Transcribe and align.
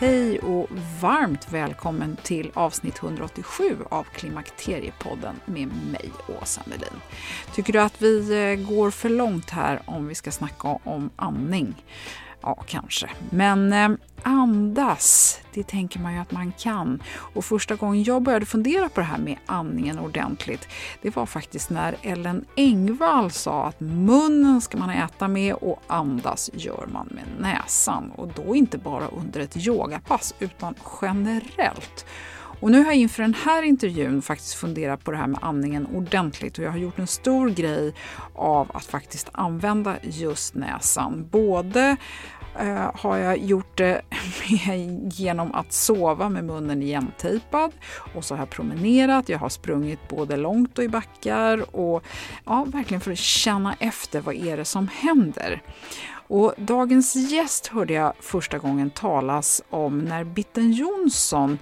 Hej 0.00 0.38
och 0.38 0.68
varmt 1.00 1.52
välkommen 1.52 2.16
till 2.22 2.50
avsnitt 2.54 2.98
187 3.02 3.76
av 3.88 4.04
Klimakteriepodden 4.04 5.40
med 5.44 5.68
mig, 5.92 6.10
Åsa 6.42 6.62
Melin. 6.66 7.00
Tycker 7.54 7.72
du 7.72 7.80
att 7.80 8.02
vi 8.02 8.42
eh, 8.50 8.68
går 8.68 8.90
för 8.90 9.08
långt 9.08 9.50
här 9.50 9.82
om 9.84 10.08
vi 10.08 10.14
ska 10.14 10.30
snacka 10.30 10.68
om 10.68 11.10
amning? 11.16 11.84
Ja, 12.42 12.64
kanske. 12.66 13.10
Men 13.30 13.72
eh, 13.72 13.88
andas, 14.22 15.40
det 15.54 15.62
tänker 15.62 16.00
man 16.00 16.14
ju 16.14 16.18
att 16.18 16.32
man 16.32 16.52
kan. 16.52 17.02
Och 17.34 17.44
första 17.44 17.74
gången 17.74 18.02
jag 18.02 18.22
började 18.22 18.46
fundera 18.46 18.88
på 18.88 19.00
det 19.00 19.06
här 19.06 19.18
med 19.18 19.36
andningen 19.46 19.98
ordentligt, 19.98 20.68
det 21.02 21.16
var 21.16 21.26
faktiskt 21.26 21.70
när 21.70 21.96
Ellen 22.02 22.44
Engvall 22.56 23.30
sa 23.30 23.66
att 23.66 23.80
munnen 23.80 24.60
ska 24.60 24.78
man 24.78 24.90
äta 24.90 25.28
med 25.28 25.54
och 25.54 25.82
andas 25.86 26.50
gör 26.54 26.88
man 26.92 27.08
med 27.10 27.24
näsan. 27.38 28.10
Och 28.10 28.28
då 28.34 28.54
inte 28.54 28.78
bara 28.78 29.08
under 29.08 29.40
ett 29.40 29.66
yogapass, 29.66 30.34
utan 30.38 30.74
generellt. 31.02 32.06
Och 32.60 32.70
nu 32.70 32.78
har 32.78 32.86
jag 32.86 32.96
inför 32.96 33.22
den 33.22 33.34
här 33.34 33.62
intervjun 33.62 34.22
faktiskt 34.22 34.54
funderat 34.54 35.04
på 35.04 35.10
det 35.10 35.16
här 35.16 35.26
med 35.26 35.38
andningen 35.42 35.86
ordentligt 35.86 36.58
och 36.58 36.64
jag 36.64 36.70
har 36.70 36.78
gjort 36.78 36.98
en 36.98 37.06
stor 37.06 37.48
grej 37.48 37.94
av 38.34 38.70
att 38.74 38.84
faktiskt 38.84 39.28
använda 39.32 39.96
just 40.02 40.54
näsan. 40.54 41.28
Både 41.30 41.96
Uh, 42.62 42.90
har 42.94 43.16
jag 43.16 43.38
gjort 43.38 43.78
det 43.78 44.02
genom 45.12 45.54
att 45.54 45.72
sova 45.72 46.28
med 46.28 46.44
munnen 46.44 46.82
igentejpad 46.82 47.72
och 48.14 48.24
så 48.24 48.34
har 48.34 48.42
jag 48.42 48.50
promenerat, 48.50 49.28
jag 49.28 49.38
har 49.38 49.48
sprungit 49.48 50.08
både 50.08 50.36
långt 50.36 50.78
och 50.78 50.84
i 50.84 50.88
backar 50.88 51.76
och 51.76 52.04
ja, 52.44 52.66
verkligen 52.68 53.00
för 53.00 53.12
att 53.12 53.18
känna 53.18 53.74
efter 53.80 54.20
vad 54.20 54.34
är 54.34 54.56
det 54.56 54.64
som 54.64 54.88
händer. 54.88 55.62
Och 56.28 56.54
dagens 56.56 57.16
gäst 57.16 57.66
hörde 57.66 57.92
jag 57.92 58.12
första 58.20 58.58
gången 58.58 58.90
talas 58.90 59.62
om 59.70 59.98
när 59.98 60.24
Bitten 60.24 60.72
Jonsson 60.72 61.58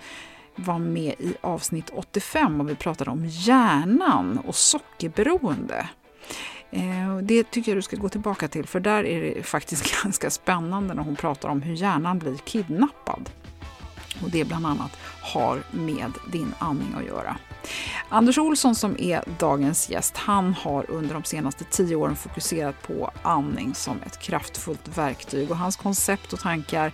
var 0.59 0.79
med 0.79 1.15
i 1.19 1.35
avsnitt 1.41 1.91
85 1.95 2.61
och 2.61 2.71
vi 2.71 2.75
pratade 2.75 3.11
om 3.11 3.27
hjärnan 3.27 4.39
och 4.39 4.55
sockerberoende. 4.55 5.89
Eh, 6.71 7.17
det 7.23 7.51
tycker 7.51 7.73
jag 7.73 7.79
du 7.79 7.83
ska 7.83 7.97
gå 7.97 8.09
tillbaka 8.09 8.49
till 8.49 8.67
för 8.67 8.81
där 8.81 9.05
är 9.05 9.21
det 9.21 9.43
faktiskt 9.43 10.03
ganska 10.03 10.31
spännande 10.31 10.95
när 10.95 11.03
hon 11.03 11.17
pratar 11.17 11.49
om 11.49 11.63
hur 11.63 11.75
hjärnan 11.75 12.19
blir 12.19 12.37
kidnappad. 12.37 13.31
Och 14.23 14.31
det 14.31 14.45
bland 14.45 14.67
annat 14.67 14.99
har 15.23 15.63
med 15.71 16.13
din 16.33 16.55
andning 16.59 16.95
att 16.99 17.07
göra. 17.07 17.37
Anders 18.09 18.39
Olsson 18.39 18.75
som 18.75 18.97
är 19.01 19.25
dagens 19.39 19.91
gäst, 19.91 20.17
han 20.17 20.55
har 20.55 20.91
under 20.91 21.15
de 21.15 21.25
senaste 21.25 21.65
tio 21.65 21.97
åren 21.97 22.17
fokuserat 22.17 22.83
på 22.83 23.11
andning 23.23 23.75
som 23.75 23.97
ett 24.07 24.19
kraftfullt 24.19 24.99
verktyg 24.99 25.51
och 25.51 25.57
hans 25.57 25.77
koncept 25.77 26.33
och 26.33 26.41
tankar 26.41 26.93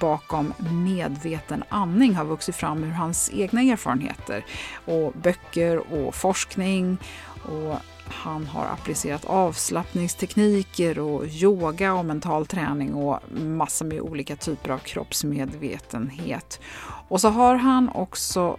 bakom 0.00 0.54
medveten 0.70 1.64
andning 1.68 2.14
har 2.14 2.24
vuxit 2.24 2.56
fram 2.56 2.84
ur 2.84 2.90
hans 2.90 3.30
egna 3.34 3.62
erfarenheter 3.62 4.44
och 4.84 5.12
böcker 5.12 5.92
och 5.92 6.14
forskning 6.14 6.98
och 7.42 7.76
han 8.06 8.46
har 8.46 8.66
applicerat 8.66 9.24
avslappningstekniker 9.24 10.98
och 10.98 11.26
yoga 11.26 11.94
och 11.94 12.04
mental 12.04 12.46
träning 12.46 12.94
och 12.94 13.20
massor 13.32 13.84
med 13.84 14.00
olika 14.00 14.36
typer 14.36 14.70
av 14.70 14.78
kroppsmedvetenhet. 14.78 16.60
Och 17.08 17.20
så 17.20 17.28
har 17.28 17.54
han 17.54 17.88
också 17.88 18.56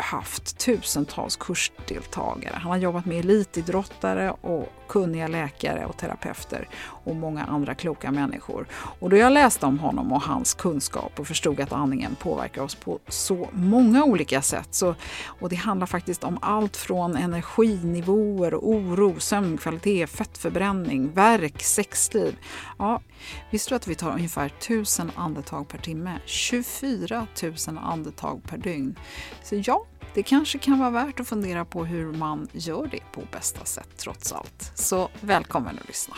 haft 0.00 0.58
tusentals 0.58 1.36
kursdeltagare. 1.36 2.54
Han 2.54 2.70
har 2.70 2.78
jobbat 2.78 3.04
med 3.06 3.18
elitidrottare 3.18 4.30
och 4.30 4.72
kunniga 4.90 5.28
läkare 5.28 5.86
och 5.86 5.96
terapeuter 5.96 6.68
och 6.86 7.16
många 7.16 7.44
andra 7.44 7.74
kloka 7.74 8.10
människor. 8.10 8.66
Och 8.72 9.10
då 9.10 9.16
jag 9.16 9.32
läste 9.32 9.66
om 9.66 9.78
honom 9.78 10.12
och 10.12 10.22
hans 10.22 10.54
kunskap 10.54 11.20
och 11.20 11.26
förstod 11.26 11.60
att 11.60 11.72
andningen 11.72 12.14
påverkar 12.14 12.62
oss 12.62 12.74
på 12.74 12.98
så 13.08 13.48
många 13.52 14.04
olika 14.04 14.42
sätt. 14.42 14.68
Så, 14.70 14.94
och 15.26 15.48
det 15.48 15.56
handlar 15.56 15.86
faktiskt 15.86 16.24
om 16.24 16.38
allt 16.42 16.76
från 16.76 17.16
energinivåer, 17.16 18.54
oro, 18.54 19.20
sömnkvalitet, 19.20 20.10
fettförbränning, 20.10 21.12
verk, 21.12 21.62
sexliv. 21.62 22.36
Ja, 22.78 23.00
visste 23.50 23.70
du 23.70 23.76
att 23.76 23.88
vi 23.88 23.94
tar 23.94 24.12
ungefär 24.12 24.46
1000 24.46 25.10
andetag 25.14 25.68
per 25.68 25.78
timme? 25.78 26.18
24 26.24 27.26
000 27.42 27.78
andetag 27.82 28.42
per 28.42 28.58
dygn. 28.58 28.98
Så 29.42 29.62
ja, 29.66 29.84
det 30.14 30.22
kanske 30.22 30.58
kan 30.58 30.78
vara 30.78 30.90
värt 30.90 31.20
att 31.20 31.28
fundera 31.28 31.64
på 31.64 31.84
hur 31.84 32.12
man 32.12 32.48
gör 32.52 32.88
det 32.90 33.12
på 33.12 33.22
bästa 33.32 33.64
sätt 33.64 33.88
trots 33.96 34.32
allt. 34.32 34.72
Så 34.74 35.08
välkommen 35.20 35.78
att 35.80 35.88
lyssna. 35.88 36.16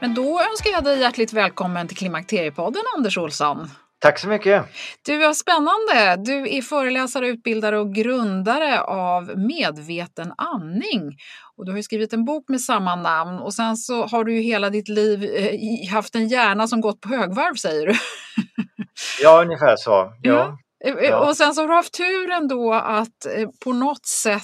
Men 0.00 0.14
då 0.14 0.40
önskar 0.50 0.70
jag 0.70 0.84
dig 0.84 1.00
hjärtligt 1.00 1.32
välkommen 1.32 1.88
till 1.88 1.96
Klimakteriepodden, 1.96 2.82
Anders 2.96 3.18
Olsson. 3.18 3.70
Tack 4.00 4.18
så 4.18 4.28
mycket! 4.28 4.64
Du, 5.02 5.24
är 5.24 5.32
spännande! 5.32 6.30
Du 6.30 6.56
är 6.56 6.62
föreläsare, 6.62 7.28
utbildare 7.28 7.78
och 7.78 7.94
grundare 7.94 8.80
av 8.80 9.38
Medveten 9.38 10.32
andning. 10.36 11.16
Och 11.56 11.66
du 11.66 11.72
har 11.72 11.82
skrivit 11.82 12.12
en 12.12 12.24
bok 12.24 12.44
med 12.48 12.60
samma 12.60 12.96
namn 12.96 13.38
och 13.38 13.54
sen 13.54 13.76
så 13.76 14.06
har 14.06 14.24
du 14.24 14.34
ju 14.34 14.40
hela 14.40 14.70
ditt 14.70 14.88
liv 14.88 15.24
eh, 15.24 15.90
haft 15.92 16.14
en 16.14 16.28
hjärna 16.28 16.68
som 16.68 16.80
gått 16.80 17.00
på 17.00 17.08
högvarv, 17.08 17.54
säger 17.54 17.86
du. 17.86 17.92
ja, 19.22 19.42
ungefär 19.42 19.76
så. 19.76 19.90
Ja. 19.90 20.12
ja. 20.22 20.58
Eh, 20.84 21.28
och 21.28 21.36
sen 21.36 21.54
så 21.54 21.60
har 21.60 21.68
du 21.68 21.74
haft 21.74 21.94
turen 21.94 22.48
då 22.48 22.74
att 22.74 23.26
eh, 23.36 23.48
på 23.64 23.72
något 23.72 24.06
sätt 24.06 24.42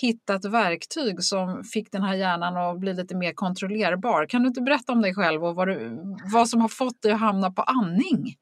hitta 0.00 0.34
ett 0.34 0.44
verktyg 0.44 1.22
som 1.22 1.64
fick 1.64 1.92
den 1.92 2.02
här 2.02 2.14
hjärnan 2.14 2.56
att 2.56 2.80
bli 2.80 2.94
lite 2.94 3.16
mer 3.16 3.32
kontrollerbar. 3.32 4.26
Kan 4.26 4.42
du 4.42 4.48
inte 4.48 4.62
berätta 4.62 4.92
om 4.92 5.02
dig 5.02 5.14
själv 5.14 5.44
och 5.44 5.54
vad, 5.54 5.68
du, 5.68 5.98
vad 6.32 6.48
som 6.48 6.60
har 6.60 6.68
fått 6.68 7.02
dig 7.02 7.12
att 7.12 7.20
hamna 7.20 7.50
på 7.50 7.62
andning? 7.62 8.36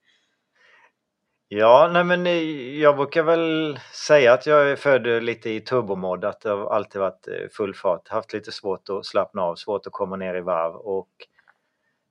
Ja, 1.51 1.91
nej 1.93 2.05
men 2.05 2.27
eh, 2.27 2.79
jag 2.79 2.97
brukar 2.97 3.23
väl 3.23 3.79
säga 3.93 4.33
att 4.33 4.47
jag 4.47 4.71
är 4.71 4.77
född 4.77 5.07
eh, 5.07 5.21
lite 5.21 5.51
i 5.51 5.61
turbomod, 5.61 6.25
att 6.25 6.41
det 6.41 6.51
har 6.51 6.71
alltid 6.75 7.01
varit 7.01 7.29
eh, 7.29 7.49
full 7.53 7.75
fart, 7.75 8.09
haft 8.09 8.33
lite 8.33 8.53
svårt 8.53 8.89
att 8.89 9.07
slappna 9.07 9.43
av, 9.43 9.55
svårt 9.57 9.87
att 9.87 9.93
komma 9.93 10.17
ner 10.17 10.35
i 10.35 10.41
varv 10.41 10.75
och 10.75 11.09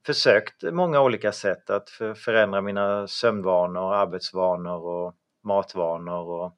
försökt 0.06 0.62
många 0.62 1.00
olika 1.00 1.32
sätt 1.32 1.70
att 1.70 1.90
förändra 2.16 2.60
mina 2.60 3.08
sömnvanor, 3.08 3.94
arbetsvanor 3.94 4.84
och 4.84 5.14
matvanor 5.44 6.28
och 6.28 6.54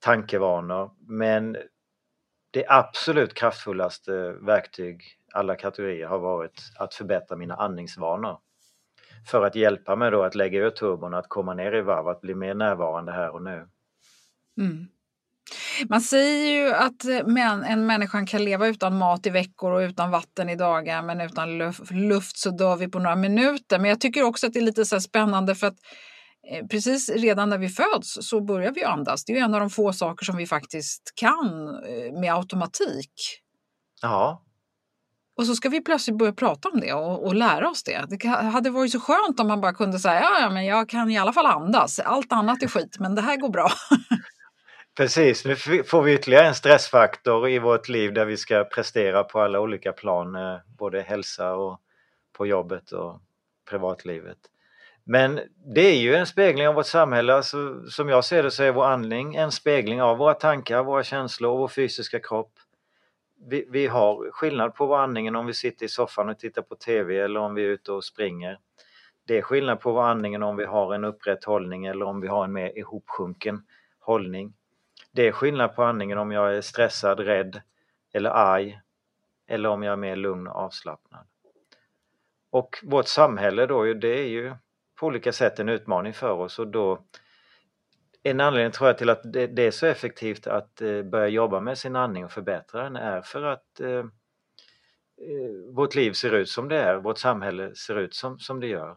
tankevanor. 0.00 0.90
Men 1.08 1.56
det 2.50 2.64
absolut 2.68 3.34
kraftfullaste 3.34 4.32
verktyg 4.32 5.02
alla 5.32 5.54
kategorier 5.56 6.06
har 6.06 6.18
varit 6.18 6.62
att 6.78 6.94
förbättra 6.94 7.36
mina 7.36 7.54
andningsvanor. 7.54 8.38
För 9.26 9.42
att 9.46 9.54
hjälpa 9.54 9.96
mig 9.96 10.10
då 10.10 10.22
att 10.22 10.34
lägga 10.34 10.58
ur 10.58 10.70
turbon, 10.70 11.14
att 11.14 11.28
komma 11.28 11.54
ner 11.54 11.74
i 11.74 11.80
varv, 11.80 12.08
att 12.08 12.20
bli 12.20 12.34
mer 12.34 12.54
närvarande 12.54 13.12
här 13.12 13.34
och 13.34 13.42
nu. 13.42 13.68
Mm. 14.58 14.88
Man 15.88 16.00
säger 16.00 16.62
ju 16.62 16.74
att 16.74 17.04
en 17.66 17.86
människa 17.86 18.26
kan 18.26 18.44
leva 18.44 18.66
utan 18.66 18.98
mat 18.98 19.26
i 19.26 19.30
veckor 19.30 19.72
och 19.72 19.78
utan 19.78 20.10
vatten 20.10 20.48
i 20.48 20.56
dagar 20.56 21.02
men 21.02 21.20
utan 21.20 21.58
luft 21.90 22.38
så 22.38 22.50
dör 22.50 22.76
vi 22.76 22.88
på 22.88 22.98
några 22.98 23.16
minuter. 23.16 23.78
Men 23.78 23.90
jag 23.90 24.00
tycker 24.00 24.22
också 24.22 24.46
att 24.46 24.52
det 24.52 24.58
är 24.58 24.64
lite 24.64 24.84
så 24.84 25.00
spännande 25.00 25.54
för 25.54 25.66
att 25.66 25.76
eh, 26.50 26.66
precis 26.66 27.08
redan 27.08 27.50
när 27.50 27.58
vi 27.58 27.68
föds 27.68 28.18
så 28.20 28.40
börjar 28.40 28.72
vi 28.72 28.84
andas. 28.84 29.24
Det 29.24 29.38
är 29.38 29.44
en 29.44 29.54
av 29.54 29.60
de 29.60 29.70
få 29.70 29.92
saker 29.92 30.24
som 30.24 30.36
vi 30.36 30.46
faktiskt 30.46 31.12
kan 31.14 31.68
eh, 31.68 32.20
med 32.20 32.34
automatik. 32.34 33.40
Ja. 34.02 34.44
Och 35.36 35.46
så 35.46 35.54
ska 35.54 35.68
vi 35.68 35.80
plötsligt 35.80 36.18
börja 36.18 36.32
prata 36.32 36.68
om 36.68 36.80
det 36.80 36.92
och, 36.92 37.26
och 37.26 37.34
lära 37.34 37.70
oss 37.70 37.82
det. 37.82 38.04
Det 38.08 38.28
hade 38.28 38.70
varit 38.70 38.92
så 38.92 39.00
skönt 39.00 39.40
om 39.40 39.48
man 39.48 39.60
bara 39.60 39.74
kunde 39.74 39.98
säga 39.98 40.20
ja, 40.20 40.40
ja, 40.40 40.50
men 40.50 40.64
jag 40.64 40.88
kan 40.88 41.10
i 41.10 41.18
alla 41.18 41.32
fall 41.32 41.46
andas. 41.46 41.98
Allt 41.98 42.32
annat 42.32 42.62
är 42.62 42.68
skit, 42.68 42.96
men 43.00 43.14
det 43.14 43.22
här 43.22 43.36
går 43.36 43.48
bra. 43.48 43.70
Precis, 44.96 45.44
nu 45.44 45.56
får 45.84 46.02
vi 46.02 46.14
ytterligare 46.14 46.46
en 46.46 46.54
stressfaktor 46.54 47.48
i 47.48 47.58
vårt 47.58 47.88
liv 47.88 48.12
där 48.12 48.24
vi 48.24 48.36
ska 48.36 48.64
prestera 48.64 49.24
på 49.24 49.40
alla 49.40 49.60
olika 49.60 49.92
plan, 49.92 50.34
eh, 50.34 50.56
både 50.78 51.02
hälsa 51.02 51.54
och 51.54 51.80
på 52.32 52.46
jobbet 52.46 52.92
och 52.92 53.20
privatlivet. 53.70 54.38
Men 55.04 55.40
det 55.74 55.80
är 55.80 55.96
ju 55.96 56.14
en 56.14 56.26
spegling 56.26 56.68
av 56.68 56.74
vårt 56.74 56.86
samhälle, 56.86 57.34
alltså, 57.34 57.84
som 57.90 58.08
jag 58.08 58.24
ser 58.24 58.42
det 58.42 58.50
så 58.50 58.62
är 58.62 58.72
vår 58.72 58.84
andning 58.84 59.34
en 59.34 59.52
spegling 59.52 60.02
av 60.02 60.18
våra 60.18 60.34
tankar, 60.34 60.82
våra 60.82 61.02
känslor 61.02 61.50
och 61.50 61.58
vår 61.58 61.68
fysiska 61.68 62.20
kropp. 62.20 62.52
Vi, 63.46 63.66
vi 63.70 63.86
har 63.86 64.30
skillnad 64.30 64.74
på 64.74 64.86
vår 64.86 64.96
andningen 64.96 65.36
om 65.36 65.46
vi 65.46 65.54
sitter 65.54 65.86
i 65.86 65.88
soffan 65.88 66.28
och 66.28 66.38
tittar 66.38 66.62
på 66.62 66.76
TV 66.76 67.18
eller 67.18 67.40
om 67.40 67.54
vi 67.54 67.64
är 67.64 67.68
ute 67.68 67.92
och 67.92 68.04
springer. 68.04 68.58
Det 69.26 69.38
är 69.38 69.42
skillnad 69.42 69.80
på 69.80 69.92
vår 69.92 70.02
andningen 70.02 70.42
om 70.42 70.56
vi 70.56 70.64
har 70.64 70.94
en 70.94 71.04
upprätt 71.04 71.44
hållning 71.44 71.86
eller 71.86 72.06
om 72.06 72.20
vi 72.20 72.28
har 72.28 72.44
en 72.44 72.52
mer 72.52 72.78
ihopsjunken 72.78 73.62
hållning. 73.98 74.54
Det 75.12 75.28
är 75.28 75.32
skillnad 75.32 75.76
på 75.76 75.82
andningen 75.82 76.18
om 76.18 76.32
jag 76.32 76.56
är 76.56 76.60
stressad, 76.60 77.20
rädd 77.20 77.60
eller 78.12 78.30
arg 78.30 78.80
eller 79.46 79.68
om 79.68 79.82
jag 79.82 79.92
är 79.92 79.96
mer 79.96 80.16
lugn 80.16 80.46
och 80.46 80.56
avslappnad. 80.56 81.26
Och 82.50 82.78
vårt 82.82 83.08
samhälle 83.08 83.66
då, 83.66 83.94
det 83.94 84.20
är 84.20 84.28
ju 84.28 84.54
på 84.94 85.06
olika 85.06 85.32
sätt 85.32 85.58
en 85.58 85.68
utmaning 85.68 86.12
för 86.12 86.32
oss 86.32 86.58
och 86.58 86.68
då 86.68 87.04
en 88.26 88.40
anledning 88.40 88.72
tror 88.72 88.88
jag 88.88 88.98
till 88.98 89.10
att 89.10 89.32
det, 89.32 89.58
är 89.58 89.70
så 89.70 89.86
effektivt 89.86 90.46
att 90.46 90.80
eh, 90.80 91.02
börja 91.02 91.28
jobba 91.28 91.60
med 91.60 91.78
sin 91.78 91.96
andning 91.96 92.24
och 92.24 92.32
förbättra 92.32 92.82
den 92.82 92.96
är 92.96 93.22
för 93.22 93.42
att 93.42 93.80
eh, 93.80 93.88
eh, 93.88 94.04
vårt 95.72 95.94
liv 95.94 96.12
ser 96.12 96.34
ut 96.34 96.48
som 96.48 96.68
det 96.68 96.76
är, 96.76 96.96
vårt 96.96 97.18
samhälle 97.18 97.74
ser 97.74 97.98
ut 97.98 98.14
som, 98.14 98.38
som 98.38 98.60
det 98.60 98.66
gör. 98.66 98.96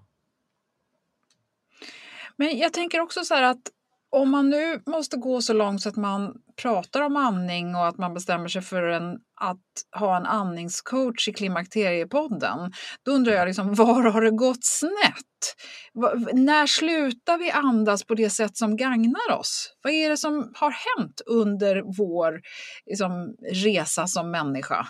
Men 2.35 2.57
jag 2.57 2.73
tänker 2.73 2.99
också 2.99 3.23
så 3.23 3.35
här 3.35 3.43
att 3.43 3.71
om 4.09 4.31
man 4.31 4.49
nu 4.49 4.81
måste 4.85 5.17
gå 5.17 5.41
så 5.41 5.53
långt 5.53 5.81
så 5.81 5.89
att 5.89 5.95
man 5.95 6.33
pratar 6.61 7.01
om 7.01 7.15
andning 7.15 7.75
och 7.75 7.87
att 7.87 7.97
man 7.97 8.13
bestämmer 8.13 8.47
sig 8.47 8.61
för 8.61 8.83
en, 8.83 9.17
att 9.41 9.61
ha 9.99 10.17
en 10.17 10.25
andningscoach 10.25 11.27
i 11.27 11.33
Klimakteriepodden, 11.33 12.71
då 13.05 13.11
undrar 13.11 13.33
jag 13.33 13.47
liksom, 13.47 13.73
var 13.73 14.03
har 14.03 14.21
det 14.21 14.31
gått 14.31 14.65
snett? 14.65 15.55
Var, 15.93 16.33
när 16.33 16.67
slutar 16.67 17.37
vi 17.37 17.51
andas 17.51 18.03
på 18.03 18.15
det 18.15 18.29
sätt 18.29 18.57
som 18.57 18.77
gagnar 18.77 19.31
oss? 19.39 19.73
Vad 19.81 19.93
är 19.93 20.09
det 20.09 20.17
som 20.17 20.51
har 20.55 20.71
hänt 20.71 21.21
under 21.25 21.83
vår 21.97 22.41
liksom, 22.85 23.35
resa 23.53 24.07
som 24.07 24.31
människa? 24.31 24.87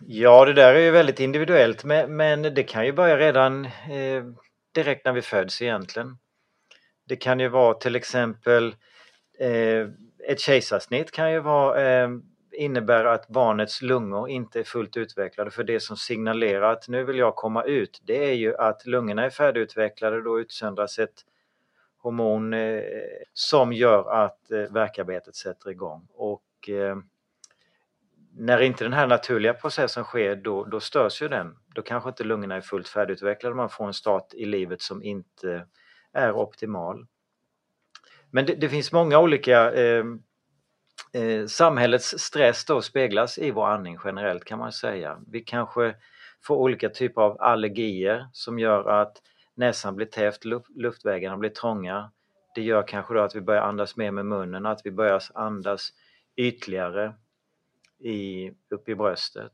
Ja, 0.00 0.44
det 0.44 0.52
där 0.52 0.74
är 0.74 0.80
ju 0.80 0.90
väldigt 0.90 1.20
individuellt, 1.20 1.84
men, 1.84 2.16
men 2.16 2.42
det 2.42 2.62
kan 2.62 2.86
ju 2.86 2.92
börja 2.92 3.18
redan 3.18 3.64
eh, 3.64 4.24
direkt 4.74 5.04
när 5.04 5.12
vi 5.12 5.22
föds 5.22 5.62
egentligen. 5.62 6.18
Det 7.08 7.16
kan 7.16 7.40
ju 7.40 7.48
vara 7.48 7.74
till 7.74 7.96
exempel 7.96 8.76
eh, 9.38 9.88
ett 10.28 10.40
kejsarsnitt 10.40 11.10
kan 11.10 11.32
ju 11.32 11.40
vara, 11.40 11.82
eh, 11.82 12.08
innebära 12.52 13.12
att 13.12 13.28
barnets 13.28 13.82
lungor 13.82 14.28
inte 14.28 14.60
är 14.60 14.64
fullt 14.64 14.96
utvecklade. 14.96 15.50
För 15.50 15.64
det 15.64 15.80
som 15.80 15.96
signalerar 15.96 16.72
att 16.72 16.88
nu 16.88 17.04
vill 17.04 17.18
jag 17.18 17.36
komma 17.36 17.62
ut 17.62 18.00
det 18.02 18.30
är 18.30 18.34
ju 18.34 18.56
att 18.56 18.86
lungorna 18.86 19.24
är 19.24 19.30
färdigutvecklade 19.30 20.22
då 20.22 20.40
utsöndras 20.40 20.98
ett 20.98 21.24
hormon 21.98 22.54
eh, 22.54 22.82
som 23.32 23.72
gör 23.72 24.24
att 24.24 24.50
eh, 24.50 24.58
verkarbetet 24.58 25.36
sätter 25.36 25.70
igång. 25.70 26.08
Och 26.14 26.68
eh, 26.68 26.96
när 28.32 28.60
inte 28.60 28.84
den 28.84 28.92
här 28.92 29.06
naturliga 29.06 29.54
processen 29.54 30.04
sker 30.04 30.36
då, 30.36 30.64
då 30.64 30.80
störs 30.80 31.22
ju 31.22 31.28
den. 31.28 31.56
Då 31.74 31.82
kanske 31.82 32.08
inte 32.08 32.24
lungorna 32.24 32.56
är 32.56 32.60
fullt 32.60 32.88
färdigutvecklade. 32.88 33.54
Man 33.54 33.70
får 33.70 33.86
en 33.86 33.94
start 33.94 34.34
i 34.34 34.44
livet 34.44 34.82
som 34.82 35.02
inte 35.02 35.66
är 36.18 36.32
optimal. 36.32 37.06
Men 38.30 38.46
det, 38.46 38.54
det 38.54 38.68
finns 38.68 38.92
många 38.92 39.18
olika 39.18 39.72
eh, 39.72 40.04
eh, 41.12 41.46
Samhällets 41.46 42.18
stress 42.18 42.64
då 42.64 42.82
speglas 42.82 43.38
i 43.38 43.50
vår 43.50 43.66
andning 43.66 43.98
generellt 44.04 44.44
kan 44.44 44.58
man 44.58 44.72
säga. 44.72 45.18
Vi 45.26 45.40
kanske 45.40 45.94
får 46.42 46.56
olika 46.56 46.88
typer 46.88 47.22
av 47.22 47.36
allergier 47.40 48.28
som 48.32 48.58
gör 48.58 48.88
att 48.88 49.22
näsan 49.54 49.96
blir 49.96 50.06
täft, 50.06 50.44
luftvägarna 50.76 51.36
blir 51.36 51.50
trånga. 51.50 52.10
Det 52.54 52.62
gör 52.62 52.86
kanske 52.88 53.14
då 53.14 53.20
att 53.20 53.36
vi 53.36 53.40
börjar 53.40 53.62
andas 53.62 53.96
mer 53.96 54.10
med 54.10 54.26
munnen, 54.26 54.66
att 54.66 54.80
vi 54.84 54.90
börjar 54.90 55.22
andas 55.34 55.92
ytligare 56.36 57.14
i, 57.98 58.50
upp 58.70 58.88
i 58.88 58.94
bröstet. 58.94 59.52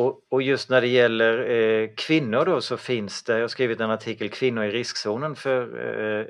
Och, 0.00 0.26
och, 0.28 0.42
just 0.42 0.70
när 0.70 0.80
det 0.80 0.86
gäller 0.86 1.50
eh, 1.50 1.88
kvinnor 1.96 2.44
då 2.44 2.60
så 2.60 2.76
finns 2.76 3.22
det, 3.22 3.32
jag 3.32 3.40
har 3.40 3.48
skrivit 3.48 3.80
en 3.80 3.90
artikel, 3.90 4.30
Kvinnor 4.30 4.64
i 4.64 4.70
riskzonen 4.70 5.36
för 5.36 5.62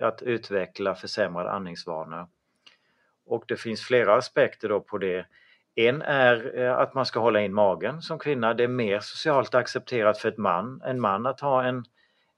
eh, 0.01 0.07
att 0.07 0.23
utveckla 0.23 0.95
försämrade 0.95 1.51
andningsvanor. 1.51 2.29
Och 3.27 3.45
det 3.49 3.57
finns 3.57 3.83
flera 3.83 4.15
aspekter 4.15 4.69
då 4.69 4.81
på 4.81 4.99
det. 4.99 5.27
En 5.75 6.03
är 6.03 6.59
eh, 6.59 6.79
att 6.79 6.95
man 6.95 7.07
ska 7.07 7.21
hålla 7.21 7.41
in 7.41 7.55
magen 7.55 8.03
som 8.03 8.19
kvinna. 8.19 8.55
Det 8.55 8.65
är 8.65 8.69
mer 8.69 9.01
socialt 9.01 9.55
accepterat 9.55 10.19
för 10.19 10.29
ett 10.29 10.39
man, 10.39 10.83
en 10.85 11.01
man 11.01 11.27
att 11.27 11.41
ha 11.41 11.65
en, 11.65 11.85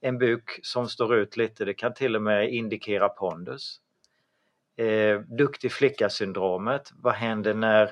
en 0.01 0.17
buk 0.17 0.59
som 0.63 0.89
står 0.89 1.15
ut 1.15 1.37
lite. 1.37 1.65
Det 1.65 1.73
kan 1.73 1.93
till 1.93 2.15
och 2.15 2.21
med 2.21 2.53
indikera 2.53 3.09
pondus. 3.09 3.79
Eh, 4.77 5.19
duktig 5.19 5.71
flicka-syndromet, 5.71 6.91
vad 6.93 7.13
händer 7.13 7.53
när 7.53 7.91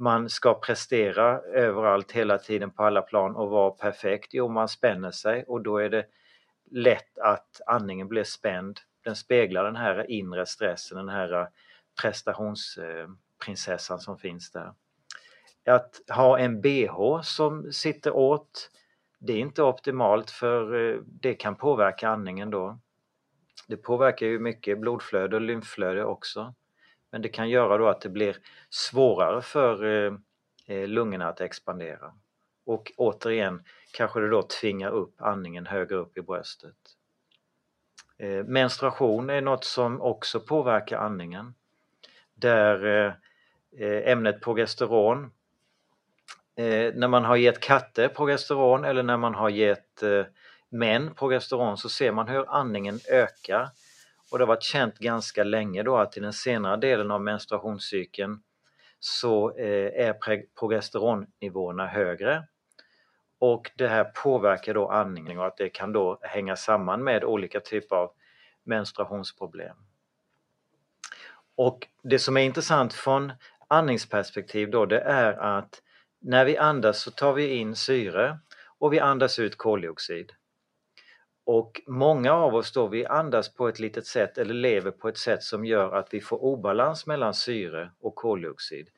man 0.00 0.28
ska 0.28 0.54
prestera 0.54 1.40
överallt 1.40 2.12
hela 2.12 2.38
tiden 2.38 2.70
på 2.70 2.84
alla 2.84 3.02
plan 3.02 3.36
och 3.36 3.50
vara 3.50 3.70
perfekt. 3.70 4.34
Jo, 4.34 4.48
man 4.48 4.68
spänner 4.68 5.10
sig 5.10 5.44
och 5.44 5.62
då 5.62 5.78
är 5.78 5.88
det 5.88 6.06
lätt 6.70 7.18
att 7.18 7.60
andningen 7.66 8.08
blir 8.08 8.24
spänd. 8.24 8.80
Den 9.04 9.16
speglar 9.16 9.64
den 9.64 9.76
här 9.76 10.10
inre 10.10 10.46
stressen, 10.46 10.98
den 10.98 11.08
här 11.08 11.40
eh, 11.40 11.46
prestationsprinsessan 12.02 14.00
som 14.00 14.18
finns 14.18 14.50
där. 14.50 14.72
Att 15.66 16.00
ha 16.08 16.38
en 16.38 16.60
bh 16.60 17.20
som 17.22 17.72
sitter 17.72 18.16
åt, 18.16 18.70
det 19.18 19.32
är 19.32 19.38
inte 19.38 19.62
optimalt 19.62 20.30
för 20.30 20.90
eh, 20.94 21.00
det 21.06 21.34
kan 21.34 21.56
påverka 21.56 22.08
andningen 22.08 22.50
då. 22.50 22.78
Det 23.66 23.76
påverkar 23.76 24.26
ju 24.26 24.38
mycket 24.38 24.80
blodflöde 24.80 25.36
och 25.36 25.42
lymflöde 25.42 26.04
också. 26.04 26.54
Men 27.10 27.22
det 27.22 27.28
kan 27.28 27.48
göra 27.48 27.78
då 27.78 27.88
att 27.88 28.00
det 28.00 28.08
blir 28.08 28.36
svårare 28.70 29.42
för 29.42 29.84
eh, 29.84 30.12
eh, 30.66 30.88
lungorna 30.88 31.28
att 31.28 31.40
expandera. 31.40 32.12
Och 32.66 32.92
återigen 32.96 33.62
kanske 33.92 34.20
det 34.20 34.28
då 34.28 34.42
tvingar 34.42 34.90
upp 34.90 35.14
andningen 35.18 35.66
högre 35.66 35.96
upp 35.96 36.18
i 36.18 36.22
bröstet. 36.22 36.76
Eh, 38.18 38.44
menstruation 38.44 39.30
är 39.30 39.40
något 39.40 39.64
som 39.64 40.00
också 40.00 40.40
påverkar 40.40 40.98
andningen. 40.98 41.54
Där 42.34 43.16
ämnet 43.80 44.40
progesteron, 44.40 45.30
när 46.94 47.08
man 47.08 47.24
har 47.24 47.36
gett 47.36 47.60
katter 47.60 48.08
progesteron 48.08 48.84
eller 48.84 49.02
när 49.02 49.16
man 49.16 49.34
har 49.34 49.48
gett 49.48 50.02
män 50.68 51.14
progesteron 51.14 51.78
så 51.78 51.88
ser 51.88 52.12
man 52.12 52.28
hur 52.28 52.50
andningen 52.50 53.00
ökar 53.10 53.68
och 54.30 54.38
det 54.38 54.44
har 54.44 54.48
varit 54.48 54.62
känt 54.62 54.98
ganska 54.98 55.44
länge 55.44 55.82
då 55.82 55.96
att 55.96 56.16
i 56.16 56.20
den 56.20 56.32
senare 56.32 56.76
delen 56.76 57.10
av 57.10 57.22
menstruationscykeln 57.22 58.42
så 59.00 59.56
eh, 59.56 60.06
är 60.06 60.16
progesteronnivåerna 60.58 61.86
högre. 61.86 62.44
Och 63.38 63.70
det 63.76 63.88
här 63.88 64.04
påverkar 64.04 64.74
då 64.74 64.88
andningen 64.88 65.38
och 65.38 65.46
att 65.46 65.56
det 65.56 65.68
kan 65.68 65.92
då 65.92 66.18
hänga 66.22 66.56
samman 66.56 67.04
med 67.04 67.24
olika 67.24 67.60
typer 67.60 67.96
av 67.96 68.10
menstruationsproblem. 68.64 69.76
Och 71.56 71.88
det 72.02 72.18
som 72.18 72.36
är 72.36 72.40
intressant 72.40 72.94
från 72.94 73.32
andningsperspektiv 73.68 74.70
då 74.70 74.86
det 74.86 75.00
är 75.00 75.32
att 75.32 75.82
när 76.20 76.44
vi 76.44 76.56
andas 76.56 77.02
så 77.02 77.10
tar 77.10 77.32
vi 77.32 77.54
in 77.54 77.76
syre 77.76 78.38
och 78.78 78.92
vi 78.92 79.00
andas 79.00 79.38
ut 79.38 79.58
koldioxid. 79.58 80.32
Och 81.50 81.80
många 81.86 82.32
av 82.32 82.54
oss 82.54 82.72
då, 82.72 82.86
vi 82.86 83.06
andas 83.06 83.54
på 83.54 83.68
ett 83.68 83.78
litet 83.78 84.06
sätt 84.06 84.38
eller 84.38 84.54
lever 84.54 84.90
på 84.90 85.08
ett 85.08 85.18
sätt 85.18 85.42
som 85.42 85.64
gör 85.64 85.96
att 85.96 86.14
vi 86.14 86.20
får 86.20 86.44
obalans 86.44 87.06
mellan 87.06 87.34
syre 87.34 87.90
och 88.00 88.14
koldioxid. 88.14 88.88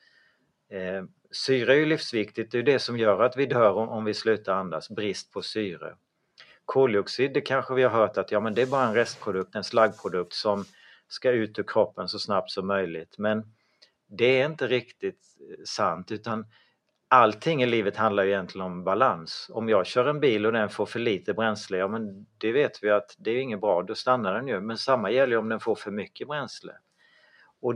Eh, 0.70 1.04
syre 1.30 1.72
är 1.72 1.76
ju 1.76 1.86
livsviktigt, 1.86 2.52
det 2.52 2.58
är 2.58 2.62
det 2.62 2.78
som 2.78 2.98
gör 2.98 3.22
att 3.22 3.36
vi 3.36 3.46
dör 3.46 3.72
om, 3.72 3.88
om 3.88 4.04
vi 4.04 4.14
slutar 4.14 4.54
andas, 4.54 4.90
brist 4.90 5.32
på 5.32 5.42
syre. 5.42 5.94
Koldioxid, 6.64 7.32
det 7.34 7.40
kanske 7.40 7.74
vi 7.74 7.82
har 7.82 7.90
hört 7.90 8.18
att 8.18 8.32
ja, 8.32 8.40
men 8.40 8.54
det 8.54 8.62
är 8.62 8.66
bara 8.66 8.86
en 8.86 8.94
restprodukt, 8.94 9.54
en 9.54 9.64
slaggprodukt 9.64 10.32
som 10.32 10.64
ska 11.08 11.30
ut 11.30 11.58
ur 11.58 11.64
kroppen 11.66 12.08
så 12.08 12.18
snabbt 12.18 12.50
som 12.50 12.66
möjligt. 12.66 13.18
Men 13.18 13.52
det 14.08 14.40
är 14.40 14.46
inte 14.46 14.66
riktigt 14.66 15.20
eh, 15.50 15.64
sant 15.64 16.12
utan 16.12 16.46
allting 17.12 17.62
i 17.62 17.66
livet 17.66 17.96
handlar 17.96 18.26
egentligen 18.26 18.66
om 18.66 18.84
balans. 18.84 19.50
Om 19.52 19.68
jag 19.68 19.86
kör 19.86 20.06
en 20.06 20.20
bil 20.20 20.46
och 20.46 20.52
den 20.52 20.68
får 20.68 20.86
för 20.86 20.98
lite 20.98 21.34
bränsle, 21.34 21.78
ja 21.78 21.88
men 21.88 22.26
det 22.38 22.52
vet 22.52 22.82
vi 22.82 22.90
att 22.90 23.16
det 23.18 23.30
är 23.30 23.40
inget 23.40 23.60
bra, 23.60 23.82
då 23.82 23.94
stannar 23.94 24.34
den 24.34 24.48
ju. 24.48 24.60
Men 24.60 24.78
samma 24.78 25.10
gäller 25.10 25.36
om 25.36 25.48
den 25.48 25.60
får 25.60 25.74
för 25.74 25.90
mycket 25.90 26.28
bränsle. 26.28 26.72
Och 27.60 27.74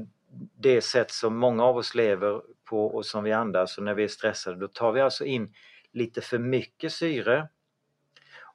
det 0.59 0.81
sätt 0.81 1.11
som 1.11 1.37
många 1.37 1.65
av 1.65 1.77
oss 1.77 1.95
lever 1.95 2.43
på 2.65 2.87
och 2.87 3.07
som 3.07 3.25
vi 3.25 3.33
andas 3.33 3.79
och 3.79 3.85
när 3.85 3.95
vi 3.95 4.05
är 4.05 4.09
stressade, 4.09 4.57
då 4.57 4.69
tar 4.69 4.93
vi 4.93 5.01
alltså 5.01 5.25
in 5.25 5.55
lite 5.93 6.21
för 6.21 6.39
mycket 6.39 6.93
syre 6.93 7.49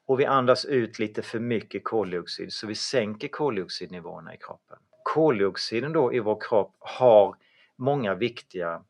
och 0.05 0.19
vi 0.19 0.25
andas 0.25 0.65
ut 0.65 0.99
lite 0.99 1.21
för 1.21 1.39
mycket 1.39 1.83
koldioxid 1.83 2.53
så 2.53 2.67
vi 2.67 2.75
sänker 2.75 3.27
koldioxidnivåerna 3.27 4.35
i 4.35 4.37
kroppen. 4.37 4.77
Koldioxiden 5.03 5.93
då 5.93 6.13
i 6.13 6.19
vår 6.19 6.41
kropp 6.41 6.75
har 6.79 7.35
många 7.75 8.15
viktiga 8.15 8.83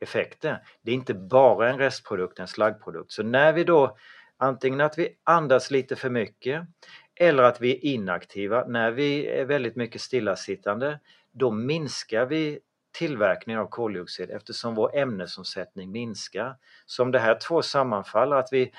effekter. 0.00 0.62
Det 0.82 0.90
är 0.90 0.94
inte 0.94 1.14
bara 1.14 1.70
en 1.70 1.78
restprodukt, 1.78 2.38
en 2.38 2.48
slaggprodukt. 2.48 3.12
Så 3.12 3.22
när 3.22 3.52
vi 3.52 3.64
då 3.64 3.96
antingen 4.36 4.80
att 4.80 4.98
vi 4.98 5.08
andas 5.24 5.70
lite 5.70 5.96
för 5.96 6.10
mycket 6.10 6.66
eller 7.14 7.42
att 7.42 7.60
vi 7.60 7.72
är 7.72 7.84
inaktiva, 7.84 8.64
när 8.66 8.90
vi 8.90 9.26
är 9.26 9.44
väldigt 9.44 9.76
mycket 9.76 10.00
stillasittande, 10.00 11.00
då 11.32 11.50
minskar 11.50 12.26
vi 12.26 12.60
tillverkningen 12.92 13.60
av 13.60 13.66
koldioxid 13.66 14.30
eftersom 14.30 14.74
vår 14.74 14.96
ämnesomsättning 14.96 15.90
minskar. 15.90 16.56
Så 16.86 17.02
om 17.02 17.10
det 17.10 17.18
här 17.18 17.38
två 17.48 17.62
sammanfaller, 17.62 18.36
att 18.36 18.52
vi 18.52 18.72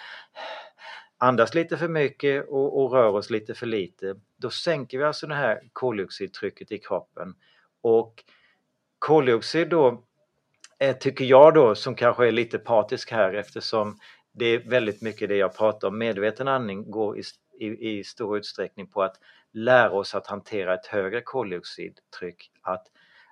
andas 1.18 1.54
lite 1.54 1.78
för 1.78 1.88
mycket 1.88 2.48
och, 2.48 2.82
och, 2.82 2.92
rör 2.92 3.10
oss 3.10 3.30
lite 3.30 3.54
för 3.54 3.66
lite, 3.66 4.16
då 4.38 4.50
sänker 4.50 4.98
vi 4.98 5.04
alltså 5.04 5.28
det 5.28 5.36
här 5.36 5.62
koldioxidtrycket 5.74 6.72
i 6.72 6.78
kroppen. 6.78 7.36
Och 7.82 8.24
koldioxid 9.00 9.70
då, 9.70 10.04
Eh, 10.82 10.98
tycker 10.98 11.26
jag 11.26 11.54
då, 11.54 11.76
som 11.76 11.96
kanske 11.96 12.28
är 12.28 12.32
lite 12.32 12.60
partisk 12.60 13.12
här 13.12 13.34
eftersom 13.34 14.00
det 14.32 14.46
är 14.46 14.70
väldigt 14.70 15.02
mycket 15.02 15.30
det 15.30 15.36
jag 15.36 15.58
pratar 15.58 15.88
om, 15.88 15.98
medveten 15.98 16.48
andning 16.48 16.92
går 16.92 17.18
i, 17.18 17.24
i, 17.60 17.90
i 17.90 18.04
stor 18.04 18.38
utsträckning 18.38 18.88
på 18.88 19.04
att 19.04 19.16
lära 19.54 19.92
oss 19.92 20.16
att 20.16 20.28
hantera 20.28 20.74
ett 20.74 20.86
högre 20.86 21.22
koldioxidtryck, 21.22 22.52
att, 22.62 22.88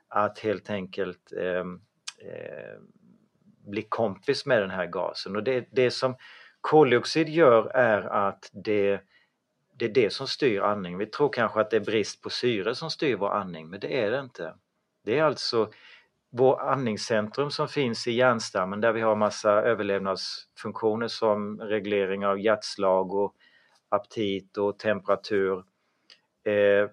att 0.07 0.39
helt 0.39 0.69
enkelt 0.69 1.33
eh, 1.37 1.65
eh, 2.29 2.77
bli 3.67 3.81
kompis 3.81 4.45
med 4.45 4.61
den 4.61 4.71
här 4.71 4.85
gasen. 4.85 5.35
Och 5.35 5.43
det, 5.43 5.67
det 5.71 5.91
som 5.91 6.15
koldioxid 6.61 7.29
gör 7.29 7.67
är 7.67 8.01
att 8.01 8.49
det, 8.53 9.01
det 9.79 9.85
är 9.85 9.93
det 9.93 10.13
som 10.13 10.27
styr 10.27 10.61
andningen. 10.61 10.99
Vi 10.99 11.05
tror 11.05 11.33
kanske 11.33 11.59
att 11.59 11.69
det 11.69 11.77
är 11.77 11.85
brist 11.85 12.21
på 12.21 12.29
syre 12.29 12.75
som 12.75 12.89
styr 12.89 13.15
vår 13.15 13.29
andning, 13.29 13.69
men 13.69 13.79
det 13.79 14.03
är 14.03 14.11
det 14.11 14.19
inte. 14.19 14.53
Det 15.05 15.19
är 15.19 15.23
alltså 15.23 15.69
vår 16.31 16.61
andningscentrum 16.61 17.51
som 17.51 17.67
finns 17.67 18.07
i 18.07 18.11
hjärnstammen 18.11 18.81
där 18.81 18.93
vi 18.93 19.01
har 19.01 19.15
massa 19.15 19.51
överlevnadsfunktioner 19.51 21.07
som 21.07 21.59
reglering 21.59 22.25
av 22.25 22.39
hjärtslag 22.39 23.13
och 23.13 23.35
aptit 23.89 24.57
och 24.57 24.79
temperatur. 24.79 25.57
Eh, 26.45 26.89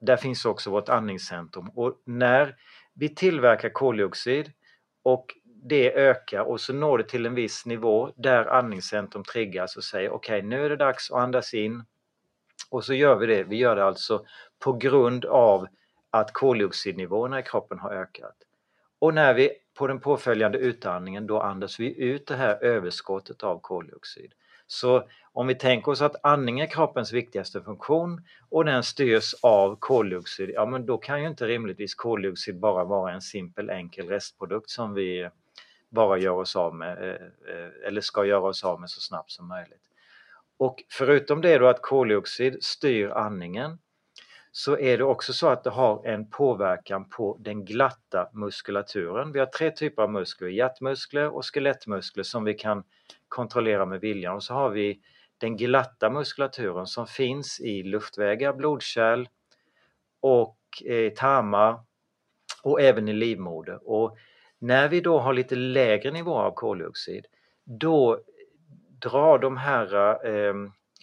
där 0.00 0.16
finns 0.16 0.44
också 0.44 0.70
vårt 0.70 0.88
andningscentrum 0.88 1.68
och 1.68 2.02
när 2.04 2.56
vi 2.94 3.14
tillverkar 3.14 3.68
koldioxid 3.68 4.52
och 5.02 5.26
det 5.44 5.94
ökar 5.94 6.40
och 6.40 6.60
så 6.60 6.72
når 6.72 6.98
det 6.98 7.04
till 7.04 7.26
en 7.26 7.34
viss 7.34 7.66
nivå 7.66 8.10
där 8.16 8.44
andningscentrum 8.44 9.24
triggas 9.24 9.76
och 9.76 9.84
säger 9.84 10.10
okej 10.10 10.38
okay, 10.38 10.48
nu 10.48 10.64
är 10.64 10.68
det 10.70 10.76
dags 10.76 11.10
att 11.10 11.18
andas 11.18 11.54
in 11.54 11.84
och 12.70 12.84
så 12.84 12.94
gör 12.94 13.16
vi 13.16 13.26
det. 13.26 13.44
Vi 13.44 13.56
gör 13.56 13.76
det 13.76 13.84
alltså 13.84 14.24
på 14.58 14.72
grund 14.72 15.24
av 15.24 15.66
att 16.10 16.32
koldioxidnivåerna 16.32 17.40
i 17.40 17.42
kroppen 17.42 17.78
har 17.78 17.90
ökat. 17.90 18.47
Och 18.98 19.14
när 19.14 19.34
vi 19.34 19.50
på 19.74 19.86
den 19.86 20.00
påföljande 20.00 20.58
utandningen 20.58 21.26
då 21.26 21.40
andas 21.40 21.80
vi 21.80 22.02
ut 22.02 22.26
det 22.26 22.36
här 22.36 22.64
överskottet 22.64 23.42
av 23.42 23.60
koldioxid. 23.60 24.32
Så 24.66 25.08
om 25.32 25.46
vi 25.46 25.54
tänker 25.54 25.92
oss 25.92 26.02
att 26.02 26.24
andning 26.24 26.60
är 26.60 26.66
kroppens 26.66 27.12
viktigaste 27.12 27.60
funktion 27.60 28.22
och 28.48 28.64
den 28.64 28.82
styrs 28.82 29.34
av 29.42 29.76
koldioxid, 29.76 30.50
ja 30.54 30.66
men 30.66 30.86
då 30.86 30.98
kan 30.98 31.22
ju 31.22 31.28
inte 31.28 31.46
rimligtvis 31.46 31.94
koldioxid 31.94 32.60
bara 32.60 32.84
vara 32.84 33.12
en 33.12 33.20
simpel 33.20 33.70
enkel 33.70 34.08
restprodukt 34.08 34.70
som 34.70 34.94
vi 34.94 35.28
bara 35.88 36.18
gör 36.18 36.32
oss 36.32 36.56
av 36.56 36.74
med 36.74 36.98
eh, 36.98 37.54
eh, 37.54 37.86
eller 37.86 38.00
ska 38.00 38.24
göra 38.24 38.42
oss 38.42 38.64
av 38.64 38.80
med 38.80 38.90
så 38.90 39.00
snabbt 39.00 39.30
som 39.30 39.48
möjligt. 39.48 39.82
Och 40.56 40.84
förutom 40.88 41.40
det 41.40 41.58
då 41.58 41.66
att 41.66 41.82
koldioxid 41.82 42.56
styr 42.60 43.08
andningen 43.08 43.78
så 44.58 44.78
är 44.78 44.98
det 44.98 45.04
också 45.04 45.32
så 45.32 45.48
att 45.48 45.64
det 45.64 45.70
har 45.70 46.06
en 46.06 46.30
påverkan 46.30 47.08
på 47.08 47.36
den 47.40 47.64
glatta 47.64 48.30
muskulaturen. 48.32 49.32
Vi 49.32 49.38
har 49.38 49.46
tre 49.46 49.70
typer 49.70 50.02
av 50.02 50.10
muskler, 50.10 50.48
hjärtmuskler 50.48 51.28
och 51.28 51.54
skelettmuskler 51.54 52.24
som 52.24 52.44
vi 52.44 52.54
kan 52.54 52.84
kontrollera 53.28 53.86
med 53.86 54.00
viljan 54.00 54.34
och 54.34 54.42
så 54.42 54.54
har 54.54 54.70
vi 54.70 55.00
den 55.38 55.56
glatta 55.56 56.10
muskulaturen 56.10 56.86
som 56.86 57.06
finns 57.06 57.60
i 57.60 57.82
luftvägar, 57.82 58.52
blodkärl 58.52 59.28
och 60.20 60.58
eh, 60.86 61.12
tarmar 61.12 61.80
och 62.62 62.80
även 62.80 63.08
i 63.08 63.12
livmoder. 63.12 63.88
Och 63.90 64.16
när 64.58 64.88
vi 64.88 65.00
då 65.00 65.18
har 65.18 65.32
lite 65.32 65.56
lägre 65.56 66.10
nivåer 66.10 66.42
av 66.42 66.54
koldioxid 66.54 67.26
då 67.64 68.20
drar 69.00 69.38
de 69.38 69.56
här 69.56 69.96
eh, 70.26 70.54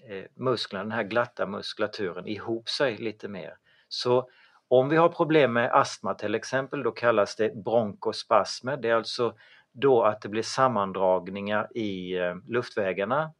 Eh, 0.09 0.23
musklerna, 0.35 0.83
den 0.83 0.91
här 0.91 1.03
glatta 1.03 1.45
muskulaturen 1.45 2.27
ihop 2.27 2.69
sig 2.69 2.97
lite 2.97 3.27
mer. 3.27 3.53
Så 3.87 4.29
om 4.67 4.89
vi 4.89 4.95
har 4.95 5.09
problem 5.09 5.53
med 5.53 5.71
astma 5.73 6.13
till 6.13 6.35
exempel, 6.35 6.83
då 6.83 6.91
kallas 6.91 7.35
det 7.35 7.55
bronkospasmer. 7.63 8.77
Det 8.77 8.89
är 8.89 8.95
alltså 8.95 9.35
då 9.71 10.03
att 10.03 10.21
det 10.21 10.29
blir 10.29 10.43
sammandragningar 10.43 11.77
i 11.77 12.17
eh, 12.17 12.35
luftvägarna. 12.47 13.31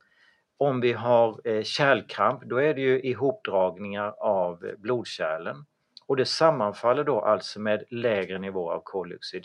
Om 0.58 0.82
vi 0.82 0.94
har 0.94 1.48
eh, 1.48 1.64
kärlkramp, 1.64 2.44
då 2.46 2.58
är 2.58 2.74
det 2.74 2.82
ju 2.82 3.02
ihopdragningar 3.02 4.16
av 4.20 4.72
blodkärlen. 4.78 5.66
Och 6.08 6.18
det 6.18 6.26
sammanfaller 6.26 7.04
då 7.04 7.22
alltså 7.22 7.60
med 7.60 7.84
lägre 7.90 8.40
nivå 8.40 8.72
av 8.72 8.82
koldioxid. 8.84 9.44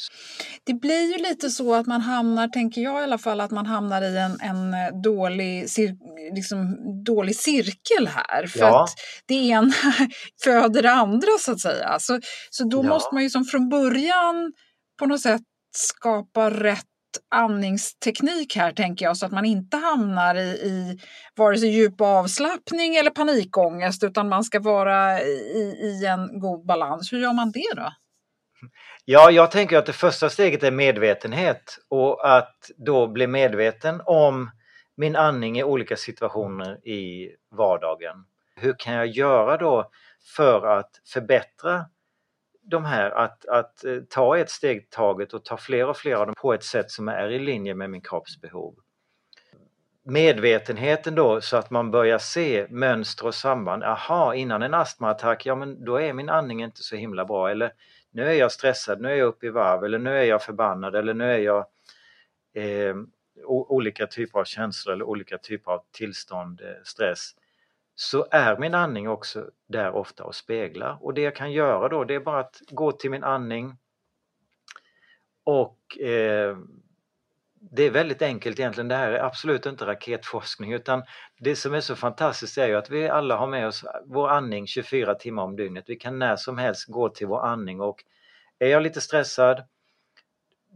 Det 0.64 0.75
blir 0.75 1.12
ju 1.12 1.19
lite 1.19 1.50
så 1.50 1.75
att 1.75 1.87
man 1.87 2.00
hamnar, 2.00 2.49
tänker 2.49 2.81
jag 2.81 3.00
i 3.00 3.05
alla 3.05 3.19
fall, 3.19 3.40
att 3.40 3.50
man 3.50 3.67
hamnar 3.67 4.02
i 4.02 4.19
en, 4.19 4.40
en 4.40 4.75
dålig, 5.02 5.71
cir, 5.71 5.97
liksom, 6.35 6.76
dålig 7.05 7.37
cirkel 7.37 8.07
här. 8.07 8.47
För 8.47 8.61
ja. 8.61 8.85
att 8.85 8.90
det 9.26 9.35
ena 9.35 9.73
föder 10.45 10.83
det 10.83 10.93
andra 10.93 11.29
så 11.40 11.52
att 11.52 11.61
säga. 11.61 11.99
Så, 11.99 12.21
så 12.50 12.64
då 12.64 12.79
ja. 12.85 12.88
måste 12.88 13.14
man 13.14 13.23
ju 13.23 13.31
som 13.31 13.45
från 13.45 13.69
början 13.69 14.52
på 14.99 15.07
något 15.07 15.21
sätt 15.21 15.43
skapa 15.76 16.50
rätt 16.50 16.89
andningsteknik 17.29 18.57
här 18.57 18.73
tänker 18.73 19.05
jag 19.05 19.17
så 19.17 19.26
att 19.26 19.33
man 19.33 19.45
inte 19.45 19.76
hamnar 19.76 20.35
i, 20.35 20.49
i 20.49 20.99
vare 21.37 21.59
sig 21.59 21.69
djup 21.69 22.00
avslappning 22.00 22.97
eller 22.97 23.11
panikångest 23.11 24.05
utan 24.05 24.29
man 24.29 24.45
ska 24.45 24.61
vara 24.61 25.21
i, 25.21 25.79
i 25.83 26.07
en 26.07 26.40
god 26.40 26.67
balans. 26.67 27.12
Hur 27.12 27.19
gör 27.19 27.33
man 27.33 27.50
det 27.50 27.73
då? 27.76 27.93
Ja, 29.05 29.31
jag 29.31 29.50
tänker 29.50 29.79
att 29.79 29.87
det 29.87 29.93
första 29.93 30.29
steget 30.29 30.62
är 30.62 30.71
medvetenhet 30.71 31.79
och 31.88 32.37
att 32.37 32.71
då 32.76 33.07
bli 33.07 33.26
medveten 33.26 34.02
om 34.05 34.50
min 34.97 35.17
andning 35.17 35.59
i 35.59 35.64
olika 35.64 35.97
situationer 35.97 36.88
i 36.88 37.31
vardagen. 37.50 38.17
Hur 38.57 38.75
kan 38.79 38.95
jag 38.95 39.07
göra 39.07 39.57
då 39.57 39.90
för 40.37 40.79
att 40.79 40.90
förbättra 41.12 41.85
de 42.70 42.84
här 42.84 43.10
att, 43.10 43.44
att 43.44 43.84
eh, 43.84 44.00
ta 44.08 44.38
ett 44.38 44.50
steg 44.50 44.90
taget 44.90 45.34
och 45.34 45.44
ta 45.44 45.56
fler 45.56 45.86
och 45.86 45.96
fler 45.96 46.14
av 46.14 46.26
dem 46.26 46.34
på 46.38 46.54
ett 46.54 46.64
sätt 46.64 46.90
som 46.90 47.08
är 47.08 47.30
i 47.30 47.38
linje 47.38 47.74
med 47.74 47.90
min 47.90 48.00
kropps 48.00 48.40
behov. 48.40 48.74
Medvetenheten 50.04 51.14
då 51.14 51.40
så 51.40 51.56
att 51.56 51.70
man 51.70 51.90
börjar 51.90 52.18
se 52.18 52.66
mönster 52.70 53.26
och 53.26 53.34
samband. 53.34 53.82
Aha, 53.82 54.34
innan 54.34 54.62
en 54.62 54.74
astmaattack, 54.74 55.46
ja 55.46 55.54
men 55.54 55.84
då 55.84 56.00
är 56.00 56.12
min 56.12 56.28
andning 56.28 56.62
inte 56.62 56.82
så 56.82 56.96
himla 56.96 57.24
bra 57.24 57.50
eller 57.50 57.72
nu 58.10 58.28
är 58.28 58.32
jag 58.32 58.52
stressad, 58.52 59.00
nu 59.00 59.08
är 59.08 59.14
jag 59.14 59.26
uppe 59.26 59.46
i 59.46 59.50
varv 59.50 59.84
eller 59.84 59.98
nu 59.98 60.18
är 60.18 60.24
jag 60.24 60.42
förbannad 60.42 60.96
eller 60.96 61.14
nu 61.14 61.32
är 61.32 61.38
jag 61.38 61.66
eh, 62.54 62.96
olika 63.46 64.06
typer 64.06 64.38
av 64.38 64.44
känslor 64.44 64.94
eller 64.94 65.04
olika 65.04 65.38
typer 65.38 65.72
av 65.72 65.82
tillstånd, 65.92 66.60
eh, 66.60 66.82
stress 66.84 67.34
så 68.02 68.26
är 68.30 68.57
min 68.57 68.75
andning 68.75 69.09
också 69.09 69.50
där 69.69 69.92
ofta 69.92 70.25
och 70.25 70.35
speglar. 70.35 70.99
Och 71.00 71.14
det 71.14 71.21
jag 71.21 71.37
kan 71.37 71.52
göra 71.52 71.88
då 71.88 72.04
det 72.04 72.14
är 72.14 72.21
bara 72.21 72.40
att 72.40 72.61
gå 72.71 72.92
till 72.92 73.11
min 73.11 73.25
andning 73.25 73.76
och 75.45 75.99
eh, 75.99 76.59
det 77.54 77.83
är 77.83 77.90
väldigt 77.90 78.23
enkelt 78.23 78.59
egentligen. 78.59 78.88
Det 78.88 78.95
här 78.95 79.12
är 79.12 79.25
absolut 79.25 79.66
inte 79.66 79.87
raketforskning 79.87 80.73
utan 80.73 81.02
det 81.38 81.57
som 81.57 81.75
är 81.75 81.80
så 81.80 81.97
fantastiskt 81.97 82.59
är 82.59 82.66
ju 82.66 82.76
att 82.76 82.90
vi 82.90 83.09
alla 83.09 83.37
har 83.37 83.47
med 83.47 83.66
oss 83.66 83.85
vår 84.04 84.28
andning 84.28 84.66
24 84.66 85.14
timmar 85.14 85.42
om 85.42 85.57
dygnet. 85.57 85.85
Vi 85.87 85.97
kan 85.97 86.19
när 86.19 86.37
som 86.37 86.59
helst 86.59 86.88
gå 86.88 87.09
till 87.09 87.26
vår 87.26 87.47
andning 87.47 87.80
och 87.80 88.04
är 88.59 88.69
jag 88.69 88.83
lite 88.83 89.00
stressad 89.00 89.62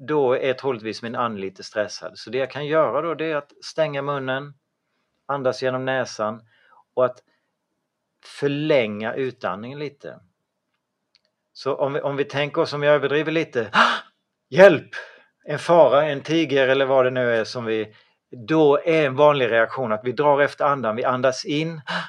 då 0.08 0.36
är 0.36 0.52
troligtvis 0.52 1.02
min 1.02 1.14
and 1.16 1.40
lite 1.40 1.62
stressad. 1.62 2.18
Så 2.18 2.30
det 2.30 2.38
jag 2.38 2.50
kan 2.50 2.66
göra 2.66 3.02
då 3.02 3.14
det 3.14 3.30
är 3.30 3.36
att 3.36 3.52
stänga 3.64 4.02
munnen, 4.02 4.54
andas 5.26 5.62
genom 5.62 5.84
näsan 5.84 6.40
och 6.94 7.04
att 7.04 7.22
förlänga 8.24 9.14
utandningen 9.14 9.78
lite. 9.78 10.20
Så 11.52 11.74
om 11.74 11.92
vi, 11.92 12.00
om 12.00 12.16
vi 12.16 12.24
tänker 12.24 12.62
oss, 12.62 12.72
om 12.72 12.82
jag 12.82 12.94
överdriver 12.94 13.32
lite, 13.32 13.70
ah! 13.72 13.92
hjälp! 14.50 14.88
En 15.44 15.58
fara, 15.58 16.04
en 16.04 16.22
tiger 16.22 16.68
eller 16.68 16.86
vad 16.86 17.04
det 17.04 17.10
nu 17.10 17.36
är 17.36 17.44
som 17.44 17.64
vi... 17.64 17.94
Då 18.46 18.80
är 18.84 19.06
en 19.06 19.16
vanlig 19.16 19.50
reaktion 19.50 19.92
att 19.92 20.04
vi 20.04 20.12
drar 20.12 20.40
efter 20.40 20.64
andan, 20.64 20.96
vi 20.96 21.04
andas 21.04 21.44
in. 21.44 21.80
Ah! 21.86 22.04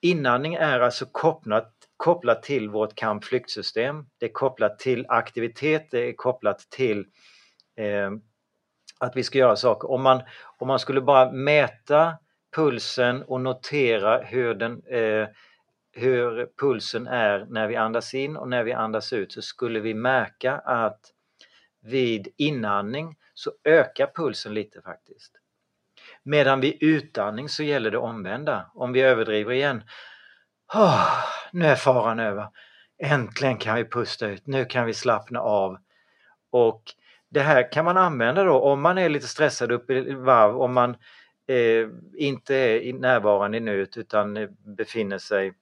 Inandning 0.00 0.54
är 0.54 0.80
alltså 0.80 1.06
kopplat, 1.06 1.74
kopplat 1.96 2.42
till 2.42 2.68
vårt 2.68 2.94
kampflyktsystem. 2.94 4.06
Det 4.18 4.26
är 4.26 4.32
kopplat 4.32 4.78
till 4.78 5.06
aktivitet, 5.08 5.90
det 5.90 6.08
är 6.08 6.12
kopplat 6.12 6.58
till 6.58 7.06
eh, 7.76 8.10
att 8.98 9.16
vi 9.16 9.22
ska 9.22 9.38
göra 9.38 9.56
saker. 9.56 9.90
Om 9.90 10.02
man, 10.02 10.22
om 10.58 10.68
man 10.68 10.78
skulle 10.78 11.00
bara 11.00 11.32
mäta 11.32 12.18
pulsen 12.58 13.22
och 13.22 13.40
notera 13.40 14.18
hur, 14.18 14.54
den, 14.54 14.82
eh, 14.86 15.28
hur 15.92 16.48
pulsen 16.60 17.06
är 17.06 17.46
när 17.50 17.66
vi 17.66 17.76
andas 17.76 18.14
in 18.14 18.36
och 18.36 18.48
när 18.48 18.64
vi 18.64 18.72
andas 18.72 19.12
ut 19.12 19.32
så 19.32 19.42
skulle 19.42 19.80
vi 19.80 19.94
märka 19.94 20.58
att 20.58 21.00
vid 21.82 22.28
inandning 22.36 23.16
så 23.34 23.52
ökar 23.64 24.10
pulsen 24.14 24.54
lite 24.54 24.82
faktiskt. 24.82 25.32
Medan 26.22 26.60
vid 26.60 26.76
utandning 26.80 27.48
så 27.48 27.62
gäller 27.62 27.90
det 27.90 27.98
omvända. 27.98 28.70
Om 28.74 28.92
vi 28.92 29.00
överdriver 29.00 29.52
igen. 29.52 29.82
Oh, 30.74 31.24
nu 31.52 31.66
är 31.66 31.76
faran 31.76 32.20
över. 32.20 32.48
Äntligen 33.02 33.58
kan 33.58 33.76
vi 33.76 33.84
pusta 33.84 34.26
ut. 34.26 34.46
Nu 34.46 34.64
kan 34.64 34.86
vi 34.86 34.94
slappna 34.94 35.40
av. 35.40 35.78
Och 36.50 36.82
det 37.28 37.40
här 37.40 37.72
kan 37.72 37.84
man 37.84 37.96
använda 37.96 38.44
då 38.44 38.60
om 38.60 38.80
man 38.80 38.98
är 38.98 39.08
lite 39.08 39.28
stressad 39.28 39.72
upp 39.72 39.90
i 39.90 40.14
varv, 40.14 40.60
om 40.60 40.72
man 40.72 40.90
eh, 40.90 40.96
Eh, 41.48 41.88
inte 42.16 42.54
är 42.54 42.92
närvarande 42.92 43.56
i 43.56 43.60
nuet 43.60 43.96
utan 43.96 44.36
eh, 44.36 44.48
befinner 44.76 45.18
sig 45.18 45.52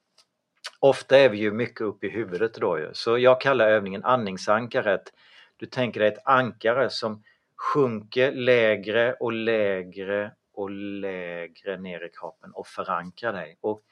Ofta 0.80 1.18
är 1.18 1.28
vi 1.28 1.38
ju 1.38 1.52
mycket 1.52 1.80
uppe 1.80 2.06
i 2.06 2.10
huvudet 2.10 2.54
då 2.54 2.78
ju. 2.78 2.90
Så 2.92 3.18
jag 3.18 3.40
kallar 3.40 3.68
övningen 3.68 4.04
andningsankaret. 4.04 5.12
Du 5.56 5.66
tänker 5.66 6.00
dig 6.00 6.08
ett 6.08 6.22
ankare 6.24 6.90
som 6.90 7.22
sjunker 7.56 8.32
lägre 8.32 9.12
och 9.12 9.32
lägre 9.32 10.32
och 10.52 10.70
lägre 10.70 11.76
ner 11.78 12.04
i 12.04 12.08
kroppen 12.08 12.50
och 12.52 12.66
förankrar 12.66 13.32
dig. 13.32 13.58
Och 13.60 13.82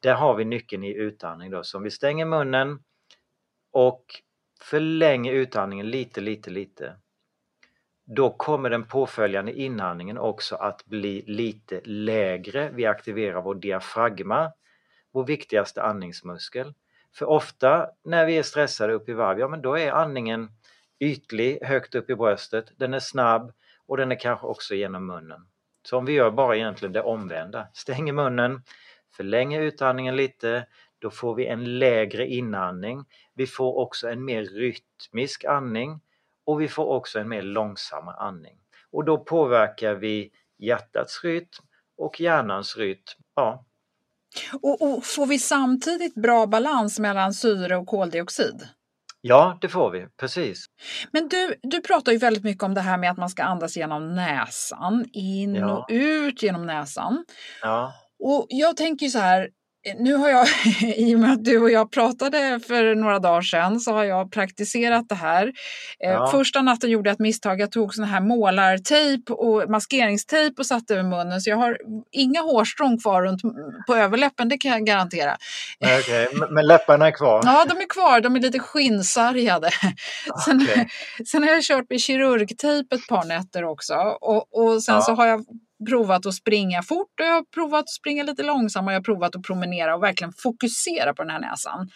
där 0.00 0.14
har 0.14 0.34
vi 0.34 0.44
nyckeln 0.44 0.84
i 0.84 0.94
utandning 0.94 1.50
då. 1.50 1.64
Så 1.64 1.76
om 1.76 1.84
vi 1.84 1.90
stänger 1.90 2.24
munnen 2.24 2.82
och 3.72 4.04
förlänger 4.62 5.32
utandningen 5.32 5.90
lite, 5.90 6.20
lite, 6.20 6.50
lite 6.50 6.96
då 8.04 8.30
kommer 8.30 8.70
den 8.70 8.84
påföljande 8.84 9.52
inandningen 9.52 10.18
också 10.18 10.56
att 10.56 10.84
bli 10.86 11.24
lite 11.26 11.80
lägre. 11.84 12.70
Vi 12.74 12.86
aktiverar 12.86 13.42
vår 13.42 13.54
diafragma, 13.54 14.52
vår 15.12 15.24
viktigaste 15.24 15.82
andningsmuskel. 15.82 16.74
För 17.14 17.26
ofta 17.26 17.88
när 18.04 18.26
vi 18.26 18.38
är 18.38 18.42
stressade 18.42 18.92
upp 18.92 19.08
i 19.08 19.12
varv, 19.12 19.38
ja 19.38 19.48
men 19.48 19.62
då 19.62 19.78
är 19.78 19.92
andningen 19.92 20.50
ytlig 21.00 21.58
högt 21.62 21.94
upp 21.94 22.10
i 22.10 22.14
bröstet, 22.14 22.72
den 22.76 22.94
är 22.94 22.98
snabb 22.98 23.52
och 23.86 23.96
den 23.96 24.12
är 24.12 24.20
kanske 24.20 24.46
också 24.46 24.74
genom 24.74 25.06
munnen. 25.06 25.46
Så 25.82 25.98
om 25.98 26.04
vi 26.04 26.12
gör 26.12 26.30
bara 26.30 26.56
egentligen 26.56 26.92
det 26.92 27.02
omvända, 27.02 27.66
stänger 27.74 28.12
munnen, 28.12 28.62
förlänger 29.16 29.60
utandningen 29.60 30.16
lite, 30.16 30.66
då 30.98 31.10
får 31.10 31.34
vi 31.34 31.46
en 31.46 31.78
lägre 31.78 32.26
inandning. 32.26 33.04
Vi 33.34 33.46
får 33.46 33.78
också 33.78 34.08
en 34.08 34.24
mer 34.24 34.42
rytmisk 34.42 35.44
andning 35.44 36.00
och 36.44 36.60
vi 36.60 36.68
får 36.68 36.84
också 36.84 37.18
en 37.18 37.28
mer 37.28 37.42
långsammare 37.42 38.16
andning. 38.16 38.58
Och 38.90 39.04
då 39.04 39.18
påverkar 39.18 39.94
vi 39.94 40.30
hjärtats 40.58 41.24
rytm 41.24 41.48
och 41.98 42.20
hjärnans 42.20 42.76
rytm. 42.76 43.22
Ja. 43.34 43.64
Och, 44.62 44.82
och 44.82 45.04
får 45.04 45.26
vi 45.26 45.38
samtidigt 45.38 46.14
bra 46.14 46.46
balans 46.46 46.98
mellan 46.98 47.34
syre 47.34 47.76
och 47.76 47.86
koldioxid? 47.86 48.68
Ja, 49.24 49.58
det 49.60 49.68
får 49.68 49.90
vi, 49.90 50.06
precis. 50.16 50.66
Men 51.10 51.28
du, 51.28 51.54
du 51.62 51.80
pratar 51.80 52.12
ju 52.12 52.18
väldigt 52.18 52.44
mycket 52.44 52.62
om 52.62 52.74
det 52.74 52.80
här 52.80 52.98
med 52.98 53.10
att 53.10 53.18
man 53.18 53.30
ska 53.30 53.42
andas 53.42 53.76
genom 53.76 54.14
näsan, 54.14 55.06
in 55.12 55.54
ja. 55.54 55.76
och 55.76 55.86
ut 55.88 56.42
genom 56.42 56.66
näsan. 56.66 57.24
Ja. 57.62 57.92
Och 58.18 58.46
jag 58.48 58.76
tänker 58.76 59.08
så 59.08 59.18
här, 59.18 59.50
nu 59.98 60.14
har 60.14 60.28
jag, 60.28 60.46
i 60.96 61.14
och 61.14 61.20
med 61.20 61.32
att 61.32 61.44
du 61.44 61.58
och 61.58 61.70
jag 61.70 61.90
pratade 61.90 62.60
för 62.66 62.94
några 62.94 63.18
dagar 63.18 63.42
sedan, 63.42 63.80
så 63.80 63.92
har 63.92 64.04
jag 64.04 64.32
praktiserat 64.32 65.08
det 65.08 65.14
här. 65.14 65.46
Eh, 66.04 66.10
ja. 66.10 66.28
Första 66.30 66.62
natten 66.62 66.90
gjorde 66.90 67.08
jag 67.10 67.14
ett 67.14 67.20
misstag. 67.20 67.60
Jag 67.60 67.72
tog 67.72 67.94
sån 67.94 68.04
här 68.04 68.20
målartejp 68.20 69.32
och 69.32 69.70
maskeringstejp 69.70 70.54
och 70.58 70.66
satte 70.66 70.94
över 70.94 71.02
munnen. 71.02 71.40
Så 71.40 71.50
jag 71.50 71.56
har 71.56 71.78
inga 72.10 72.40
hårstrån 72.40 73.00
kvar 73.00 73.22
runt 73.22 73.42
på 73.86 73.96
överläppen, 73.96 74.48
det 74.48 74.58
kan 74.58 74.70
jag 74.70 74.84
garantera. 74.86 75.36
Okay. 75.80 76.26
Men 76.50 76.66
läpparna 76.66 77.06
är 77.06 77.10
kvar? 77.10 77.40
Ja, 77.44 77.64
de 77.68 77.76
är 77.80 77.88
kvar. 77.88 78.20
De 78.20 78.36
är 78.36 78.40
lite 78.40 78.58
skinnsargade. 78.58 79.70
Sen, 80.44 80.62
okay. 80.62 80.86
sen 81.26 81.42
har 81.42 81.50
jag 81.50 81.62
kört 81.62 81.90
med 81.90 82.00
kirurgtejp 82.00 82.94
ett 82.94 83.06
par 83.08 83.24
nätter 83.24 83.64
också. 83.64 83.94
Och, 84.20 84.46
och 84.52 84.82
sen 84.82 84.94
ja. 84.94 85.00
så 85.00 85.14
har 85.14 85.26
jag 85.26 85.44
provat 85.84 86.26
att 86.26 86.34
springa 86.34 86.82
fort 86.82 87.20
och 87.20 87.26
jag 87.26 87.32
har 87.32 87.44
provat 87.54 87.80
att 87.80 87.90
springa 87.90 88.22
lite 88.22 88.42
långsamt 88.42 88.86
och 88.86 88.92
jag 88.92 88.98
har 88.98 89.04
provat 89.04 89.36
att 89.36 89.42
promenera 89.42 89.94
och 89.94 90.02
verkligen 90.02 90.32
fokusera 90.32 91.14
på 91.14 91.22
den 91.22 91.30
här 91.30 91.40
näsan. 91.40 91.90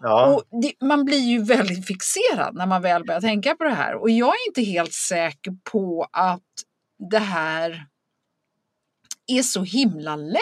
Ja. 0.00 0.26
Och 0.26 0.60
det, 0.62 0.86
man 0.86 1.04
blir 1.04 1.18
ju 1.18 1.44
väldigt 1.44 1.86
fixerad 1.86 2.54
när 2.54 2.66
man 2.66 2.82
väl 2.82 3.04
börjar 3.04 3.20
tänka 3.20 3.54
på 3.54 3.64
det 3.64 3.74
här 3.74 3.94
och 3.94 4.10
jag 4.10 4.28
är 4.28 4.48
inte 4.48 4.62
helt 4.62 4.92
säker 4.92 5.52
på 5.72 6.08
att 6.12 6.42
det 7.10 7.18
här 7.18 7.86
är 9.26 9.42
så 9.42 9.62
himla 9.62 10.16
lätt. 10.16 10.40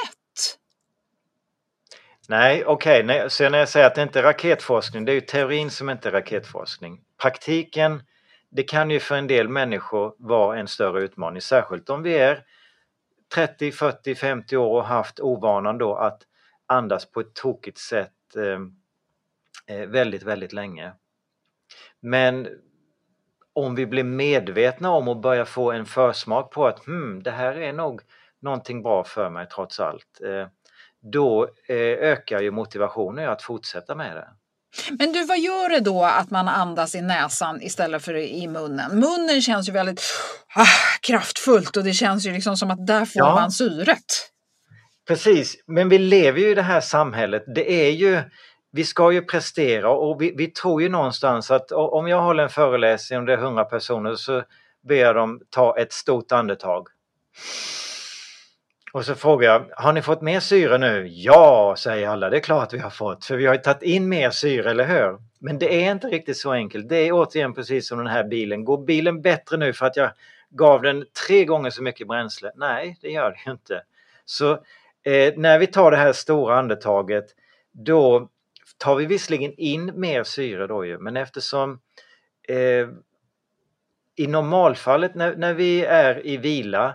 Nej, 2.29 2.65
okej, 2.65 3.05
okay. 3.05 3.29
så 3.29 3.49
när 3.49 3.59
jag 3.59 3.69
säger 3.69 3.87
att 3.87 3.95
det 3.95 4.03
inte 4.03 4.19
är 4.19 4.23
raketforskning, 4.23 5.05
det 5.05 5.13
är 5.13 5.15
ju 5.15 5.21
teorin 5.21 5.71
som 5.71 5.91
inte 5.91 6.09
är 6.09 6.13
raketforskning. 6.13 7.01
Praktiken, 7.23 8.03
det 8.51 8.63
kan 8.63 8.91
ju 8.91 9.01
för 9.01 9.15
en 9.15 9.27
del 9.27 9.49
människor 9.49 10.15
vara 10.19 10.59
en 10.59 10.69
större 10.69 11.03
utmaning, 11.03 11.41
särskilt 11.41 11.91
om 11.91 12.03
vi 12.03 12.15
är 12.19 12.43
30, 13.35 13.73
40, 13.73 14.15
50 14.15 14.57
år 14.57 14.79
och 14.79 14.85
haft 14.85 15.21
ovanan 15.21 15.79
då 15.79 15.95
att 15.95 16.23
andas 16.67 17.11
på 17.11 17.21
ett 17.21 17.35
tokigt 17.35 17.79
sätt 17.79 18.37
eh, 18.37 19.77
eh, 19.77 19.89
väldigt, 19.89 20.23
väldigt 20.23 20.53
länge. 20.53 20.93
Men 22.01 22.49
om 23.53 23.75
vi 23.75 23.87
blir 23.87 24.05
medvetna 24.05 24.91
om 24.91 25.09
och 25.09 25.21
börjar 25.21 25.45
få 25.45 25.73
en 25.73 25.87
försmak 25.87 26.53
på 26.53 26.67
att 26.67 26.87
hmm, 26.87 27.23
det 27.23 27.31
här 27.31 27.59
är 27.59 27.73
nog 27.73 28.03
någonting 28.41 28.83
bra 28.83 29.05
för 29.05 29.31
mig 29.31 29.47
trots 29.49 29.81
allt. 29.81 30.21
Eh, 30.25 30.49
då 31.01 31.45
eh, 31.69 31.77
ökar 31.87 32.41
ju 32.41 32.51
motivationen 32.51 33.29
att 33.29 33.43
fortsätta 33.43 33.95
med 33.95 34.17
det. 34.17 34.29
Men 34.99 35.13
du, 35.13 35.25
vad 35.25 35.39
gör 35.39 35.69
det 35.69 35.81
då 35.81 36.05
att 36.05 36.31
man 36.31 36.49
andas 36.49 36.95
i 36.95 37.03
näsan 37.03 37.63
istället 37.63 38.05
för 38.05 38.17
i 38.17 38.49
munnen? 38.49 39.01
Munnen 39.01 39.43
känns 39.43 39.69
ju 39.69 39.73
väldigt 39.73 40.03
ah, 40.55 40.67
kraftfullt 41.01 41.77
och 41.77 41.85
det 41.85 41.93
känns 41.93 42.27
ju 42.27 42.33
liksom 42.33 42.57
som 42.57 42.71
att 42.71 42.87
där 42.87 43.05
får 43.05 43.23
ja. 43.23 43.35
man 43.35 43.51
syret. 43.51 44.31
Precis, 45.09 45.57
men 45.67 45.89
vi 45.89 45.99
lever 45.99 46.41
ju 46.41 46.51
i 46.51 46.55
det 46.55 46.63
här 46.63 46.81
samhället. 46.81 47.43
Det 47.55 47.87
är 47.87 47.91
ju, 47.91 48.23
vi 48.73 48.85
ska 48.85 49.13
ju 49.13 49.23
prestera 49.23 49.91
och 49.91 50.23
vi, 50.23 50.35
vi 50.37 50.47
tror 50.47 50.83
ju 50.83 50.89
någonstans 50.89 51.51
att 51.51 51.73
om 51.73 52.09
jag 52.09 52.23
håller 52.23 52.43
en 52.43 52.51
föreläsning 52.51 53.19
och 53.19 53.27
det 53.27 53.33
är 53.33 53.39
100 53.39 53.65
personer 53.65 54.15
så 54.15 54.43
ber 54.89 54.95
jag 54.95 55.15
dem 55.15 55.41
ta 55.51 55.79
ett 55.79 55.93
stort 55.93 56.33
andetag. 56.33 56.87
Och 58.95 59.05
så 59.05 59.15
frågar 59.15 59.53
jag, 59.53 59.71
har 59.77 59.93
ni 59.93 60.03
fått 60.03 60.23
mer 60.23 60.41
syre 60.41 60.79
nu? 60.79 61.09
Ja, 61.09 61.75
säger 61.79 62.09
alla, 62.09 62.31
det 62.31 62.37
är 62.37 62.41
klart 62.41 62.73
vi 62.73 62.79
har 62.79 62.91
fått, 62.91 63.25
för 63.25 63.37
vi 63.37 63.47
har 63.47 63.55
ju 63.55 63.61
tagit 63.61 63.83
in 63.83 64.09
mer 64.09 64.31
syre, 64.31 64.71
eller 64.71 64.85
hur? 64.85 65.19
Men 65.39 65.59
det 65.59 65.85
är 65.85 65.93
inte 65.93 66.07
riktigt 66.07 66.37
så 66.37 66.53
enkelt. 66.53 66.89
Det 66.89 66.97
är 66.97 67.13
återigen 67.13 67.55
precis 67.55 67.89
som 67.89 67.99
den 67.99 68.07
här 68.07 68.25
bilen. 68.25 68.65
Går 68.65 68.85
bilen 68.85 69.23
bättre 69.23 69.57
nu 69.57 69.73
för 69.73 69.87
att 69.87 69.97
jag 69.97 70.11
gav 70.51 70.83
den 70.83 71.05
tre 71.27 71.45
gånger 71.45 71.71
så 71.71 71.83
mycket 71.83 72.09
bränsle? 72.09 72.53
Nej, 72.57 72.99
det 73.01 73.09
gör 73.09 73.31
det 73.31 73.37
ju 73.47 73.53
inte. 73.53 73.83
Så 74.25 74.53
eh, 75.03 75.35
när 75.37 75.59
vi 75.59 75.67
tar 75.67 75.91
det 75.91 75.97
här 75.97 76.13
stora 76.13 76.59
andetaget, 76.59 77.25
då 77.73 78.29
tar 78.79 78.97
vi 78.97 79.07
visserligen 79.07 79.53
in 79.57 79.93
mer 79.95 80.25
syre 80.25 80.67
då 80.67 80.85
ju, 80.85 80.99
men 80.99 81.17
eftersom 81.17 81.81
eh, 82.49 82.89
i 84.17 84.27
normalfallet 84.27 85.15
när, 85.15 85.37
när 85.37 85.55
vi 85.55 85.85
är 85.85 86.27
i 86.27 86.37
vila, 86.37 86.95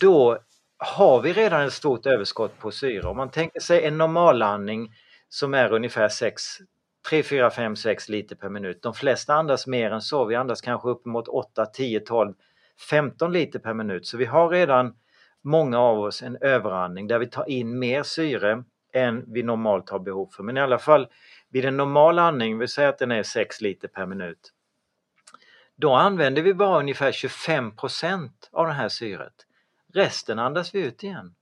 då 0.00 0.38
har 0.82 1.20
vi 1.20 1.32
redan 1.32 1.62
ett 1.62 1.72
stort 1.72 2.06
överskott 2.06 2.58
på 2.58 2.70
syre. 2.70 3.06
Om 3.06 3.16
man 3.16 3.30
tänker 3.30 3.60
sig 3.60 3.84
en 3.84 3.98
normalandning 3.98 4.94
som 5.28 5.54
är 5.54 5.72
ungefär 5.72 6.08
6, 6.08 6.42
3, 7.08 7.22
4, 7.22 7.50
5, 7.50 7.76
6 7.76 8.08
liter 8.08 8.36
per 8.36 8.48
minut. 8.48 8.82
De 8.82 8.94
flesta 8.94 9.34
andas 9.34 9.66
mer 9.66 9.90
än 9.90 10.00
så. 10.00 10.24
Vi 10.24 10.34
andas 10.34 10.60
kanske 10.60 10.88
uppemot 10.88 11.28
8, 11.28 11.66
10, 11.66 12.00
12 12.00 12.34
15 12.90 13.32
liter 13.32 13.58
per 13.58 13.74
minut. 13.74 14.06
Så 14.06 14.16
vi 14.16 14.24
har 14.24 14.48
redan 14.48 14.94
många 15.42 15.78
av 15.78 15.98
oss 15.98 16.22
en 16.22 16.36
överandning 16.40 17.06
där 17.06 17.18
vi 17.18 17.26
tar 17.26 17.50
in 17.50 17.78
mer 17.78 18.02
syre 18.02 18.64
än 18.92 19.24
vi 19.32 19.42
normalt 19.42 19.90
har 19.90 19.98
behov 19.98 20.30
för. 20.36 20.42
Men 20.42 20.56
i 20.56 20.60
alla 20.60 20.78
fall 20.78 21.08
vid 21.50 21.64
en 21.64 21.76
normal 21.76 22.18
andning, 22.18 22.58
vi 22.58 22.68
säger 22.68 22.88
att 22.88 22.98
den 22.98 23.10
är 23.10 23.22
6 23.22 23.60
liter 23.60 23.88
per 23.88 24.06
minut, 24.06 24.52
då 25.76 25.94
använder 25.94 26.42
vi 26.42 26.54
bara 26.54 26.78
ungefär 26.78 27.12
25% 27.12 28.30
av 28.52 28.66
det 28.66 28.72
här 28.72 28.88
syret. 28.88 29.46
Resten 29.94 30.38
andas 30.38 30.74
vi 30.74 30.80
ut 30.80 31.04
igen. 31.04 31.34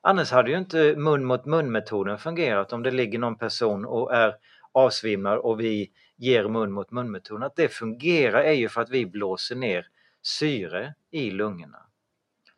Annars 0.00 0.30
hade 0.30 0.50
ju 0.50 0.58
inte 0.58 0.94
mun 0.96 1.24
mot 1.24 1.44
mun 1.44 1.72
metoden 1.72 2.18
fungerat 2.18 2.72
om 2.72 2.82
det 2.82 2.90
ligger 2.90 3.18
någon 3.18 3.38
person 3.38 3.84
och 3.84 4.14
är 4.14 4.34
avsvimmad 4.72 5.38
och 5.38 5.60
vi 5.60 5.90
ger 6.16 6.48
mun 6.48 6.72
mot 6.72 6.90
mun 6.90 7.10
metoden. 7.10 7.42
Att 7.42 7.56
det 7.56 7.68
fungerar 7.68 8.42
är 8.42 8.52
ju 8.52 8.68
för 8.68 8.80
att 8.80 8.90
vi 8.90 9.06
blåser 9.06 9.56
ner 9.56 9.86
syre 10.22 10.94
i 11.10 11.30
lungorna. 11.30 11.78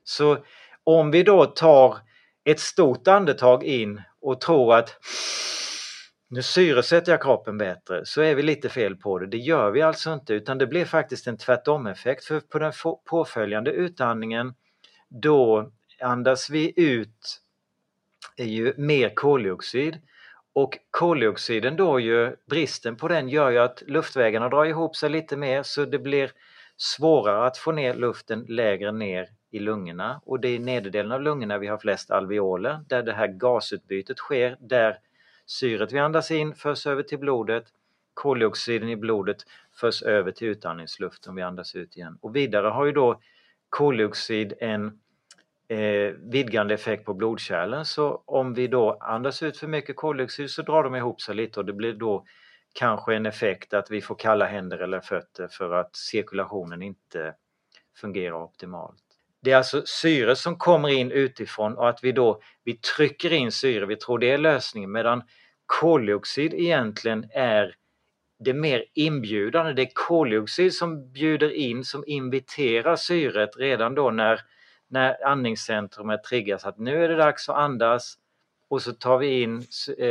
Så 0.05 0.39
om 0.85 1.11
vi 1.11 1.23
då 1.23 1.45
tar 1.45 1.99
ett 2.45 2.61
stort 2.61 3.09
andetag 3.09 3.65
in 3.65 4.03
och 4.21 4.41
tror 4.41 4.75
att 4.75 4.99
nu 6.29 6.43
syresätter 6.43 7.13
jag 7.13 7.23
kroppen 7.23 7.59
bättre 7.59 8.05
så 8.05 8.23
är 8.23 8.35
vi 8.35 8.43
lite 8.43 8.69
fel 8.69 8.97
på 8.97 9.19
det. 9.19 9.27
Det 9.27 9.37
gör 9.37 9.71
vi 9.71 9.83
alltså 9.83 10.13
inte 10.13 10.35
utan 10.35 10.59
det 10.59 10.67
blir 10.67 10.85
faktiskt 10.85 11.27
en 11.27 11.39
tvärtom-effekt 11.39 12.25
för 12.25 12.41
på 12.41 12.59
den 12.59 12.73
påföljande 13.11 13.71
utandningen 13.71 14.55
då 15.09 15.71
andas 16.01 16.51
vi 16.51 16.73
ut 16.77 17.41
ju 18.39 18.75
mer 18.77 19.15
koldioxid 19.15 19.99
och 20.53 20.79
koldioxiden 20.91 21.77
då 21.77 22.01
ju, 22.01 22.37
bristen 22.47 22.97
på 22.97 23.09
den 23.09 23.29
gör 23.29 23.51
ju 23.51 23.59
att 23.59 23.83
luftvägarna 23.87 24.49
drar 24.49 24.65
ihop 24.65 24.97
sig 24.97 25.11
lite 25.11 25.37
mer 25.37 25.63
så 25.63 25.85
det 25.85 25.99
blir 25.99 26.33
svårare 26.77 27.47
att 27.47 27.59
få 27.59 27.73
ner 27.73 27.95
luften 27.95 28.45
lägre 28.49 28.93
ner 28.93 29.29
i 29.51 29.59
lungorna 29.59 30.21
och 30.25 30.41
det 30.41 30.49
är 30.49 30.55
i 30.55 30.59
nederdelen 30.59 31.13
av 31.13 31.23
lungorna 31.23 31.59
vi 31.59 31.67
har 31.67 31.79
flest 31.79 32.11
alveoler 32.11 32.81
där 32.89 33.03
det 33.03 33.13
här 33.13 33.29
gasutbytet 33.29 34.19
sker 34.19 34.57
där 34.61 34.99
syret 35.47 35.93
vi 35.93 35.99
andas 35.99 36.31
in 36.31 36.55
förs 36.55 36.87
över 36.87 37.03
till 37.03 37.19
blodet, 37.19 37.65
koldioxiden 38.15 38.89
i 38.89 38.97
blodet 38.97 39.37
förs 39.73 40.03
över 40.03 40.33
till 40.33 40.49
utandningsluften 40.49 41.35
vi 41.35 41.43
andas 41.43 41.75
ut 41.75 41.97
igen. 41.97 42.19
Och 42.21 42.37
vidare 42.37 42.67
har 42.67 42.85
ju 42.85 42.93
då 42.93 43.21
koldioxid 43.69 44.53
en 44.61 44.87
eh, 45.69 46.15
vidgande 46.19 46.75
effekt 46.75 47.05
på 47.05 47.15
blodkärlen 47.15 47.85
så 47.85 48.23
om 48.27 48.55
vi 48.55 48.67
då 48.67 48.99
andas 49.01 49.43
ut 49.43 49.57
för 49.57 49.67
mycket 49.67 49.97
koldioxid 49.97 50.51
så 50.51 50.63
drar 50.63 50.83
de 50.85 50.95
ihop 50.95 51.21
sig 51.21 51.35
lite 51.35 51.61
och 51.61 51.67
det 51.67 51.73
blir 51.73 51.93
då 51.93 52.25
kanske 52.75 53.15
en 53.15 53.27
effekt 53.27 53.75
att 53.75 53.91
vi 53.91 54.01
får 54.01 54.15
kalla 54.15 54.47
händer 54.47 54.79
eller 54.79 55.01
fötter 55.01 55.49
för 55.49 55.75
att 55.75 55.97
cirkulationen 55.97 56.83
inte 56.83 57.35
fungerar 58.01 58.43
optimalt. 58.43 59.03
Det 59.43 59.53
är 59.53 59.57
alltså 59.57 59.83
syre 59.87 60.37
som 60.37 60.59
kommer 60.59 60.89
in 60.89 61.11
utifrån 61.11 61.77
och 61.77 61.89
att 61.89 61.99
vi 62.03 62.13
då 62.13 62.41
vi 62.65 62.77
trycker 62.77 63.33
in 63.33 63.53
syre, 63.53 63.87
vi 63.87 63.97
tror 63.97 64.19
det 64.19 64.31
är 64.31 64.39
lösningen 64.39 64.93
medan 64.93 65.23
koldioxid 65.67 66.55
egentligen 66.55 67.31
är 67.35 67.75
det 68.39 68.55
mer 68.55 68.85
inbjudande. 68.95 69.73
Det 69.73 69.83
är 69.83 69.91
koldioxid 69.95 70.75
som 70.75 71.13
bjuder 71.13 71.51
in, 71.51 71.85
som 71.85 72.05
inviterar 72.07 72.97
syret 72.97 73.51
redan 73.57 73.95
då 73.95 74.11
när, 74.11 74.41
när 74.89 75.27
andningscentrumet 75.27 76.25
triggas 76.25 76.65
att 76.65 76.79
nu 76.79 77.05
är 77.05 77.09
det 77.09 77.17
dags 77.17 77.49
att 77.49 77.57
andas 77.57 78.15
och 78.69 78.83
så 78.83 78.93
tar 78.93 79.19
vi 79.19 79.43
in 79.43 79.65
eh, 79.99 80.09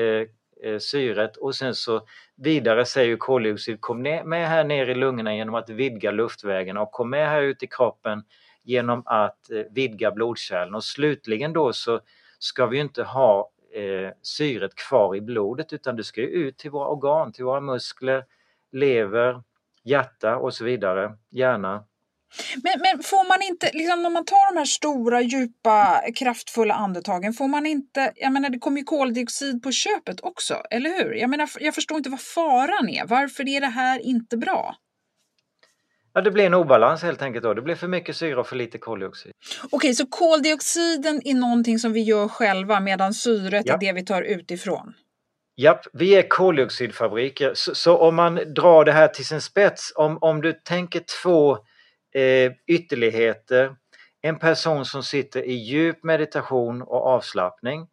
eh, 0.63 0.79
syret 0.79 1.38
och 1.38 1.55
sen 1.55 1.75
så 1.75 2.01
vidare 2.35 2.85
säger 2.85 3.17
koldioxid 3.17 3.81
kom 3.81 4.01
med 4.01 4.47
här 4.47 4.63
ner 4.63 4.89
i 4.89 4.95
lungorna 4.95 5.35
genom 5.35 5.55
att 5.55 5.69
vidga 5.69 6.11
luftvägarna 6.11 6.81
och 6.81 6.91
kom 6.91 7.09
med 7.09 7.29
här 7.29 7.41
ut 7.41 7.63
i 7.63 7.67
kroppen 7.67 8.23
genom 8.63 9.03
att 9.05 9.51
eh, 9.51 9.63
vidga 9.71 10.11
blodkärlen 10.11 10.75
och 10.75 10.83
slutligen 10.83 11.53
då 11.53 11.73
så 11.73 11.99
ska 12.39 12.65
vi 12.65 12.79
inte 12.79 13.03
ha 13.03 13.51
eh, 13.75 14.11
syret 14.21 14.75
kvar 14.75 15.15
i 15.15 15.21
blodet 15.21 15.73
utan 15.73 15.95
det 15.95 16.03
ska 16.03 16.21
ut 16.21 16.57
till 16.57 16.71
våra 16.71 16.88
organ, 16.88 17.33
till 17.33 17.45
våra 17.45 17.61
muskler, 17.61 18.23
lever, 18.71 19.43
hjärta 19.83 20.38
och 20.38 20.53
så 20.53 20.63
vidare, 20.63 21.17
hjärna. 21.31 21.83
Men, 22.63 22.73
men 22.81 23.03
får 23.03 23.27
man 23.27 23.41
inte, 23.41 23.71
liksom 23.73 24.03
när 24.03 24.09
man 24.09 24.25
tar 24.25 24.53
de 24.53 24.59
här 24.59 24.65
stora, 24.65 25.21
djupa, 25.21 26.01
kraftfulla 26.15 26.73
andetagen, 26.73 27.33
får 27.33 27.47
man 27.47 27.65
inte, 27.65 28.11
jag 28.15 28.31
menar 28.31 28.49
det 28.49 28.59
kommer 28.59 28.77
ju 28.77 28.83
koldioxid 28.83 29.63
på 29.63 29.71
köpet 29.71 30.21
också, 30.21 30.53
eller 30.71 30.89
hur? 30.89 31.13
Jag 31.13 31.29
menar, 31.29 31.49
jag 31.59 31.75
förstår 31.75 31.97
inte 31.97 32.09
vad 32.09 32.21
faran 32.21 32.89
är, 32.89 33.05
varför 33.05 33.49
är 33.49 33.61
det 33.61 33.67
här 33.67 33.99
inte 33.99 34.38
bra? 34.38 34.75
Ja, 36.17 36.21
det 36.21 36.32
blir 36.32 36.45
en 36.45 36.54
obalans 36.54 37.04
helt 37.04 37.21
enkelt 37.21 37.43
då. 37.43 37.54
Det 37.54 37.62
blir 37.62 37.75
för 37.75 37.88
mycket 37.88 38.15
syre 38.15 38.36
och 38.36 38.47
för 38.47 38.56
lite 38.56 38.78
koldioxid. 38.78 39.32
Okej, 39.71 39.95
så 39.95 40.06
koldioxiden 40.06 41.21
är 41.25 41.34
någonting 41.34 41.80
som 41.80 41.93
vi 41.93 42.01
gör 42.01 42.28
själva 42.28 42.80
medan 42.80 43.13
syret 43.13 43.63
ja. 43.65 43.73
är 43.73 43.78
det 43.78 43.93
vi 43.93 44.06
tar 44.06 44.21
utifrån? 44.21 44.93
Japp, 45.56 45.86
vi 45.93 46.15
är 46.15 46.30
koldioxidfabriker. 46.30 47.51
Så, 47.56 47.75
så, 47.75 47.97
om 47.97 48.15
man 48.15 48.36
drar 48.36 48.86
det 48.86 48.91
här 48.91 49.08
till 49.08 49.25
sin 49.25 49.41
spets, 49.41 49.93
om, 49.95 50.17
om 50.21 50.41
du 50.41 50.54
tänker 50.54 51.04
två 51.23 51.58
eh, 52.15 52.51
ytterligheter. 52.67 53.75
En 54.21 54.39
person 54.39 54.86
som 54.86 55.04
sitter 55.04 55.43
i 55.43 55.54
djup 55.54 56.04
meditation 56.04 56.82
och 56.82 57.08
avslappning 57.08 57.88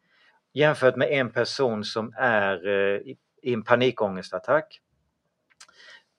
jämfört 0.54 0.96
med 0.96 1.08
en 1.10 1.30
person 1.30 1.84
som 1.84 2.12
är 2.16 2.68
eh, 2.68 3.00
i 3.42 3.52
en 3.52 3.64
panikångestattack 3.64 4.80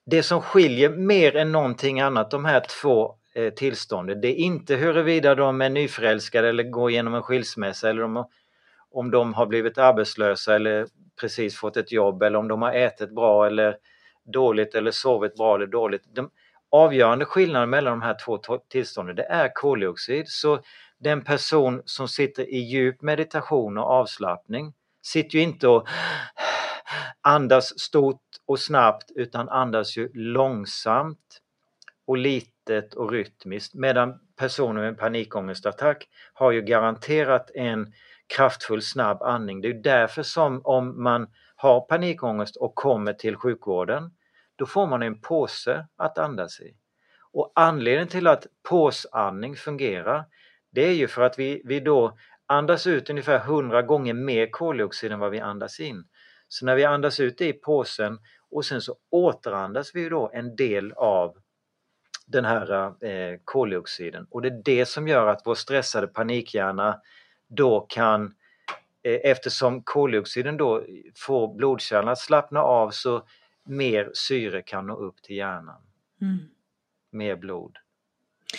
det 0.06 0.22
som 0.22 0.40
skiljer 0.40 0.88
mer 0.88 1.36
än 1.36 1.52
någonting 1.52 2.00
annat 2.00 2.30
de 2.30 2.44
här 2.44 2.62
två 2.82 3.14
eh, 3.34 3.52
tillstånden, 3.52 4.20
det 4.20 4.28
är 4.28 4.34
inte 4.34 4.76
huruvida 4.76 5.34
de 5.34 5.60
är 5.60 5.70
nyförälskade 5.70 6.48
eller 6.48 6.62
går 6.62 6.90
igenom 6.90 7.14
en 7.14 7.22
skilsmässa 7.22 7.90
eller 7.90 8.02
om, 8.02 8.26
om 8.90 9.10
de 9.10 9.34
har 9.34 9.46
blivit 9.46 9.78
arbetslösa 9.78 10.54
eller 10.54 10.86
precis 11.20 11.56
fått 11.56 11.76
ett 11.76 11.92
jobb 11.92 12.22
eller 12.22 12.38
om 12.38 12.48
de 12.48 12.62
har 12.62 12.72
ätit 12.72 13.14
bra 13.14 13.46
eller 13.46 13.76
dåligt 14.24 14.74
eller 14.74 14.90
sovit 14.90 15.34
bra 15.34 15.54
eller 15.54 15.66
dåligt. 15.66 16.02
De 16.14 16.30
avgörande 16.70 17.24
skillnaden 17.24 17.70
mellan 17.70 17.92
de 17.92 18.02
här 18.02 18.16
två 18.24 18.38
tillstånden 18.68 19.16
det 19.16 19.22
är 19.24 19.54
koldioxid. 19.54 20.28
Så 20.28 20.60
den 20.98 21.24
person 21.24 21.82
som 21.84 22.08
sitter 22.08 22.54
i 22.54 22.58
djup 22.58 23.02
meditation 23.02 23.78
och 23.78 23.84
avslappning 23.84 24.72
sitter 25.02 25.38
ju 25.38 25.42
inte 25.42 25.68
och 25.68 25.88
andas 27.22 27.78
stort 27.80 28.20
och 28.46 28.60
snabbt 28.60 29.10
utan 29.14 29.48
andas 29.48 29.96
ju 29.96 30.10
långsamt 30.14 31.40
och 32.06 32.16
litet 32.16 32.94
och 32.94 33.10
rytmiskt 33.10 33.74
medan 33.74 34.20
personer 34.36 34.80
med 34.80 34.98
panikångestattack 34.98 36.08
har 36.32 36.50
ju 36.50 36.62
garanterat 36.62 37.50
en 37.54 37.92
kraftfull 38.26 38.82
snabb 38.82 39.22
andning. 39.22 39.60
Det 39.60 39.68
är 39.68 39.82
därför 39.82 40.22
som 40.22 40.60
om 40.64 41.02
man 41.02 41.26
har 41.56 41.80
panikångest 41.80 42.56
och 42.56 42.74
kommer 42.74 43.12
till 43.12 43.36
sjukvården 43.36 44.10
då 44.56 44.66
får 44.66 44.86
man 44.86 45.02
en 45.02 45.20
påse 45.20 45.86
att 45.96 46.18
andas 46.18 46.60
i. 46.60 46.76
Och 47.32 47.52
anledningen 47.54 48.08
till 48.08 48.26
att 48.26 48.46
påsandning 48.68 49.56
fungerar 49.56 50.24
det 50.70 50.86
är 50.86 50.92
ju 50.92 51.08
för 51.08 51.22
att 51.22 51.38
vi, 51.38 51.62
vi 51.64 51.80
då 51.80 52.16
andas 52.46 52.86
ut 52.86 53.10
ungefär 53.10 53.36
100 53.36 53.82
gånger 53.82 54.14
mer 54.14 54.50
koldioxid 54.50 55.12
än 55.12 55.18
vad 55.18 55.30
vi 55.30 55.40
andas 55.40 55.80
in. 55.80 56.04
Så 56.54 56.66
när 56.66 56.74
vi 56.74 56.84
andas 56.84 57.20
ut 57.20 57.38
det 57.38 57.48
i 57.48 57.52
påsen 57.52 58.18
och 58.50 58.64
sen 58.64 58.80
så 58.80 58.96
återandas 59.10 59.94
vi 59.94 60.08
då 60.08 60.30
en 60.34 60.56
del 60.56 60.92
av 60.92 61.36
den 62.26 62.44
här 62.44 62.86
eh, 63.04 63.38
koldioxiden 63.44 64.26
och 64.30 64.42
det 64.42 64.48
är 64.48 64.62
det 64.64 64.86
som 64.86 65.08
gör 65.08 65.26
att 65.26 65.42
vår 65.44 65.54
stressade 65.54 66.06
panikhjärna 66.06 67.00
då 67.48 67.80
kan 67.80 68.34
eh, 69.02 69.20
eftersom 69.30 69.82
koldioxiden 69.82 70.56
då 70.56 70.84
får 71.16 71.54
blodkärlen 71.54 72.08
att 72.08 72.18
slappna 72.18 72.60
av 72.60 72.90
så 72.90 73.26
mer 73.64 74.10
syre 74.14 74.62
kan 74.62 74.86
nå 74.86 74.96
upp 74.96 75.22
till 75.22 75.36
hjärnan. 75.36 75.82
Mm. 76.20 76.38
Mer 77.10 77.36
blod. 77.36 77.76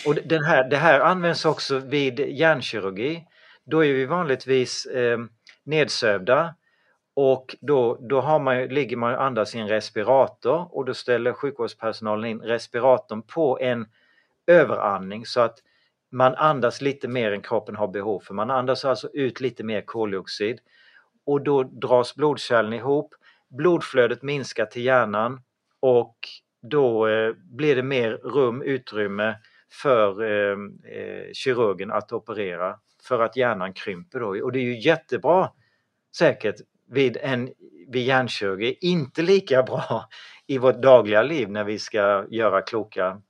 Och 0.06 0.14
den 0.14 0.44
här, 0.44 0.70
det 0.70 0.76
här 0.76 1.00
används 1.00 1.44
också 1.44 1.78
vid 1.78 2.20
hjärnkirurgi. 2.20 3.26
Då 3.64 3.84
är 3.84 3.92
vi 3.92 4.06
vanligtvis 4.06 4.86
eh, 4.86 5.18
nedsövda 5.64 6.54
och 7.18 7.56
då, 7.60 7.98
då 8.00 8.20
har 8.20 8.38
man, 8.38 8.66
ligger 8.66 8.96
man 8.96 9.14
och 9.14 9.22
andas 9.22 9.54
i 9.54 9.58
en 9.58 9.68
respirator 9.68 10.76
och 10.76 10.84
då 10.84 10.94
ställer 10.94 11.32
sjukvårdspersonalen 11.32 12.30
in 12.30 12.40
respiratorn 12.40 13.22
på 13.22 13.58
en 13.60 13.86
överandning 14.46 15.26
så 15.26 15.40
att 15.40 15.58
man 16.10 16.34
andas 16.34 16.80
lite 16.80 17.08
mer 17.08 17.32
än 17.32 17.42
kroppen 17.42 17.76
har 17.76 17.88
behov 17.88 18.20
för. 18.20 18.34
Man 18.34 18.50
andas 18.50 18.84
alltså 18.84 19.08
ut 19.12 19.40
lite 19.40 19.64
mer 19.64 19.80
koldioxid 19.80 20.58
och 21.26 21.40
då 21.40 21.62
dras 21.62 22.14
blodkärlen 22.14 22.72
ihop, 22.72 23.14
blodflödet 23.48 24.22
minskar 24.22 24.66
till 24.66 24.84
hjärnan 24.84 25.40
och 25.80 26.16
då 26.62 27.08
eh, 27.08 27.32
blir 27.32 27.76
det 27.76 27.82
mer 27.82 28.10
rum, 28.10 28.62
utrymme 28.62 29.36
för 29.82 30.22
eh, 30.22 30.58
eh, 30.92 31.32
kirurgen 31.32 31.90
att 31.90 32.12
operera 32.12 32.78
för 33.08 33.22
att 33.22 33.36
hjärnan 33.36 33.72
krymper 33.72 34.20
då. 34.20 34.44
Och 34.44 34.52
det 34.52 34.58
är 34.58 34.64
ju 34.64 34.80
jättebra 34.80 35.50
säkert 36.18 36.56
vid, 36.90 37.16
en, 37.20 37.52
vid 37.88 38.02
hjärnkirurgi, 38.02 38.78
inte 38.80 39.22
lika 39.22 39.62
bra 39.62 40.08
i 40.46 40.58
vårt 40.58 40.82
dagliga 40.82 41.22
liv 41.22 41.50
när 41.50 41.64
vi 41.64 41.78
ska 41.78 42.26
göra 42.30 42.62
kloka 42.62 43.22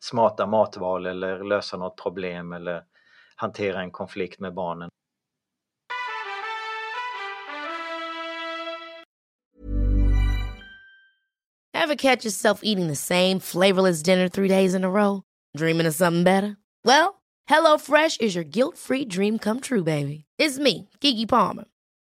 smarta 0.00 0.46
matval 0.46 1.06
eller 1.06 1.44
lösa 1.44 1.76
något 1.76 2.02
problem 2.02 2.52
eller 2.52 2.82
hantera 3.36 3.80
en 3.80 3.90
konflikt 3.90 4.40
med 4.40 4.54
barnen. 4.54 4.90
Have 11.74 11.96
catch 11.96 12.24
yourself 12.24 12.60
eating 12.62 12.88
the 12.88 12.96
same 12.96 13.40
flavorless 13.40 14.02
dinner 14.02 14.28
three 14.28 14.48
days 14.48 14.74
in 14.74 14.84
a 14.84 14.90
row? 14.90 15.22
Dreaming 15.56 15.86
of 15.86 15.94
something 15.94 16.24
better? 16.24 16.56
Well, 16.84 17.22
hello 17.46 17.78
fresh 17.78 18.18
is 18.18 18.34
your 18.34 18.44
guilt 18.44 18.76
free 18.76 19.04
dream 19.04 19.38
come 19.38 19.60
true 19.60 19.84
baby. 19.84 20.24
It's 20.38 20.58
me, 20.58 20.88
Gigi 21.00 21.26
Palmer. 21.26 21.64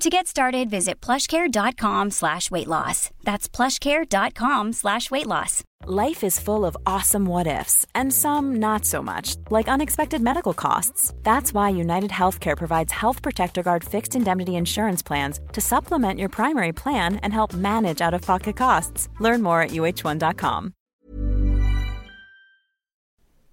To 0.00 0.08
get 0.08 0.26
started, 0.26 0.70
visit 0.70 0.98
plushcare.com 1.02 2.10
slash 2.10 2.50
weight 2.50 2.66
loss. 2.66 3.10
That's 3.22 3.50
plushcare.com 3.50 4.72
slash 4.72 5.10
weight 5.10 5.26
loss. 5.26 5.62
Life 5.84 6.24
is 6.24 6.40
full 6.40 6.64
of 6.64 6.76
awesome 6.86 7.26
what 7.26 7.46
ifs, 7.46 7.86
and 7.94 8.10
some 8.10 8.56
not 8.56 8.86
so 8.86 9.02
much, 9.02 9.36
like 9.50 9.68
unexpected 9.68 10.22
medical 10.22 10.54
costs. 10.54 11.12
That's 11.22 11.52
why 11.52 11.68
United 11.68 12.10
Healthcare 12.10 12.56
provides 12.56 12.92
Health 12.92 13.20
Protector 13.22 13.62
Guard 13.62 13.84
fixed 13.84 14.14
indemnity 14.16 14.56
insurance 14.56 15.02
plans 15.02 15.40
to 15.52 15.60
supplement 15.60 16.18
your 16.18 16.30
primary 16.30 16.72
plan 16.72 17.16
and 17.22 17.34
help 17.34 17.52
manage 17.52 18.00
out 18.00 18.14
of 18.14 18.22
pocket 18.22 18.56
costs. 18.56 19.08
Learn 19.20 19.42
more 19.42 19.62
at 19.62 19.70
uh1.com. 19.70 20.72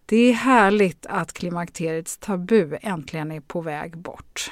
Det 0.06 0.18
är 0.30 0.34
härligt 0.34 1.06
att 1.06 1.34
klimakteriets 1.34 2.18
tabu 2.18 2.78
äntligen 2.82 3.32
är 3.32 3.42
på 3.42 3.62
väg 3.62 3.98
bort. 3.98 4.52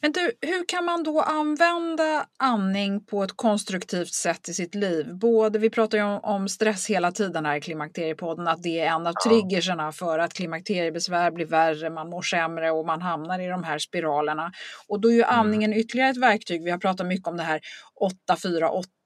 Men 0.00 0.12
du, 0.12 0.32
hur 0.40 0.64
kan 0.68 0.84
man 0.84 1.02
då 1.02 1.20
använda 1.20 2.26
andning 2.36 3.04
på 3.04 3.22
ett 3.22 3.36
konstruktivt 3.36 4.12
sätt 4.12 4.48
i 4.48 4.54
sitt 4.54 4.74
liv? 4.74 5.14
Både, 5.14 5.58
vi 5.58 5.70
pratar 5.70 5.98
ju 5.98 6.04
om, 6.04 6.20
om 6.22 6.48
stress 6.48 6.90
hela 6.90 7.12
tiden 7.12 7.46
här 7.46 7.56
i 7.56 7.60
Klimakteriepodden, 7.60 8.48
att 8.48 8.62
det 8.62 8.80
är 8.80 8.86
en 8.86 9.06
av 9.06 9.14
ja. 9.24 9.30
triggerserna 9.30 9.92
för 9.92 10.18
att 10.18 10.34
klimakteriebesvär 10.34 11.30
blir 11.30 11.46
värre, 11.46 11.90
man 11.90 12.10
mår 12.10 12.22
sämre 12.22 12.70
och 12.70 12.86
man 12.86 13.02
hamnar 13.02 13.40
i 13.40 13.46
de 13.46 13.64
här 13.64 13.78
spiralerna. 13.78 14.52
Och 14.86 15.00
då 15.00 15.08
är 15.08 15.12
ju 15.12 15.22
mm. 15.22 15.38
andningen 15.38 15.72
mm. 15.72 15.80
ytterligare 15.80 16.10
ett 16.10 16.16
verktyg. 16.16 16.64
Vi 16.64 16.70
har 16.70 16.78
pratat 16.78 17.06
mycket 17.06 17.28
om 17.28 17.36
det 17.36 17.42
här 17.42 17.60
8, 18.00 18.36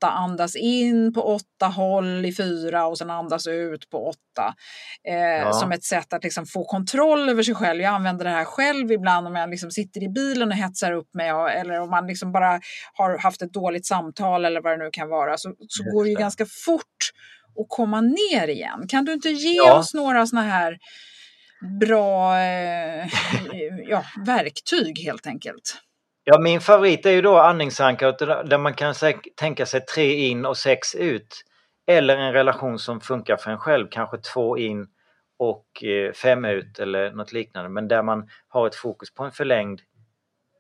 4, 0.03 0.07
8, 0.07 0.11
andas 0.11 0.57
in 0.57 1.13
på 1.13 1.23
8, 1.23 1.67
håll 1.67 2.25
i 2.25 2.35
4 2.35 2.87
och 2.87 2.99
sen 2.99 3.11
andas 3.11 3.47
ut 3.47 3.91
på 3.91 4.09
8. 4.09 4.19
Eh, 5.09 5.15
ja. 5.15 5.53
Som 5.53 5.73
ett 5.73 5.85
sätt 5.85 6.13
att 6.13 6.25
liksom 6.25 6.47
få 6.47 6.65
kontroll 6.65 7.29
över 7.29 7.43
sig 7.43 7.55
själv. 7.55 7.81
Jag 7.81 7.95
använder 7.95 8.25
det 8.25 8.31
här 8.31 8.45
själv 8.45 8.93
ibland 8.93 9.27
om 9.27 9.35
jag 9.35 9.51
liksom 9.51 9.71
sitter 9.71 10.03
i 10.03 10.09
bilen 10.09 10.49
och 10.49 10.57
hetsar 10.57 10.93
upp 10.93 11.15
mig 11.15 11.33
och, 11.33 11.51
eller 11.51 11.81
om 11.81 11.91
man 11.91 12.07
liksom 12.07 12.33
bara 12.33 12.61
har 12.95 13.19
haft 13.19 13.43
ett 13.43 13.53
dåligt 13.53 13.87
samtal 13.87 14.45
eller 14.45 14.61
vad 14.61 14.73
det 14.73 14.85
nu 14.85 14.91
kan 14.93 15.09
vara 15.09 15.37
så, 15.37 15.55
så 15.69 15.85
går 15.85 16.05
det 16.05 16.11
ju 16.11 16.17
ganska 16.17 16.47
fort 16.47 17.13
att 17.61 17.67
komma 17.69 18.01
ner 18.01 18.49
igen. 18.49 18.89
Kan 18.89 19.05
du 19.05 19.13
inte 19.13 19.29
ge 19.29 19.57
ja. 19.57 19.79
oss 19.79 19.95
några 19.95 20.27
sådana 20.27 20.49
här 20.49 20.79
bra 21.81 22.39
eh, 22.39 23.07
ja, 23.89 24.05
verktyg 24.27 24.99
helt 24.99 25.27
enkelt? 25.27 25.79
Ja, 26.25 26.39
min 26.39 26.61
favorit 26.61 27.07
är 27.07 27.11
ju 27.11 27.23
då 27.23 27.39
andningsankaret 27.39 28.19
där 28.19 28.59
man 28.59 28.75
kan 28.75 28.95
tänka 29.37 29.67
sig 29.67 29.81
tre 29.81 30.15
in 30.15 30.47
och 30.47 30.57
sex 30.57 30.95
ut. 30.95 31.45
Eller 31.87 32.17
en 32.17 32.33
relation 32.33 32.79
som 32.79 33.01
funkar 33.01 33.37
för 33.37 33.51
en 33.51 33.59
själv, 33.59 33.89
kanske 33.91 34.19
två 34.19 34.59
in 34.59 34.87
och 35.39 35.85
eh, 35.85 36.13
fem 36.13 36.45
ut 36.45 36.79
eller 36.79 37.13
något 37.13 37.33
liknande. 37.33 37.71
Men 37.71 37.89
där 37.89 38.03
man 38.03 38.29
har 38.49 38.67
ett 38.67 38.75
fokus 38.75 39.15
på 39.15 39.25
en 39.25 39.33
förlängd 39.33 39.81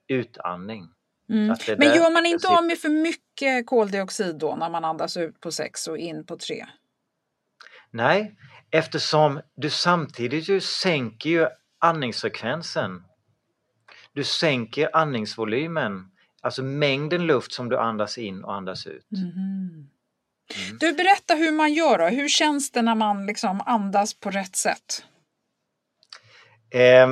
utandning. 0.08 0.88
Mm. 1.28 1.56
Men 1.78 1.94
gör 1.94 2.12
man 2.12 2.26
inte 2.26 2.48
av 2.48 2.64
med 2.64 2.78
för 2.78 2.88
mycket 2.88 3.66
koldioxid 3.66 4.38
då 4.38 4.56
när 4.56 4.70
man 4.70 4.84
andas 4.84 5.16
ut 5.16 5.40
på 5.40 5.52
sex 5.52 5.86
och 5.86 5.98
in 5.98 6.26
på 6.26 6.36
tre? 6.36 6.66
Nej, 7.90 8.36
eftersom 8.70 9.40
du 9.56 9.70
samtidigt 9.70 10.48
ju 10.48 10.60
sänker 10.60 11.30
ju 11.30 11.46
andningsfrekvensen 11.78 13.04
du 14.14 14.24
sänker 14.24 14.96
andningsvolymen, 14.96 16.10
alltså 16.40 16.62
mängden 16.62 17.26
luft 17.26 17.52
som 17.52 17.68
du 17.68 17.78
andas 17.78 18.18
in 18.18 18.44
och 18.44 18.54
andas 18.54 18.86
ut. 18.86 19.06
Mm. 19.12 19.88
Mm. 20.56 20.78
Du, 20.80 20.92
berätta 20.92 21.34
hur 21.34 21.52
man 21.52 21.72
gör 21.72 21.98
då. 21.98 22.04
Hur 22.04 22.28
känns 22.28 22.70
det 22.70 22.82
när 22.82 22.94
man 22.94 23.26
liksom 23.26 23.60
andas 23.66 24.14
på 24.14 24.30
rätt 24.30 24.56
sätt? 24.56 25.04
Eh, 26.70 27.08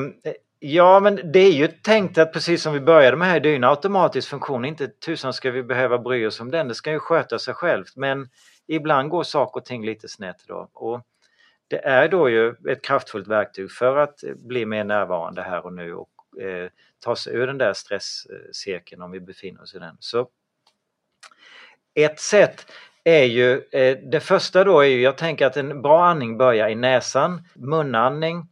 ja, 0.59 1.01
men 1.01 1.33
det 1.33 1.39
är 1.39 1.53
ju 1.53 1.69
tänkt 1.69 2.19
att 2.19 2.33
precis 2.33 2.63
som 2.63 2.73
vi 2.73 2.81
började 2.81 3.17
med 3.17 3.29
här, 3.29 3.41
det 3.41 3.49
är 3.49 3.57
en 3.57 3.65
automatisk 3.65 4.29
funktion. 4.29 4.65
Inte 4.65 4.89
tusan 4.89 5.33
ska 5.33 5.51
vi 5.51 5.63
behöva 5.63 5.99
bry 5.99 6.27
oss 6.27 6.41
om 6.41 6.51
den, 6.51 6.69
det 6.69 6.75
ska 6.75 6.93
ju 6.93 6.99
sköta 6.99 7.39
sig 7.39 7.55
självt. 7.55 7.97
Men 7.97 8.29
ibland 8.67 9.09
går 9.09 9.23
saker 9.23 9.61
och 9.61 9.65
ting 9.65 9.87
lite 9.87 10.09
snett 10.09 10.45
då. 10.47 10.69
Och 10.73 11.07
det 11.69 11.85
är 11.85 12.09
då 12.09 12.29
ju 12.29 12.55
ett 12.69 12.85
kraftfullt 12.85 13.29
verktyg 13.29 13.71
för 13.71 13.97
att 13.97 14.25
bli 14.37 14.67
mer 14.67 14.85
närvarande 14.85 15.43
här 15.43 15.65
och 15.65 15.73
nu 15.73 15.95
och 15.95 16.43
eh, 16.43 16.71
ta 17.01 17.17
sig 17.17 17.35
ur 17.35 17.47
den 17.47 17.59
där 17.59 17.73
stresscirkeln 17.73 19.03
om 19.03 19.11
vi 19.11 19.21
befinner 19.21 19.63
oss 19.63 19.75
i 19.75 19.79
den. 19.79 19.97
Så 20.01 20.29
ett 21.95 22.21
sätt 22.21 22.73
är 23.05 23.25
ju, 23.25 23.63
eh, 23.73 23.99
det 23.99 24.21
första 24.21 24.65
då 24.65 24.81
är 24.81 24.87
ju, 24.87 25.01
jag 25.01 25.19
tänker 25.19 25.47
att 25.47 25.57
en 25.57 25.83
bra 25.83 26.05
andning 26.05 26.39
börjar 26.39 26.69
i 26.69 26.75
näsan, 26.75 27.43
munandning. 27.55 28.49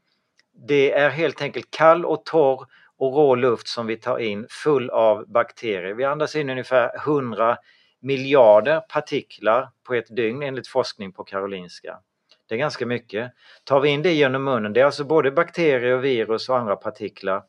Det 0.53 0.93
är 0.93 1.11
helt 1.11 1.43
enkelt 1.43 1.71
kall 1.71 2.05
och 2.05 2.25
torr 2.25 2.67
och 2.97 3.13
rå 3.13 3.35
luft 3.35 3.69
som 3.69 3.87
vi 3.87 3.97
tar 3.97 4.19
in 4.19 4.47
full 4.51 4.91
av 4.91 5.25
bakterier. 5.29 5.95
Vi 5.95 6.05
andas 6.05 6.37
in 6.37 6.51
ungefär 6.51 6.97
100 6.97 7.59
miljarder 8.01 8.81
partiklar 8.81 9.71
på 9.87 9.95
ett 9.95 10.17
dygn 10.17 10.43
enligt 10.43 10.69
forskning 10.69 11.13
på 11.13 11.25
Karolinska. 11.25 11.99
Det 12.49 12.55
är 12.55 12.59
ganska 12.59 12.87
mycket. 12.87 13.33
Tar 13.65 13.81
vi 13.81 13.89
in 13.89 14.03
det 14.03 14.13
genom 14.13 14.45
munnen, 14.45 14.73
det 14.73 14.81
är 14.81 14.85
alltså 14.85 15.05
både 15.05 15.31
bakterier, 15.31 15.97
virus 15.97 16.49
och 16.49 16.59
andra 16.59 16.77
partiklar 16.77 17.43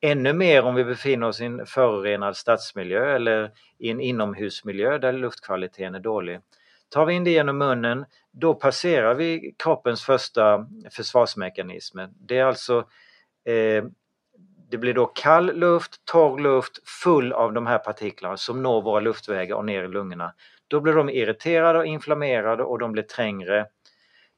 Ännu 0.00 0.32
mer 0.32 0.62
om 0.62 0.74
vi 0.74 0.84
befinner 0.84 1.26
oss 1.26 1.40
i 1.40 1.44
en 1.44 1.66
förorenad 1.66 2.36
stadsmiljö 2.36 3.14
eller 3.14 3.50
i 3.78 3.90
en 3.90 4.00
inomhusmiljö 4.00 4.98
där 4.98 5.12
luftkvaliteten 5.12 5.94
är 5.94 6.00
dålig. 6.00 6.40
Tar 6.88 7.06
vi 7.06 7.14
in 7.14 7.24
det 7.24 7.30
genom 7.30 7.58
munnen, 7.58 8.04
då 8.32 8.54
passerar 8.54 9.14
vi 9.14 9.54
kroppens 9.58 10.02
första 10.02 10.66
försvarsmekanismer. 10.90 12.10
Det 12.14 12.38
är 12.38 12.44
alltså 12.44 12.78
eh, 13.44 13.84
det 14.70 14.78
blir 14.78 14.94
då 14.94 15.06
kall 15.06 15.56
luft, 15.56 16.04
torr 16.04 16.38
luft 16.38 16.88
full 16.88 17.32
av 17.32 17.52
de 17.52 17.66
här 17.66 17.78
partiklarna 17.78 18.36
som 18.36 18.62
når 18.62 18.82
våra 18.82 19.00
luftvägar 19.00 19.56
och 19.56 19.64
ner 19.64 19.84
i 19.84 19.88
lungorna. 19.88 20.34
Då 20.68 20.80
blir 20.80 20.92
de 20.92 21.10
irriterade 21.10 21.78
och 21.78 21.86
inflammerade 21.86 22.62
och 22.64 22.78
de 22.78 22.92
blir 22.92 23.02
trängre. 23.02 23.66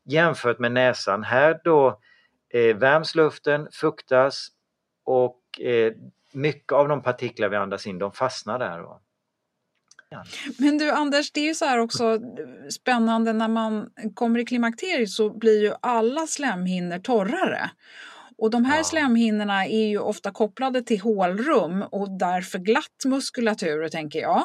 Jämfört 0.04 0.58
med 0.58 0.72
näsan, 0.72 1.22
här 1.22 1.61
då 1.64 2.00
eh, 2.54 2.76
värms 2.76 3.14
luften, 3.14 3.68
fuktas 3.72 4.48
och 5.09 5.61
eh, 5.61 5.92
mycket 6.33 6.73
av 6.73 6.88
de 6.88 7.03
partiklar 7.03 7.49
vi 7.49 7.57
andas 7.57 7.87
in 7.87 7.99
de 7.99 8.12
fastnar 8.12 8.59
där. 8.59 8.85
Men 10.59 10.79
du 10.79 10.90
Anders, 10.90 11.33
det 11.33 11.40
är 11.40 11.44
ju 11.44 11.55
så 11.55 11.64
här 11.64 11.79
också 11.79 12.21
spännande 12.71 13.33
när 13.33 13.49
man 13.49 13.90
kommer 14.14 14.40
i 14.40 14.44
klimakteriet 14.44 15.11
så 15.11 15.31
blir 15.31 15.62
ju 15.62 15.73
alla 15.83 16.27
slemhinnor 16.27 16.99
torrare. 16.99 17.71
Och 18.38 18.51
de 18.51 18.64
här 18.64 18.77
ja. 18.77 18.85
slemhinnorna 18.85 19.66
är 19.66 19.87
ju 19.88 19.99
ofta 19.99 20.31
kopplade 20.31 20.83
till 20.83 21.01
hålrum 21.01 21.83
och 21.83 22.18
därför 22.18 22.59
glatt 22.59 23.05
muskulatur, 23.05 23.88
tänker 23.88 24.21
jag. 24.21 24.42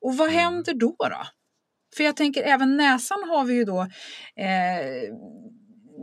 Och 0.00 0.16
vad 0.16 0.28
mm. 0.28 0.40
händer 0.40 0.74
då? 0.74 0.96
då? 0.98 1.26
För 1.96 2.04
jag 2.04 2.16
tänker 2.16 2.42
även 2.42 2.76
näsan 2.76 3.28
har 3.28 3.44
vi 3.44 3.54
ju 3.54 3.64
då 3.64 3.80
eh, 4.36 5.12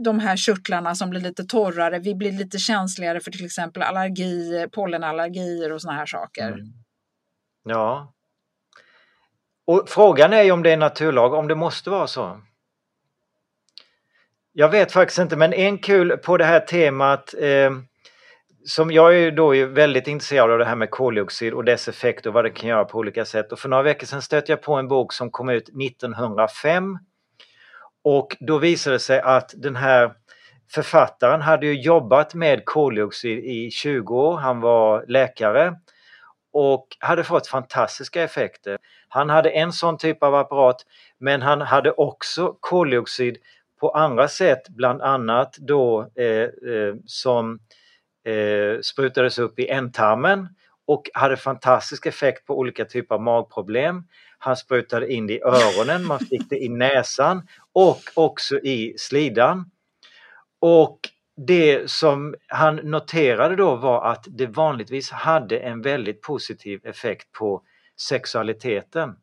de 0.04 0.20
här 0.20 0.38
körtlarna 0.38 0.96
som 0.96 1.10
blir 1.10 1.22
lite 1.22 1.44
torrare. 1.44 2.00
Vi 2.00 2.16
blir 2.16 2.32
lite 2.32 2.58
känsligare 2.58 3.20
för 3.20 3.32
till 3.32 3.46
exempel 3.46 3.82
allergi, 3.84 4.68
pollenallergier 4.72 5.72
och 5.72 5.82
såna 5.82 5.94
här 5.94 6.06
saker. 6.06 6.48
Mm. 6.48 6.68
Ja. 7.64 8.14
Och 9.66 9.84
frågan 9.88 10.34
är 10.34 10.44
ju 10.44 10.52
om 10.52 10.64
det 10.64 10.72
är 10.72 10.78
naturlag, 10.78 11.34
om 11.34 11.48
det 11.48 11.56
måste 11.56 11.90
vara 11.90 12.08
så. 12.08 12.42
Jag 14.52 14.70
vet 14.70 14.92
faktiskt 14.92 15.20
inte, 15.20 15.36
men 15.36 15.54
en 15.54 15.78
kul 15.78 16.18
på 16.18 16.38
det 16.38 16.46
här 16.46 16.60
temat 16.60 17.34
eh, 17.40 17.72
som 18.66 18.92
jag 18.92 19.18
är 19.18 19.32
då 19.32 19.66
väldigt 19.66 20.08
intresserad 20.08 20.52
av 20.52 20.60
det 20.60 20.66
här 20.66 20.76
med 20.76 20.92
koldioxid 20.92 21.54
och 21.54 21.64
dess 21.64 21.88
effekt 21.88 22.26
och 22.26 22.34
vad 22.34 22.46
det 22.46 22.50
kan 22.50 22.70
göra 22.70 22.86
på 22.86 22.98
olika 22.98 23.26
sätt. 23.26 23.52
Och 23.52 23.60
för 23.60 23.70
några 23.70 23.84
veckor 23.84 24.08
sedan 24.08 24.22
stötte 24.22 24.52
jag 24.52 24.62
på 24.62 24.74
en 24.74 24.88
bok 24.88 25.14
som 25.14 25.32
kom 25.32 25.50
ut 25.50 25.70
1905 25.70 26.98
och 28.04 28.38
då 28.40 28.58
visade 28.58 28.96
det 28.96 29.00
sig 29.00 29.20
att 29.20 29.54
den 29.58 29.76
här 29.76 30.14
författaren 30.72 31.42
hade 31.42 31.66
ju 31.66 31.82
jobbat 31.82 32.34
med 32.34 32.66
koldioxid 32.66 33.40
i 33.40 33.72
20 33.72 34.16
år. 34.16 34.38
Han 34.38 34.62
var 34.62 35.06
läkare 35.08 35.76
och 36.54 36.88
hade 37.00 37.24
fått 37.24 37.48
fantastiska 37.48 38.24
effekter. 38.24 38.78
Han 39.08 39.30
hade 39.30 39.50
en 39.50 39.74
sån 39.74 39.98
typ 39.98 40.24
av 40.24 40.36
apparat 40.36 40.86
men 41.18 41.42
han 41.42 41.62
hade 41.62 41.92
också 41.92 42.56
koldioxid 42.60 43.38
på 43.80 43.90
andra 43.90 44.28
sätt, 44.28 44.70
bland 44.70 45.02
annat 45.02 45.58
då 45.58 46.12
eh, 46.16 46.26
eh, 46.26 46.96
som 47.06 47.60
eh, 48.26 48.82
sprutades 48.82 49.40
upp 49.40 49.60
i 49.60 49.68
ändtarmen 49.68 50.48
och 50.86 51.10
hade 51.14 51.38
fantastisk 51.38 52.06
effekt 52.06 52.46
på 52.46 52.58
olika 52.58 52.86
typer 52.86 53.16
av 53.16 53.22
magproblem. 53.22 54.04
Han 54.38 54.58
sprutade 54.58 55.14
in 55.14 55.28
det 55.28 55.34
i 55.34 55.42
öronen, 55.42 56.06
man 56.06 56.20
fick 56.20 56.50
det 56.50 56.64
i 56.64 56.70
näsan 56.70 57.48
och 57.74 58.02
också 58.14 58.60
i 58.60 58.94
slidan. 58.98 59.72
Och 60.60 61.00
det 61.36 61.90
som 61.90 62.36
han 62.48 62.76
noterade 62.76 63.56
då 63.56 63.76
var 63.76 64.12
att 64.12 64.26
det 64.30 64.48
vanligtvis 64.48 65.12
hade 65.12 65.58
en 65.58 65.82
väldigt 65.82 66.22
positiv 66.22 66.80
effekt 66.84 67.32
på 67.32 67.62
sexualiteten. 68.00 69.16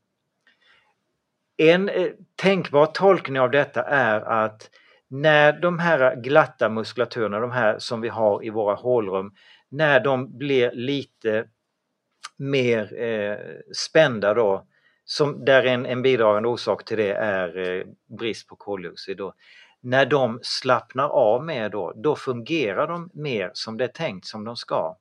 En 1.56 1.88
eh, 1.88 2.08
tänkbar 2.36 2.86
tolkning 2.86 3.40
av 3.40 3.50
detta 3.50 3.82
är 3.82 4.20
att 4.20 4.70
när 5.08 5.52
de 5.52 5.78
här 5.78 6.16
glatta 6.16 6.68
muskulaturerna, 6.68 7.40
de 7.40 7.50
här 7.50 7.78
som 7.78 8.00
vi 8.00 8.08
har 8.08 8.44
i 8.44 8.50
våra 8.50 8.74
hålrum, 8.74 9.34
när 9.70 10.00
de 10.00 10.38
blir 10.38 10.70
lite 10.72 11.44
mer 12.36 13.02
eh, 13.02 13.36
spända 13.76 14.34
då, 14.34 14.66
som 15.04 15.44
där 15.44 15.64
en, 15.64 15.86
en 15.86 16.02
bidragande 16.02 16.48
orsak 16.48 16.84
till 16.84 16.96
det 16.96 17.12
är 17.12 17.58
eh, 17.58 17.84
brist 18.18 18.48
på 18.48 18.56
koldioxid. 18.56 19.16
Då. 19.16 19.34
När 19.80 20.06
de 20.06 20.38
slappnar 20.42 21.08
av 21.08 21.44
mer 21.44 21.68
då, 21.68 21.92
då 21.96 22.16
fungerar 22.16 22.88
de 22.88 23.10
mer 23.12 23.50
som 23.54 23.76
det 23.76 23.84
är 23.84 23.88
tänkt, 23.88 24.26
som 24.26 24.44
de 24.44 24.56
ska. 24.56 24.96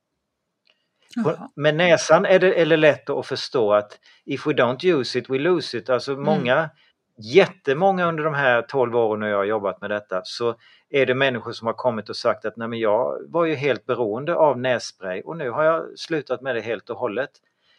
Jaha. 1.16 1.50
Med 1.56 1.74
näsan 1.74 2.24
är 2.24 2.38
det, 2.38 2.60
är 2.60 2.66
det 2.66 2.76
lätt 2.76 3.10
att 3.10 3.26
förstå 3.26 3.72
att 3.72 3.98
if 4.24 4.46
we 4.46 4.52
don't 4.52 4.84
use 4.84 5.18
it, 5.18 5.30
we 5.30 5.38
lose 5.38 5.78
it. 5.78 5.90
Alltså 5.90 6.12
mm 6.12 6.24
jättemånga 7.20 8.08
under 8.08 8.24
de 8.24 8.34
här 8.34 8.62
12 8.62 8.96
åren 8.96 9.20
när 9.20 9.28
jag 9.28 9.36
har 9.36 9.44
jobbat 9.44 9.80
med 9.80 9.90
detta 9.90 10.20
så 10.24 10.54
är 10.90 11.06
det 11.06 11.14
människor 11.14 11.52
som 11.52 11.66
har 11.66 11.74
kommit 11.74 12.08
och 12.08 12.16
sagt 12.16 12.44
att 12.44 12.56
Nej, 12.56 12.68
men 12.68 12.78
jag 12.78 13.18
var 13.28 13.44
ju 13.44 13.54
helt 13.54 13.86
beroende 13.86 14.34
av 14.34 14.58
nässpray 14.58 15.20
och 15.20 15.36
nu 15.36 15.50
har 15.50 15.64
jag 15.64 15.98
slutat 15.98 16.40
med 16.40 16.54
det 16.54 16.60
helt 16.60 16.90
och 16.90 16.96
hållet. 16.96 17.30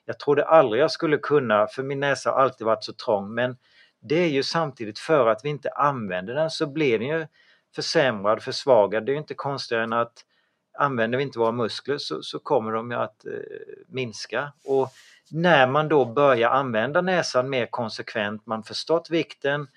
Jag 0.05 0.19
trodde 0.19 0.45
aldrig 0.45 0.81
jag 0.81 0.91
skulle 0.91 1.17
kunna 1.17 1.67
för 1.67 1.83
min 1.83 1.99
näsa 1.99 2.31
har 2.31 2.41
alltid 2.41 2.65
varit 2.65 2.83
så 2.83 2.93
trång 2.93 3.33
men 3.33 3.57
det 4.01 4.15
är 4.15 4.29
ju 4.29 4.43
samtidigt 4.43 4.99
för 4.99 5.27
att 5.27 5.45
vi 5.45 5.49
inte 5.49 5.69
använder 5.69 6.33
den 6.33 6.49
så 6.49 6.67
blir 6.67 6.99
den 6.99 7.07
ju 7.07 7.27
försämrad, 7.75 8.43
försvagad. 8.43 9.05
Det 9.05 9.11
är 9.11 9.13
ju 9.13 9.19
inte 9.19 9.33
konstigare 9.33 9.83
än 9.83 9.93
att 9.93 10.25
använder 10.77 11.17
vi 11.17 11.23
inte 11.23 11.39
våra 11.39 11.51
muskler 11.51 11.97
så, 11.97 12.21
så 12.21 12.39
kommer 12.39 12.71
de 12.71 12.91
ju 12.91 12.97
att 12.97 13.25
eh, 13.25 13.31
minska. 13.87 14.53
Och 14.65 14.89
när 15.31 15.67
man 15.67 15.89
då 15.89 16.05
börjar 16.05 16.49
använda 16.49 17.01
näsan 17.01 17.49
mer 17.49 17.67
konsekvent, 17.69 18.45
man 18.45 18.63
förstått 18.63 19.09
vikten, 19.09 19.67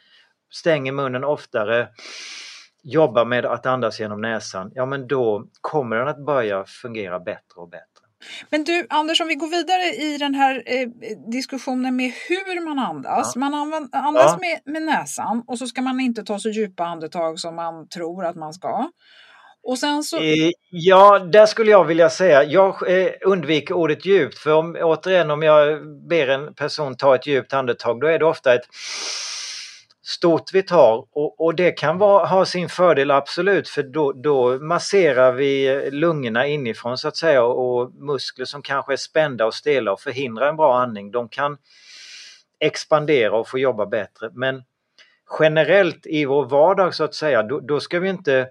stänger 0.52 0.92
munnen 0.92 1.24
oftare, 1.24 1.88
jobbar 2.82 3.24
med 3.24 3.46
att 3.46 3.66
andas 3.66 4.00
genom 4.00 4.20
näsan, 4.20 4.72
ja 4.74 4.86
men 4.86 5.06
då 5.06 5.46
kommer 5.60 5.96
den 5.96 6.08
att 6.08 6.26
börja 6.26 6.64
fungera 6.64 7.20
bättre 7.20 7.60
och 7.60 7.68
bättre. 7.68 7.88
Men 8.50 8.64
du 8.64 8.86
Anders, 8.90 9.20
om 9.20 9.28
vi 9.28 9.34
går 9.34 9.48
vidare 9.48 9.84
i 9.84 10.18
den 10.18 10.34
här 10.34 10.62
eh, 10.66 10.88
diskussionen 11.30 11.96
med 11.96 12.12
hur 12.28 12.64
man 12.64 12.78
andas. 12.78 13.32
Ja. 13.34 13.40
Man 13.40 13.54
andas 13.92 14.32
ja. 14.32 14.38
med, 14.40 14.72
med 14.72 14.82
näsan 14.82 15.44
och 15.46 15.58
så 15.58 15.66
ska 15.66 15.82
man 15.82 16.00
inte 16.00 16.24
ta 16.24 16.38
så 16.38 16.48
djupa 16.48 16.84
andetag 16.84 17.38
som 17.38 17.56
man 17.56 17.88
tror 17.88 18.24
att 18.24 18.36
man 18.36 18.52
ska. 18.52 18.90
Och 19.64 19.78
sen 19.78 20.02
så... 20.02 20.16
Eh, 20.16 20.50
ja, 20.70 21.18
där 21.18 21.46
skulle 21.46 21.70
jag 21.70 21.84
vilja 21.84 22.10
säga, 22.10 22.44
jag 22.44 22.90
eh, 22.90 23.12
undviker 23.20 23.74
ordet 23.74 24.06
djupt 24.06 24.38
för 24.38 24.52
om, 24.52 24.76
återigen 24.80 25.30
om 25.30 25.42
jag 25.42 25.86
ber 26.08 26.28
en 26.28 26.54
person 26.54 26.96
ta 26.96 27.14
ett 27.14 27.26
djupt 27.26 27.52
andetag 27.52 28.00
då 28.00 28.06
är 28.06 28.18
det 28.18 28.24
ofta 28.24 28.54
ett 28.54 28.66
stort 30.02 30.54
vi 30.54 30.62
tar. 30.62 31.06
Och, 31.12 31.40
och 31.40 31.54
det 31.54 31.72
kan 31.72 31.98
vara, 31.98 32.26
ha 32.26 32.44
sin 32.44 32.68
fördel 32.68 33.10
absolut 33.10 33.68
för 33.68 33.82
då, 33.82 34.12
då 34.12 34.58
masserar 34.58 35.32
vi 35.32 35.80
lungorna 35.90 36.46
inifrån 36.46 36.98
så 36.98 37.08
att 37.08 37.16
säga 37.16 37.44
och 37.44 37.94
muskler 37.94 38.44
som 38.44 38.62
kanske 38.62 38.92
är 38.92 38.96
spända 38.96 39.46
och 39.46 39.54
stela 39.54 39.92
och 39.92 40.00
förhindrar 40.00 40.48
en 40.48 40.56
bra 40.56 40.78
andning 40.78 41.10
de 41.10 41.28
kan 41.28 41.56
expandera 42.60 43.36
och 43.36 43.48
få 43.48 43.58
jobba 43.58 43.86
bättre. 43.86 44.30
Men 44.32 44.62
generellt 45.40 46.06
i 46.06 46.24
vår 46.24 46.44
vardag 46.44 46.94
så 46.94 47.04
att 47.04 47.14
säga 47.14 47.42
då, 47.42 47.60
då 47.60 47.80
ska 47.80 48.00
vi 48.00 48.08
inte 48.08 48.48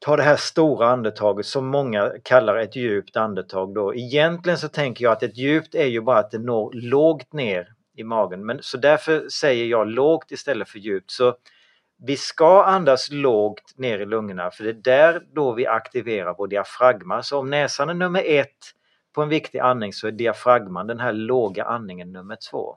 ta 0.00 0.16
det 0.16 0.22
här 0.22 0.36
stora 0.36 0.88
andetaget 0.88 1.46
som 1.46 1.66
många 1.66 2.12
kallar 2.22 2.56
ett 2.56 2.76
djupt 2.76 3.16
andetag 3.16 3.74
då. 3.74 3.94
Egentligen 3.94 4.58
så 4.58 4.68
tänker 4.68 5.04
jag 5.04 5.12
att 5.12 5.22
ett 5.22 5.36
djupt 5.36 5.74
är 5.74 5.86
ju 5.86 6.00
bara 6.00 6.18
att 6.18 6.30
det 6.30 6.38
når 6.38 6.72
lågt 6.72 7.32
ner 7.32 7.68
i 7.96 8.04
magen. 8.04 8.46
Men, 8.46 8.58
så 8.62 8.76
därför 8.76 9.28
säger 9.28 9.64
jag 9.64 9.88
lågt 9.88 10.30
istället 10.30 10.68
för 10.68 10.78
djupt. 10.78 11.10
Så 11.10 11.34
vi 12.06 12.16
ska 12.16 12.64
andas 12.64 13.10
lågt 13.10 13.74
ner 13.76 13.98
i 13.98 14.06
lungorna 14.06 14.50
för 14.50 14.64
det 14.64 14.70
är 14.70 14.74
där 14.74 15.22
då 15.34 15.52
vi 15.52 15.66
aktiverar 15.66 16.34
vår 16.38 16.48
diafragma. 16.48 17.22
Så 17.22 17.38
om 17.38 17.50
näsan 17.50 17.88
är 17.88 17.94
nummer 17.94 18.22
ett 18.26 18.74
på 19.14 19.22
en 19.22 19.28
viktig 19.28 19.58
andning 19.58 19.92
så 19.92 20.06
är 20.06 20.12
diafragman, 20.12 20.86
den 20.86 21.00
här 21.00 21.12
låga 21.12 21.64
andningen, 21.64 22.12
nummer 22.12 22.36
två. 22.50 22.76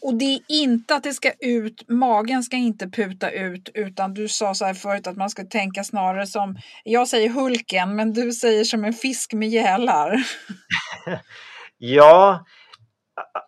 Och 0.00 0.14
det 0.14 0.34
är 0.34 0.40
inte 0.48 0.94
att 0.94 1.02
det 1.02 1.12
ska 1.12 1.32
ut, 1.40 1.84
magen 1.88 2.42
ska 2.42 2.56
inte 2.56 2.88
puta 2.88 3.30
ut 3.30 3.68
utan 3.74 4.14
du 4.14 4.28
sa 4.28 4.54
så 4.54 4.64
här 4.64 4.74
förut 4.74 5.06
att 5.06 5.16
man 5.16 5.30
ska 5.30 5.44
tänka 5.44 5.84
snarare 5.84 6.26
som, 6.26 6.58
jag 6.84 7.08
säger 7.08 7.28
Hulken 7.28 7.96
men 7.96 8.12
du 8.12 8.32
säger 8.32 8.64
som 8.64 8.84
en 8.84 8.92
fisk 8.92 9.32
med 9.32 9.48
gälar. 9.48 10.22
ja, 11.78 12.44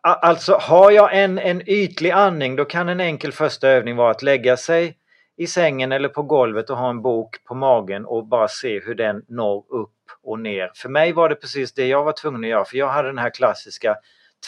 alltså 0.02 0.54
har 0.54 0.90
jag 0.90 1.22
en, 1.22 1.38
en 1.38 1.68
ytlig 1.68 2.10
andning 2.10 2.56
då 2.56 2.64
kan 2.64 2.88
en 2.88 3.00
enkel 3.00 3.32
första 3.32 3.68
övning 3.68 3.96
vara 3.96 4.10
att 4.10 4.22
lägga 4.22 4.56
sig 4.56 4.96
i 5.36 5.46
sängen 5.46 5.92
eller 5.92 6.08
på 6.08 6.22
golvet 6.22 6.70
och 6.70 6.76
ha 6.76 6.90
en 6.90 7.02
bok 7.02 7.44
på 7.44 7.54
magen 7.54 8.04
och 8.04 8.26
bara 8.26 8.48
se 8.48 8.80
hur 8.80 8.94
den 8.94 9.22
når 9.28 9.58
upp 9.58 9.90
och 10.22 10.40
ner. 10.40 10.70
För 10.74 10.88
mig 10.88 11.12
var 11.12 11.28
det 11.28 11.34
precis 11.34 11.74
det 11.74 11.86
jag 11.86 12.04
var 12.04 12.12
tvungen 12.12 12.44
att 12.44 12.50
göra 12.50 12.64
för 12.64 12.76
jag 12.76 12.88
hade 12.88 13.08
den 13.08 13.18
här 13.18 13.30
klassiska 13.30 13.96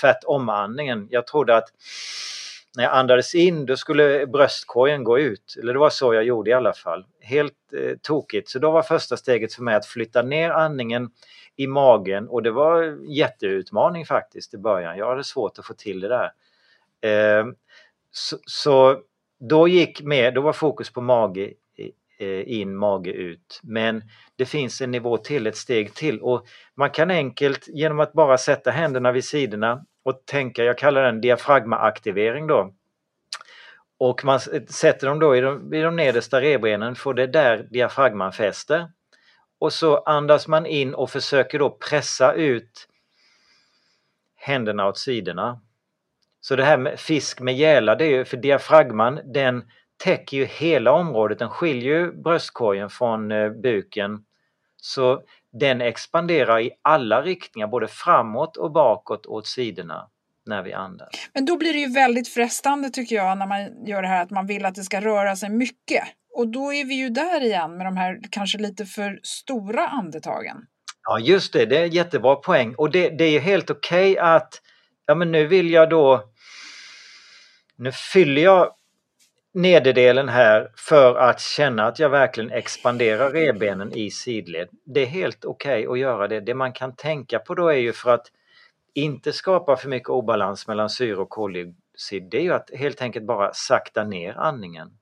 tvärtom-andningen. 0.00 1.08
Jag 1.10 1.26
trodde 1.26 1.56
att 1.56 1.68
när 2.76 2.84
jag 2.84 2.92
andades 2.92 3.34
in 3.34 3.66
då 3.66 3.76
skulle 3.76 4.26
bröstkorgen 4.26 5.04
gå 5.04 5.18
ut. 5.18 5.56
Eller 5.60 5.72
det 5.72 5.78
var 5.78 5.90
så 5.90 6.14
jag 6.14 6.24
gjorde 6.24 6.50
i 6.50 6.52
alla 6.52 6.72
fall. 6.72 7.04
Helt 7.20 7.72
eh, 7.72 7.96
tokigt. 8.02 8.48
Så 8.48 8.58
då 8.58 8.70
var 8.70 8.82
första 8.82 9.16
steget 9.16 9.54
för 9.54 9.62
mig 9.62 9.74
att 9.74 9.86
flytta 9.86 10.22
ner 10.22 10.50
andningen 10.50 11.10
i 11.56 11.66
magen 11.66 12.28
och 12.28 12.42
det 12.42 12.50
var 12.50 12.82
en 12.82 13.10
jätteutmaning 13.10 14.06
faktiskt 14.06 14.54
i 14.54 14.58
början. 14.58 14.98
Jag 14.98 15.08
hade 15.08 15.24
svårt 15.24 15.58
att 15.58 15.66
få 15.66 15.74
till 15.74 16.00
det 16.00 16.08
där. 16.08 16.32
Eh, 17.00 17.46
så, 18.10 18.36
så, 18.46 19.00
då 19.40 19.68
gick 19.68 20.02
med, 20.02 20.34
då 20.34 20.40
var 20.40 20.52
fokus 20.52 20.92
på 20.92 21.00
mage 21.00 21.52
Eh, 22.18 22.48
in, 22.48 22.76
mage 22.76 23.10
ut. 23.10 23.60
Men 23.62 24.02
det 24.36 24.46
finns 24.46 24.80
en 24.80 24.90
nivå 24.90 25.16
till, 25.16 25.46
ett 25.46 25.56
steg 25.56 25.94
till 25.94 26.20
och 26.20 26.46
man 26.74 26.90
kan 26.90 27.10
enkelt 27.10 27.68
genom 27.68 28.00
att 28.00 28.12
bara 28.12 28.38
sätta 28.38 28.70
händerna 28.70 29.12
vid 29.12 29.24
sidorna 29.24 29.84
och 30.02 30.22
tänka, 30.26 30.64
jag 30.64 30.78
kallar 30.78 31.02
den 31.02 31.20
diafragmaaktivering 31.20 32.46
då. 32.46 32.74
Och 33.98 34.24
man 34.24 34.40
sätter 34.68 35.06
dem 35.06 35.18
då 35.18 35.36
i 35.36 35.40
de, 35.40 35.74
i 35.74 35.82
de 35.82 35.96
nedersta 35.96 36.40
revbenen 36.40 36.94
för 36.94 37.14
det 37.14 37.22
är 37.22 37.26
där 37.26 37.68
diafragman 37.70 38.32
fäster. 38.32 38.88
Och 39.58 39.72
så 39.72 39.96
andas 39.96 40.48
man 40.48 40.66
in 40.66 40.94
och 40.94 41.10
försöker 41.10 41.58
då 41.58 41.70
pressa 41.70 42.32
ut 42.32 42.88
händerna 44.36 44.88
åt 44.88 44.98
sidorna. 44.98 45.60
Så 46.40 46.56
det 46.56 46.64
här 46.64 46.78
med 46.78 47.00
fisk 47.00 47.40
med 47.40 47.56
gäla, 47.56 47.94
det 47.94 48.04
är 48.04 48.10
ju 48.10 48.24
för 48.24 48.36
diafragman 48.36 49.20
den 49.24 49.64
täcker 50.04 50.36
ju 50.36 50.44
hela 50.44 50.92
området, 50.92 51.38
den 51.38 51.50
skiljer 51.50 51.98
ju 51.98 52.12
bröstkorgen 52.12 52.90
från 52.90 53.32
eh, 53.32 53.50
buken. 53.50 54.24
Så 54.76 55.22
den 55.52 55.80
expanderar 55.80 56.60
i 56.60 56.70
alla 56.82 57.22
riktningar, 57.22 57.68
både 57.68 57.88
framåt 57.88 58.56
och 58.56 58.72
bakåt 58.72 59.26
åt 59.26 59.46
sidorna 59.46 60.08
när 60.46 60.62
vi 60.62 60.72
andas. 60.72 61.08
Men 61.32 61.44
då 61.44 61.56
blir 61.56 61.72
det 61.72 61.78
ju 61.78 61.92
väldigt 61.92 62.28
frestande 62.28 62.90
tycker 62.90 63.16
jag 63.16 63.38
när 63.38 63.46
man 63.46 63.86
gör 63.86 64.02
det 64.02 64.08
här 64.08 64.22
att 64.22 64.30
man 64.30 64.46
vill 64.46 64.64
att 64.64 64.74
det 64.74 64.82
ska 64.82 65.00
röra 65.00 65.36
sig 65.36 65.50
mycket. 65.50 66.04
Och 66.34 66.48
då 66.48 66.72
är 66.72 66.84
vi 66.84 66.94
ju 66.94 67.08
där 67.08 67.44
igen 67.44 67.76
med 67.76 67.86
de 67.86 67.96
här 67.96 68.20
kanske 68.30 68.58
lite 68.58 68.86
för 68.86 69.20
stora 69.22 69.88
andetagen. 69.88 70.56
Ja 71.02 71.18
just 71.18 71.52
det, 71.52 71.66
det 71.66 71.78
är 71.78 71.84
en 71.84 71.90
jättebra 71.90 72.36
poäng 72.36 72.74
och 72.74 72.90
det, 72.90 73.08
det 73.08 73.24
är 73.24 73.40
helt 73.40 73.70
okej 73.70 74.12
okay 74.12 74.24
att 74.24 74.62
ja 75.06 75.14
men 75.14 75.32
nu 75.32 75.46
vill 75.46 75.70
jag 75.70 75.90
då 75.90 76.24
nu 77.76 77.92
fyller 77.92 78.42
jag 78.42 78.70
nederdelen 79.56 80.28
här 80.28 80.70
för 80.76 81.14
att 81.14 81.40
känna 81.40 81.86
att 81.86 81.98
jag 81.98 82.08
verkligen 82.08 82.50
expanderar 82.50 83.30
revbenen 83.30 83.92
i 83.92 84.10
sidled. 84.10 84.68
Det 84.84 85.02
är 85.02 85.06
helt 85.06 85.44
okej 85.44 85.88
okay 85.88 85.92
att 85.92 85.98
göra 85.98 86.28
det. 86.28 86.40
Det 86.40 86.54
man 86.54 86.72
kan 86.72 86.96
tänka 86.96 87.38
på 87.38 87.54
då 87.54 87.68
är 87.68 87.78
ju 87.78 87.92
för 87.92 88.10
att 88.10 88.26
inte 88.94 89.32
skapa 89.32 89.76
för 89.76 89.88
mycket 89.88 90.08
obalans 90.08 90.68
mellan 90.68 90.90
syre 90.90 91.16
och 91.16 91.28
koldioxid, 91.28 92.28
det 92.30 92.36
är 92.36 92.42
ju 92.42 92.52
att 92.52 92.70
helt 92.74 93.02
enkelt 93.02 93.26
bara 93.26 93.52
sakta 93.52 94.04
ner 94.04 94.34
andningen. 94.34 94.98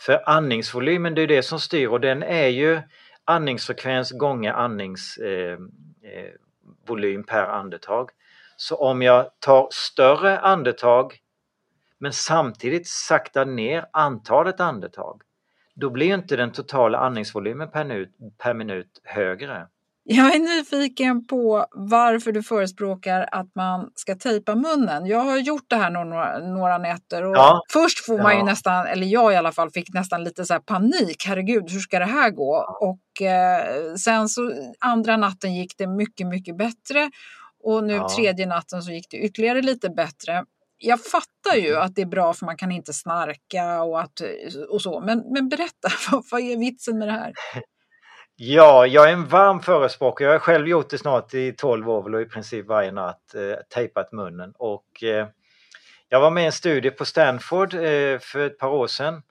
För 0.00 0.28
andningsvolymen, 0.28 1.14
det 1.14 1.22
är 1.22 1.26
det 1.26 1.42
som 1.42 1.60
styr 1.60 1.88
och 1.88 2.00
den 2.00 2.22
är 2.22 2.48
ju 2.48 2.80
andningsfrekvens 3.24 4.10
gånger 4.10 4.52
andningsvolym 4.52 5.70
eh, 7.00 7.10
eh, 7.18 7.22
per 7.26 7.44
andetag. 7.44 8.10
Så 8.56 8.76
om 8.76 9.02
jag 9.02 9.30
tar 9.40 9.68
större 9.70 10.38
andetag 10.38 11.21
men 12.02 12.12
samtidigt 12.12 12.88
saktar 12.88 13.44
ner 13.44 13.84
antalet 13.92 14.60
andetag, 14.60 15.22
då 15.74 15.90
blir 15.90 16.14
inte 16.14 16.36
den 16.36 16.52
totala 16.52 16.98
andningsvolymen 16.98 17.70
per 17.70 17.84
minut, 17.84 18.16
per 18.38 18.54
minut 18.54 19.00
högre. 19.04 19.66
Jag 20.04 20.34
är 20.34 20.38
nyfiken 20.38 21.26
på 21.26 21.66
varför 21.70 22.32
du 22.32 22.42
förespråkar 22.42 23.28
att 23.32 23.54
man 23.54 23.90
ska 23.94 24.14
tejpa 24.14 24.54
munnen. 24.54 25.06
Jag 25.06 25.18
har 25.18 25.38
gjort 25.38 25.64
det 25.66 25.76
här 25.76 25.90
några, 25.90 26.38
några 26.38 26.78
nätter 26.78 27.24
och 27.24 27.36
ja. 27.36 27.62
först 27.72 28.06
får 28.06 28.18
man 28.18 28.32
ja. 28.32 28.38
ju 28.38 28.44
nästan, 28.44 28.86
eller 28.86 29.06
jag 29.06 29.32
i 29.32 29.36
alla 29.36 29.52
fall, 29.52 29.70
fick 29.70 29.94
nästan 29.94 30.24
lite 30.24 30.44
så 30.44 30.60
panik. 30.60 31.24
Herregud, 31.26 31.70
hur 31.70 31.80
ska 31.80 31.98
det 31.98 32.04
här 32.04 32.30
gå? 32.30 32.78
Och 32.80 33.22
eh, 33.26 33.94
sen 33.94 34.28
så 34.28 34.52
andra 34.78 35.16
natten 35.16 35.54
gick 35.54 35.78
det 35.78 35.86
mycket, 35.86 36.26
mycket 36.26 36.56
bättre 36.56 37.10
och 37.64 37.84
nu 37.84 37.94
ja. 37.94 38.08
tredje 38.16 38.46
natten 38.46 38.82
så 38.82 38.92
gick 38.92 39.10
det 39.10 39.16
ytterligare 39.16 39.62
lite 39.62 39.90
bättre. 39.90 40.44
Jag 40.84 41.04
fattar 41.04 41.56
ju 41.56 41.76
att 41.76 41.94
det 41.94 42.02
är 42.02 42.06
bra 42.06 42.34
för 42.34 42.46
man 42.46 42.56
kan 42.56 42.72
inte 42.72 42.92
snarka 42.92 43.82
och, 43.82 44.00
att, 44.00 44.20
och 44.68 44.82
så, 44.82 45.00
men, 45.00 45.32
men 45.32 45.48
berätta, 45.48 45.88
vad, 46.10 46.24
vad 46.30 46.40
är 46.40 46.56
vitsen 46.56 46.98
med 46.98 47.08
det 47.08 47.12
här? 47.12 47.32
Ja, 48.36 48.86
jag 48.86 49.08
är 49.08 49.12
en 49.12 49.26
varm 49.26 49.60
förespråkare. 49.60 50.28
Jag 50.28 50.34
har 50.34 50.38
själv 50.38 50.68
gjort 50.68 50.90
det 50.90 50.98
snart 50.98 51.34
i 51.34 51.52
12 51.52 51.90
år 51.90 52.14
och 52.14 52.20
i 52.20 52.24
princip 52.24 52.66
varje 52.66 52.92
natt 52.92 53.34
eh, 53.34 53.56
tejpat 53.74 54.12
munnen. 54.12 54.52
Och, 54.58 55.02
eh, 55.02 55.28
jag 56.08 56.20
var 56.20 56.30
med 56.30 56.42
i 56.42 56.46
en 56.46 56.52
studie 56.52 56.90
på 56.90 57.04
Stanford 57.04 57.74
eh, 57.74 58.18
för 58.18 58.46
ett 58.46 58.58
par 58.58 58.68
år 58.68 58.86
sedan 58.86 59.22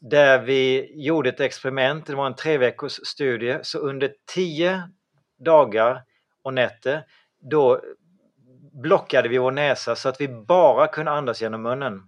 där 0.00 0.38
vi 0.42 0.92
gjorde 1.04 1.28
ett 1.28 1.40
experiment. 1.40 2.06
Det 2.06 2.14
var 2.14 2.26
en 2.26 2.34
tre 2.34 2.58
veckors 2.58 2.92
studie. 2.92 3.58
Så 3.62 3.78
under 3.78 4.12
tio 4.34 4.82
dagar 5.44 6.02
och 6.42 6.54
nätter 6.54 7.04
då 7.50 7.80
blockade 8.82 9.28
vi 9.28 9.38
vår 9.38 9.50
näsa 9.50 9.96
så 9.96 10.08
att 10.08 10.20
vi 10.20 10.28
bara 10.28 10.86
kunde 10.86 11.10
andas 11.10 11.42
genom 11.42 11.62
munnen. 11.62 12.02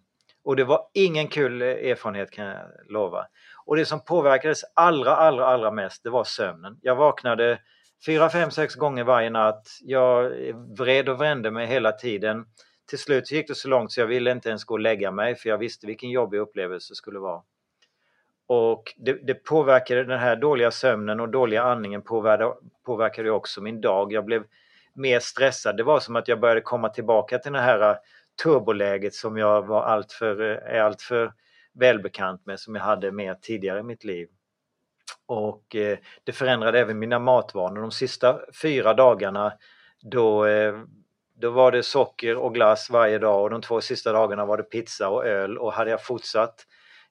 Och 0.45 0.57
det 0.57 0.65
var 0.65 0.81
ingen 0.95 1.29
kul 1.29 1.63
eh, 1.63 1.69
erfarenhet 1.69 2.31
kan 2.31 2.45
jag 2.45 2.67
lova. 2.89 3.27
Och 3.67 3.77
det 3.77 3.85
som 3.85 4.05
påverkades 4.05 4.63
allra, 4.75 5.17
allra, 5.17 5.47
allra 5.47 5.71
mest, 5.71 6.03
det 6.03 6.11
var 6.11 6.25
sömnen. 6.25 6.79
Jag 6.83 6.97
vaknade 6.97 7.59
fyra, 8.07 8.31
fem, 8.31 8.51
sex 8.51 8.75
gånger 8.75 9.05
varje 9.05 9.31
natt. 9.31 9.67
Jag 9.81 10.33
vred 10.79 11.09
och 11.09 11.21
vände 11.21 11.51
mig 11.51 11.67
hela 11.67 11.93
tiden. 11.93 12.45
Till 12.89 12.99
slut 12.99 13.33
gick 13.33 13.49
det 13.49 13.55
så 13.55 13.69
långt 13.69 13.93
så 13.93 14.01
jag 14.01 14.07
ville 14.07 14.31
inte 14.33 14.49
ens 14.49 14.65
gå 14.65 14.75
och 14.75 14.81
lägga 14.81 15.11
mig 15.11 15.35
för 15.37 15.49
jag 15.49 15.59
visste 15.59 15.87
vilken 15.87 16.11
jobbig 16.11 16.39
upplevelse 16.39 16.93
det 16.93 16.97
skulle 16.97 17.19
vara. 17.19 17.43
Och 18.47 18.83
det, 18.97 19.27
det 19.27 19.35
påverkade 19.35 20.05
den 20.05 20.19
här 20.19 20.37
dåliga 20.37 20.71
sömnen 20.71 21.21
och 21.21 21.29
dåliga 21.29 21.63
andningen 21.63 22.03
påverkade, 22.03 22.55
påverkade 22.87 23.31
också 23.31 23.61
min 23.61 23.81
dag. 23.81 24.13
Jag 24.13 24.25
blev 24.25 24.45
mer 24.99 25.21
stressad. 25.21 25.77
Det 25.77 25.83
var 25.83 26.01
som 26.01 26.17
att 26.17 26.29
jag 26.29 26.41
började 26.41 26.61
komma 26.61 26.89
tillbaka 26.89 27.39
till 27.39 27.53
det 27.53 27.61
här 27.61 27.91
äh, 27.91 27.97
turboläget 28.43 29.15
som 29.15 29.37
jag 29.37 29.67
var 29.67 29.83
alltför, 29.83 30.41
äh, 30.41 30.77
är 30.77 30.81
alltför 30.81 31.33
välbekant 31.75 32.47
med 32.47 32.61
som 32.61 32.75
jag 32.75 32.83
hade 32.83 33.13
med 33.13 33.43
tidigare 33.43 33.81
i 33.81 33.83
mitt 33.83 34.05
liv. 34.05 34.29
Och 35.27 35.77
eh, 35.77 35.99
det 36.25 36.33
förändrade 36.33 36.81
även 36.81 36.99
mina 36.99 37.19
matvanor. 37.19 37.81
De 37.81 37.91
sista 37.91 38.41
fyra 38.63 38.95
dagarna 38.95 39.53
då, 40.03 40.47
eh, 40.47 40.75
då 41.37 41.51
var 41.51 41.73
det 41.73 41.83
socker 41.83 42.37
och 42.37 42.55
glass 42.55 42.91
varje 42.91 43.19
dag 43.19 43.43
och 43.43 43.51
de 43.51 43.63
två 43.63 43.81
sista 43.81 44.13
dagarna 44.13 44.47
var 44.47 44.57
det 44.57 44.63
pizza 44.63 45.09
och 45.09 45.27
öl 45.27 45.59
och 45.59 45.73
hade 45.73 45.91
jag 45.91 46.05
fortsatt, 46.05 46.67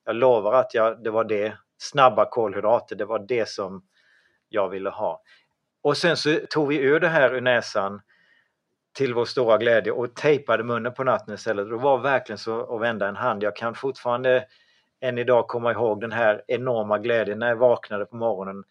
jag 0.05 0.15
lovar 0.15 0.53
att 0.53 0.73
jag, 0.73 1.03
det 1.03 1.09
var 1.09 1.23
det, 1.23 1.57
snabba 1.77 2.29
kolhydrater, 2.29 2.95
det 2.95 3.05
var 3.05 3.19
det 3.19 3.49
som 3.49 3.83
jag 4.49 4.69
ville 4.69 4.89
ha. 4.89 5.21
Och 5.87 5.97
sen 5.97 6.17
så 6.17 6.39
tog 6.49 6.67
vi 6.67 6.77
ur 6.77 6.99
det 6.99 7.07
här 7.07 7.33
ur 7.33 7.41
näsan 7.41 8.01
till 8.97 9.13
vår 9.13 9.25
stora 9.25 9.57
glädje 9.57 9.91
och 9.91 10.15
tejpade 10.15 10.63
munnen 10.63 10.93
på 10.93 11.03
natten 11.03 11.33
istället. 11.33 11.69
Det 11.69 11.75
var 11.75 11.97
verkligen 11.97 12.37
så 12.37 12.75
att 12.75 12.81
vända 12.81 13.07
en 13.07 13.15
hand. 13.15 13.43
Jag 13.43 13.55
kan 13.55 13.75
fortfarande 13.75 14.45
än 15.01 15.17
idag 15.17 15.47
komma 15.47 15.71
ihåg 15.71 16.01
den 16.01 16.11
här 16.11 16.43
enorma 16.47 16.97
glädjen 16.97 17.39
när 17.39 17.47
jag 17.47 17.55
vaknade 17.55 18.05
på 18.05 18.15
morgonen 18.15 18.63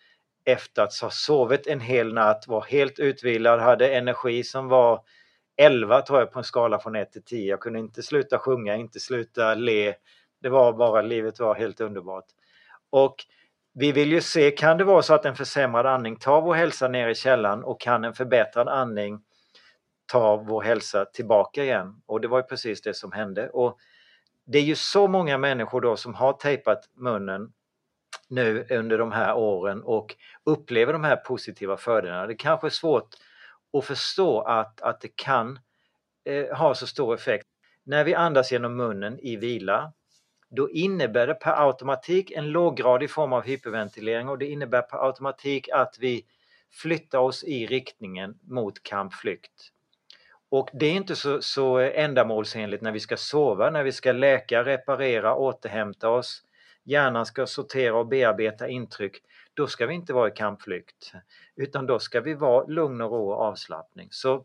efter 0.44 0.82
att 0.82 1.00
ha 1.00 1.10
sovit 1.10 1.66
en 1.66 1.80
hel 1.80 2.14
natt, 2.14 2.44
var 2.48 2.62
helt 2.62 2.98
utvilad, 2.98 3.60
hade 3.60 3.88
energi 3.88 4.44
som 4.44 4.68
var 4.68 5.00
11 5.56 6.02
tror 6.02 6.18
jag 6.18 6.32
på 6.32 6.38
en 6.38 6.44
skala 6.44 6.78
från 6.78 6.96
1 6.96 7.12
till 7.12 7.24
10. 7.24 7.50
Jag 7.50 7.60
kunde 7.60 7.78
inte 7.78 8.02
sluta 8.02 8.38
sjunga, 8.38 8.76
inte 8.76 9.00
sluta 9.00 9.54
le. 9.54 9.94
Det 10.42 10.48
var 10.48 10.72
bara, 10.72 11.02
livet 11.02 11.40
var 11.40 11.54
helt 11.54 11.80
underbart. 11.80 12.26
Och 12.90 13.16
vi 13.78 13.92
vill 13.92 14.12
ju 14.12 14.20
se, 14.20 14.50
kan 14.50 14.78
det 14.78 14.84
vara 14.84 15.02
så 15.02 15.14
att 15.14 15.24
en 15.24 15.36
försämrad 15.36 15.86
andning 15.86 16.16
tar 16.16 16.40
vår 16.40 16.54
hälsa 16.54 16.88
ner 16.88 17.08
i 17.08 17.14
källan 17.14 17.64
och 17.64 17.80
kan 17.80 18.04
en 18.04 18.14
förbättrad 18.14 18.68
andning 18.68 19.20
ta 20.06 20.36
vår 20.36 20.62
hälsa 20.62 21.04
tillbaka 21.04 21.64
igen? 21.64 22.02
Och 22.06 22.20
det 22.20 22.28
var 22.28 22.38
ju 22.38 22.42
precis 22.42 22.82
det 22.82 22.94
som 22.94 23.12
hände. 23.12 23.48
Och 23.48 23.78
det 24.46 24.58
är 24.58 24.62
ju 24.62 24.74
så 24.74 25.08
många 25.08 25.38
människor 25.38 25.80
då 25.80 25.96
som 25.96 26.14
har 26.14 26.32
tejpat 26.32 26.88
munnen 26.94 27.52
nu 28.28 28.66
under 28.70 28.98
de 28.98 29.12
här 29.12 29.34
åren 29.34 29.82
och 29.82 30.16
upplever 30.44 30.92
de 30.92 31.04
här 31.04 31.16
positiva 31.16 31.76
fördelarna. 31.76 32.26
Det 32.26 32.34
kanske 32.34 32.66
är 32.66 32.70
svårt 32.70 33.08
att 33.72 33.84
förstå 33.84 34.40
att, 34.40 34.80
att 34.80 35.00
det 35.00 35.16
kan 35.16 35.58
eh, 36.24 36.56
ha 36.56 36.74
så 36.74 36.86
stor 36.86 37.14
effekt. 37.14 37.46
När 37.84 38.04
vi 38.04 38.14
andas 38.14 38.52
genom 38.52 38.76
munnen 38.76 39.18
i 39.18 39.36
vila 39.36 39.92
då 40.48 40.70
innebär 40.70 41.26
det 41.26 41.34
per 41.34 41.66
automatik 41.66 42.30
en 42.30 42.50
låggradig 42.50 43.10
form 43.10 43.32
av 43.32 43.42
hyperventilering 43.42 44.28
och 44.28 44.38
det 44.38 44.46
innebär 44.46 44.82
per 44.82 45.06
automatik 45.06 45.68
att 45.68 45.96
vi 46.00 46.24
flyttar 46.70 47.18
oss 47.18 47.44
i 47.44 47.66
riktningen 47.66 48.38
mot 48.42 48.82
kampflykt. 48.82 49.72
Och 50.48 50.70
det 50.72 50.86
är 50.86 50.92
inte 50.92 51.16
så, 51.16 51.42
så 51.42 51.78
ändamålsenligt 51.78 52.82
när 52.82 52.92
vi 52.92 53.00
ska 53.00 53.16
sova, 53.16 53.70
när 53.70 53.82
vi 53.82 53.92
ska 53.92 54.12
läka, 54.12 54.64
reparera, 54.64 55.34
återhämta 55.36 56.08
oss. 56.08 56.42
Hjärnan 56.84 57.26
ska 57.26 57.46
sortera 57.46 57.98
och 57.98 58.06
bearbeta 58.06 58.68
intryck. 58.68 59.22
Då 59.54 59.66
ska 59.66 59.86
vi 59.86 59.94
inte 59.94 60.12
vara 60.12 60.28
i 60.28 60.30
kampflykt, 60.30 61.12
utan 61.56 61.86
då 61.86 61.98
ska 61.98 62.20
vi 62.20 62.34
vara 62.34 62.66
lugn 62.66 63.00
och 63.00 63.10
ro 63.10 63.30
och 63.30 63.40
avslappning. 63.40 64.08
Så 64.10 64.44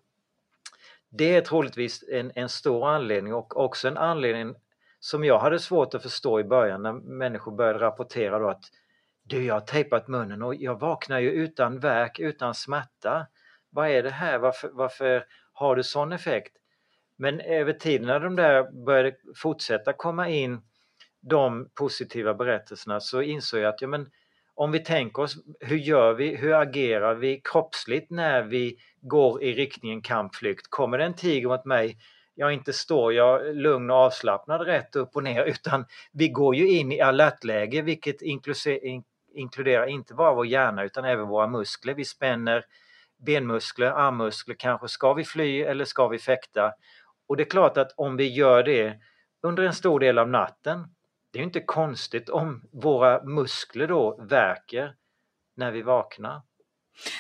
det 1.09 1.35
är 1.35 1.41
troligtvis 1.41 2.03
en, 2.11 2.31
en 2.35 2.49
stor 2.49 2.87
anledning 2.87 3.33
och 3.33 3.57
också 3.57 3.87
en 3.87 3.97
anledning 3.97 4.55
som 5.03 5.23
jag 5.23 5.39
hade 5.39 5.59
svårt 5.59 5.93
att 5.93 6.03
förstå 6.03 6.39
i 6.39 6.43
början 6.43 6.81
när 6.81 6.93
människor 6.93 7.51
började 7.51 7.79
rapportera 7.79 8.39
då 8.39 8.49
att 8.49 8.63
du, 9.23 9.45
jag 9.45 9.53
har 9.53 9.61
tejpat 9.61 10.07
munnen 10.07 10.41
och 10.41 10.55
jag 10.55 10.79
vaknar 10.79 11.19
ju 11.19 11.31
utan 11.31 11.79
värk, 11.79 12.19
utan 12.19 12.53
smärta. 12.53 13.27
Vad 13.69 13.89
är 13.89 14.03
det 14.03 14.09
här? 14.09 14.39
Varför, 14.39 14.69
varför 14.73 15.25
har 15.53 15.75
det 15.75 15.83
sån 15.83 16.11
effekt? 16.11 16.57
Men 17.17 17.39
över 17.39 17.73
tiden 17.73 18.07
när 18.07 18.19
de 18.19 18.35
där 18.35 18.85
började 18.85 19.15
fortsätta 19.35 19.93
komma 19.93 20.29
in 20.29 20.61
de 21.21 21.69
positiva 21.75 22.33
berättelserna 22.33 22.99
så 22.99 23.21
insåg 23.21 23.59
jag 23.59 23.69
att 23.69 23.81
ja, 23.81 23.87
men, 23.87 24.09
om 24.55 24.71
vi 24.71 24.79
tänker 24.79 25.21
oss 25.21 25.35
hur 25.59 25.77
gör 25.77 26.13
vi, 26.13 26.35
hur 26.35 26.53
agerar 26.53 27.15
vi 27.15 27.41
kroppsligt 27.43 28.11
när 28.11 28.43
vi 28.43 28.77
går 29.01 29.43
i 29.43 29.53
riktningen 29.53 30.01
kampflykt? 30.01 30.67
Kommer 30.69 30.97
det 30.97 31.05
en 31.05 31.15
tiger 31.15 31.47
mot 31.47 31.65
mig, 31.65 31.97
ja 32.41 32.51
inte 32.51 32.73
står 32.73 33.13
jag 33.13 33.55
lugn 33.55 33.89
och 33.89 33.97
avslappnad 33.97 34.61
rätt 34.61 34.95
upp 34.95 35.15
och 35.15 35.23
ner 35.23 35.43
utan 35.47 35.85
vi 36.11 36.29
går 36.29 36.55
ju 36.55 36.67
in 36.67 36.91
i 36.91 37.01
alertläge 37.01 37.81
vilket 37.81 38.21
inkluderar 39.33 39.85
inte 39.85 40.13
bara 40.13 40.33
vår 40.33 40.45
hjärna 40.45 40.83
utan 40.83 41.05
även 41.05 41.27
våra 41.27 41.47
muskler. 41.47 41.93
Vi 41.93 42.05
spänner 42.05 42.65
benmuskler, 43.25 43.87
armmuskler 43.87 44.55
kanske. 44.59 44.87
Ska 44.87 45.13
vi 45.13 45.23
fly 45.23 45.61
eller 45.61 45.85
ska 45.85 46.07
vi 46.07 46.19
fäkta? 46.19 46.73
Och 47.27 47.37
det 47.37 47.43
är 47.43 47.49
klart 47.49 47.77
att 47.77 47.93
om 47.97 48.17
vi 48.17 48.27
gör 48.27 48.63
det 48.63 48.99
under 49.43 49.63
en 49.63 49.73
stor 49.73 49.99
del 49.99 50.17
av 50.17 50.29
natten, 50.29 50.87
det 51.31 51.39
är 51.39 51.43
inte 51.43 51.59
konstigt 51.59 52.29
om 52.29 52.61
våra 52.71 53.23
muskler 53.23 53.87
då 53.87 54.25
verkar 54.29 54.95
när 55.55 55.71
vi 55.71 55.81
vaknar. 55.81 56.41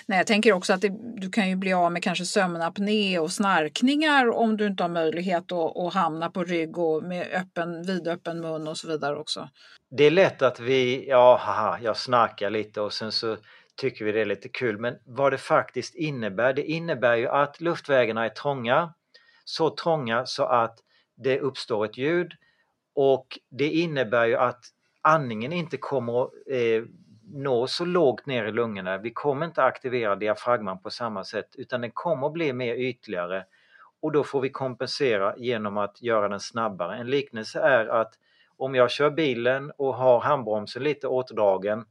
Nej, 0.05 0.17
jag 0.17 0.27
tänker 0.27 0.53
också 0.53 0.73
att 0.73 0.81
det, 0.81 0.91
du 1.15 1.29
kan 1.29 1.49
ju 1.49 1.55
bli 1.55 1.73
av 1.73 1.91
med 1.91 2.03
kanske 2.03 2.25
sömnapné 2.25 3.19
och 3.19 3.31
snarkningar 3.31 4.31
om 4.31 4.57
du 4.57 4.67
inte 4.67 4.83
har 4.83 4.89
möjlighet 4.89 5.51
att, 5.51 5.77
att 5.77 5.93
hamna 5.93 6.29
på 6.29 6.43
rygg 6.43 6.77
och 6.77 7.03
med 7.03 7.27
öppen, 7.33 7.83
vidöppen 7.83 8.41
mun 8.41 8.67
och 8.67 8.77
så 8.77 8.87
vidare 8.87 9.15
också. 9.15 9.49
Det 9.89 10.03
är 10.03 10.11
lätt 10.11 10.41
att 10.41 10.59
vi, 10.59 11.09
ja, 11.09 11.37
haha, 11.41 11.79
jag 11.81 11.97
snarkar 11.97 12.49
lite 12.49 12.81
och 12.81 12.93
sen 12.93 13.11
så 13.11 13.37
tycker 13.75 14.05
vi 14.05 14.11
det 14.11 14.21
är 14.21 14.25
lite 14.25 14.49
kul. 14.49 14.77
Men 14.77 14.95
vad 15.05 15.33
det 15.33 15.37
faktiskt 15.37 15.95
innebär, 15.95 16.53
det 16.53 16.63
innebär 16.63 17.15
ju 17.15 17.27
att 17.27 17.61
luftvägarna 17.61 18.25
är 18.25 18.29
trånga. 18.29 18.93
Så 19.45 19.69
trånga 19.69 20.25
så 20.25 20.43
att 20.43 20.79
det 21.23 21.39
uppstår 21.39 21.85
ett 21.85 21.97
ljud 21.97 22.31
och 22.95 23.39
det 23.49 23.69
innebär 23.69 24.25
ju 24.25 24.35
att 24.35 24.59
andningen 25.01 25.53
inte 25.53 25.77
kommer 25.77 26.23
att 26.23 26.31
eh, 26.51 26.83
nå 27.33 27.67
så 27.67 27.85
lågt 27.85 28.25
ner 28.25 28.45
i 28.45 28.51
lungorna. 28.51 28.97
Vi 28.97 29.11
kommer 29.11 29.45
inte 29.45 29.63
aktivera 29.63 30.15
diafragman 30.15 30.81
på 30.81 30.89
samma 30.89 31.23
sätt 31.23 31.55
utan 31.57 31.81
den 31.81 31.91
kommer 31.91 32.27
att 32.27 32.33
bli 32.33 32.53
mer 32.53 32.75
ytligare 32.75 33.45
och 34.01 34.11
då 34.11 34.23
får 34.23 34.41
vi 34.41 34.49
kompensera 34.49 35.37
genom 35.37 35.77
att 35.77 36.01
göra 36.01 36.29
den 36.29 36.39
snabbare. 36.39 36.97
En 36.97 37.09
liknelse 37.09 37.59
är 37.59 37.85
att 37.85 38.13
om 38.57 38.75
jag 38.75 38.91
kör 38.91 39.09
bilen 39.09 39.71
och 39.77 39.95
har 39.95 40.19
handbromsen 40.19 40.83
lite 40.83 41.07
åtdragen 41.07 41.85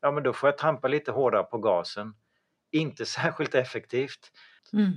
ja 0.00 0.10
men 0.10 0.22
då 0.22 0.32
får 0.32 0.48
jag 0.48 0.58
trampa 0.58 0.88
lite 0.88 1.12
hårdare 1.12 1.44
på 1.44 1.58
gasen. 1.58 2.14
Inte 2.70 3.06
särskilt 3.06 3.54
effektivt. 3.54 4.32
Mm. 4.72 4.92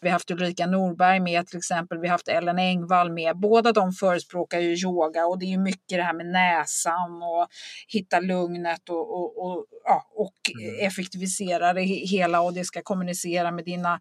Vi 0.00 0.08
har 0.08 0.12
haft 0.12 0.30
Ulrika 0.30 0.66
Norberg 0.66 1.20
med 1.20 1.46
till 1.46 1.58
exempel, 1.58 1.98
vi 1.98 2.08
har 2.08 2.12
haft 2.12 2.28
Ellen 2.28 2.58
Engvall 2.58 3.12
med. 3.12 3.36
Båda 3.36 3.72
de 3.72 3.92
förespråkar 3.92 4.58
ju 4.58 4.74
yoga 4.74 5.26
och 5.26 5.38
det 5.38 5.44
är 5.44 5.50
ju 5.50 5.58
mycket 5.58 5.98
det 5.98 6.02
här 6.02 6.14
med 6.14 6.26
näsan 6.26 7.22
och 7.22 7.48
hitta 7.88 8.20
lugnet 8.20 8.88
och, 8.88 9.14
och, 9.14 9.46
och, 9.46 9.66
ja, 9.84 10.06
och 10.14 10.50
mm. 10.62 10.86
effektivisera 10.86 11.72
det 11.72 11.82
hela 11.82 12.40
och 12.40 12.54
det 12.54 12.64
ska 12.64 12.82
kommunicera 12.82 13.50
med 13.50 13.64
dina 13.64 14.00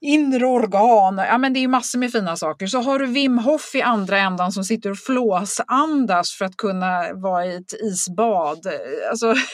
inre 0.00 0.46
organ. 0.46 1.18
Ja, 1.18 1.38
men 1.38 1.52
det 1.52 1.58
är 1.58 1.62
ju 1.62 1.68
massor 1.68 1.98
med 1.98 2.12
fina 2.12 2.36
saker. 2.36 2.66
Så 2.66 2.80
har 2.80 2.98
du 2.98 3.06
Wim 3.06 3.38
Hof 3.38 3.74
i 3.74 3.82
andra 3.82 4.18
ändan 4.18 4.52
som 4.52 4.64
sitter 4.64 4.90
och 4.90 4.98
flåsandas 4.98 6.32
för 6.32 6.44
att 6.44 6.56
kunna 6.56 7.12
vara 7.14 7.46
i 7.46 7.56
ett 7.56 7.72
isbad. 7.72 8.66
Alltså... 9.10 9.34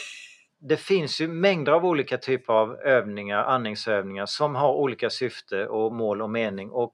Det 0.59 0.77
finns 0.77 1.21
ju 1.21 1.29
mängder 1.29 1.73
av 1.73 1.87
olika 1.87 2.19
typer 2.19 2.53
av 2.53 2.77
övningar, 2.77 3.45
andningsövningar 3.45 4.27
som 4.27 4.55
har 4.55 4.73
olika 4.73 5.11
syfte 5.11 5.67
och 5.67 5.93
mål 5.93 6.23
och 6.23 6.31
mening. 6.31 6.71
Och 6.71 6.93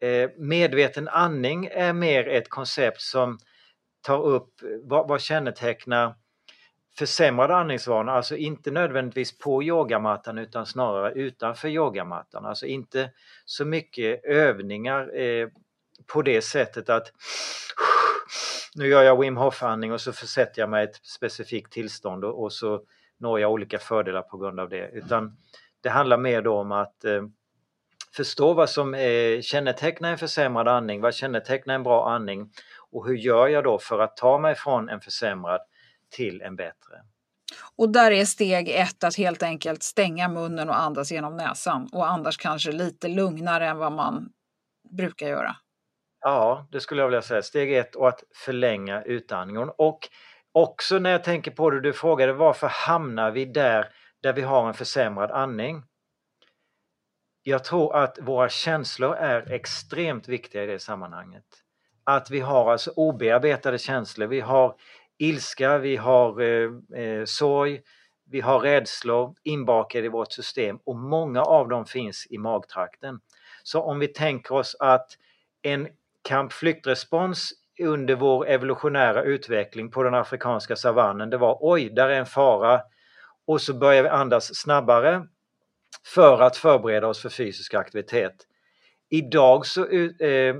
eh, 0.00 0.30
medveten 0.36 1.08
andning 1.08 1.66
är 1.66 1.92
mer 1.92 2.28
ett 2.28 2.48
koncept 2.48 3.00
som 3.00 3.38
tar 4.00 4.26
upp 4.26 4.62
eh, 4.62 4.68
vad, 4.82 5.08
vad 5.08 5.20
kännetecknar 5.20 6.14
försämrade 6.98 7.56
andningsvanor, 7.56 8.12
alltså 8.12 8.36
inte 8.36 8.70
nödvändigtvis 8.70 9.38
på 9.38 9.62
yogamattan 9.62 10.38
utan 10.38 10.66
snarare 10.66 11.12
utanför 11.12 11.68
yogamattan. 11.68 12.46
Alltså 12.46 12.66
inte 12.66 13.10
så 13.44 13.64
mycket 13.64 14.24
övningar 14.24 15.20
eh, 15.20 15.48
på 16.12 16.22
det 16.22 16.42
sättet 16.42 16.88
att 16.88 17.12
nu 18.78 18.88
gör 18.88 19.02
jag 19.02 19.20
Wim 19.20 19.36
Hof-andning 19.36 19.92
och 19.92 20.00
så 20.00 20.12
försätter 20.12 20.62
jag 20.62 20.70
mig 20.70 20.84
i 20.84 20.88
ett 20.88 21.06
specifikt 21.06 21.72
tillstånd 21.72 22.24
och, 22.24 22.42
och, 22.42 22.52
så 22.52 22.80
når 23.20 23.40
jag 23.40 23.52
olika 23.52 23.78
fördelar 23.78 24.22
på 24.22 24.38
grund 24.38 24.60
av 24.60 24.68
det. 24.68 24.90
Utan 24.92 25.36
det 25.82 25.88
handlar 25.88 26.18
mer 26.18 26.42
då 26.42 26.54
om 26.54 26.72
att 26.72 27.04
eh, 27.04 27.22
förstå 28.16 28.54
vad 28.54 28.70
som 28.70 28.94
eh, 28.94 29.40
kännetecknar 29.40 30.10
en 30.10 30.18
försämrad 30.18 30.68
andning, 30.68 31.00
vad 31.00 31.14
kännetecknar 31.14 31.74
en 31.74 31.82
bra 31.82 32.10
andning 32.10 32.50
och 32.90 33.06
hur 33.06 33.14
gör 33.14 33.48
jag 33.48 33.64
då 33.64 33.78
för 33.78 33.98
att 33.98 34.16
ta 34.16 34.38
mig 34.38 34.54
från 34.54 34.88
en 34.88 35.00
försämrad 35.00 35.60
till 36.10 36.42
en 36.42 36.56
bättre. 36.56 37.02
Och 37.76 37.92
där 37.92 38.10
är 38.10 38.24
steg 38.24 38.68
ett 38.68 39.04
att 39.04 39.16
helt 39.16 39.42
enkelt 39.42 39.82
stänga 39.82 40.28
munnen 40.28 40.68
och 40.68 40.80
andas 40.80 41.12
genom 41.12 41.36
näsan 41.36 41.88
och 41.92 42.10
andas 42.10 42.36
kanske 42.36 42.72
lite 42.72 43.08
lugnare 43.08 43.68
än 43.68 43.78
vad 43.78 43.92
man 43.92 44.28
brukar 44.90 45.28
göra. 45.28 45.56
Ja, 46.20 46.68
det 46.72 46.80
skulle 46.80 47.02
jag 47.02 47.08
vilja 47.08 47.22
säga. 47.22 47.42
Steg 47.42 47.72
ett 47.72 47.94
och 47.94 48.08
att 48.08 48.24
förlänga 48.34 49.02
utandningen. 49.02 49.70
Och 49.76 50.08
också 50.52 50.98
när 50.98 51.10
jag 51.10 51.24
tänker 51.24 51.50
på 51.50 51.70
det, 51.70 51.80
du 51.80 51.92
frågade 51.92 52.32
varför 52.32 52.66
hamnar 52.66 53.30
vi 53.30 53.44
där, 53.44 53.88
där 54.22 54.32
vi 54.32 54.42
har 54.42 54.68
en 54.68 54.74
försämrad 54.74 55.30
andning? 55.30 55.82
Jag 57.42 57.64
tror 57.64 57.96
att 57.96 58.18
våra 58.20 58.48
känslor 58.48 59.14
är 59.14 59.52
extremt 59.52 60.28
viktiga 60.28 60.64
i 60.64 60.66
det 60.66 60.78
sammanhanget. 60.78 61.44
Att 62.04 62.30
vi 62.30 62.40
har 62.40 62.72
alltså 62.72 62.90
obearbetade 62.96 63.78
känslor, 63.78 64.26
vi 64.26 64.40
har 64.40 64.76
ilska, 65.18 65.78
vi 65.78 65.96
har 65.96 66.40
eh, 66.40 67.02
eh, 67.02 67.24
sorg, 67.24 67.80
vi 68.30 68.40
har 68.40 68.60
rädslor 68.60 69.34
inbakade 69.44 70.06
i 70.06 70.08
vårt 70.08 70.32
system 70.32 70.78
och 70.84 70.96
många 70.96 71.42
av 71.42 71.68
dem 71.68 71.86
finns 71.86 72.26
i 72.30 72.38
magtrakten. 72.38 73.20
Så 73.62 73.82
om 73.82 73.98
vi 73.98 74.08
tänker 74.08 74.54
oss 74.54 74.76
att 74.80 75.10
en 75.62 75.88
kampflyktrespons 76.28 77.52
under 77.80 78.14
vår 78.14 78.48
evolutionära 78.48 79.22
utveckling 79.22 79.90
på 79.90 80.02
den 80.02 80.14
afrikanska 80.14 80.76
savannen, 80.76 81.30
det 81.30 81.38
var 81.38 81.58
oj, 81.60 81.90
där 81.90 82.08
är 82.08 82.18
en 82.18 82.26
fara 82.26 82.82
och 83.46 83.60
så 83.60 83.74
börjar 83.74 84.02
vi 84.02 84.08
andas 84.08 84.54
snabbare 84.54 85.26
för 86.14 86.42
att 86.42 86.56
förbereda 86.56 87.06
oss 87.06 87.22
för 87.22 87.28
fysisk 87.28 87.74
aktivitet. 87.74 88.34
Idag 89.10 89.66
så 89.66 89.86
eh, 89.86 90.56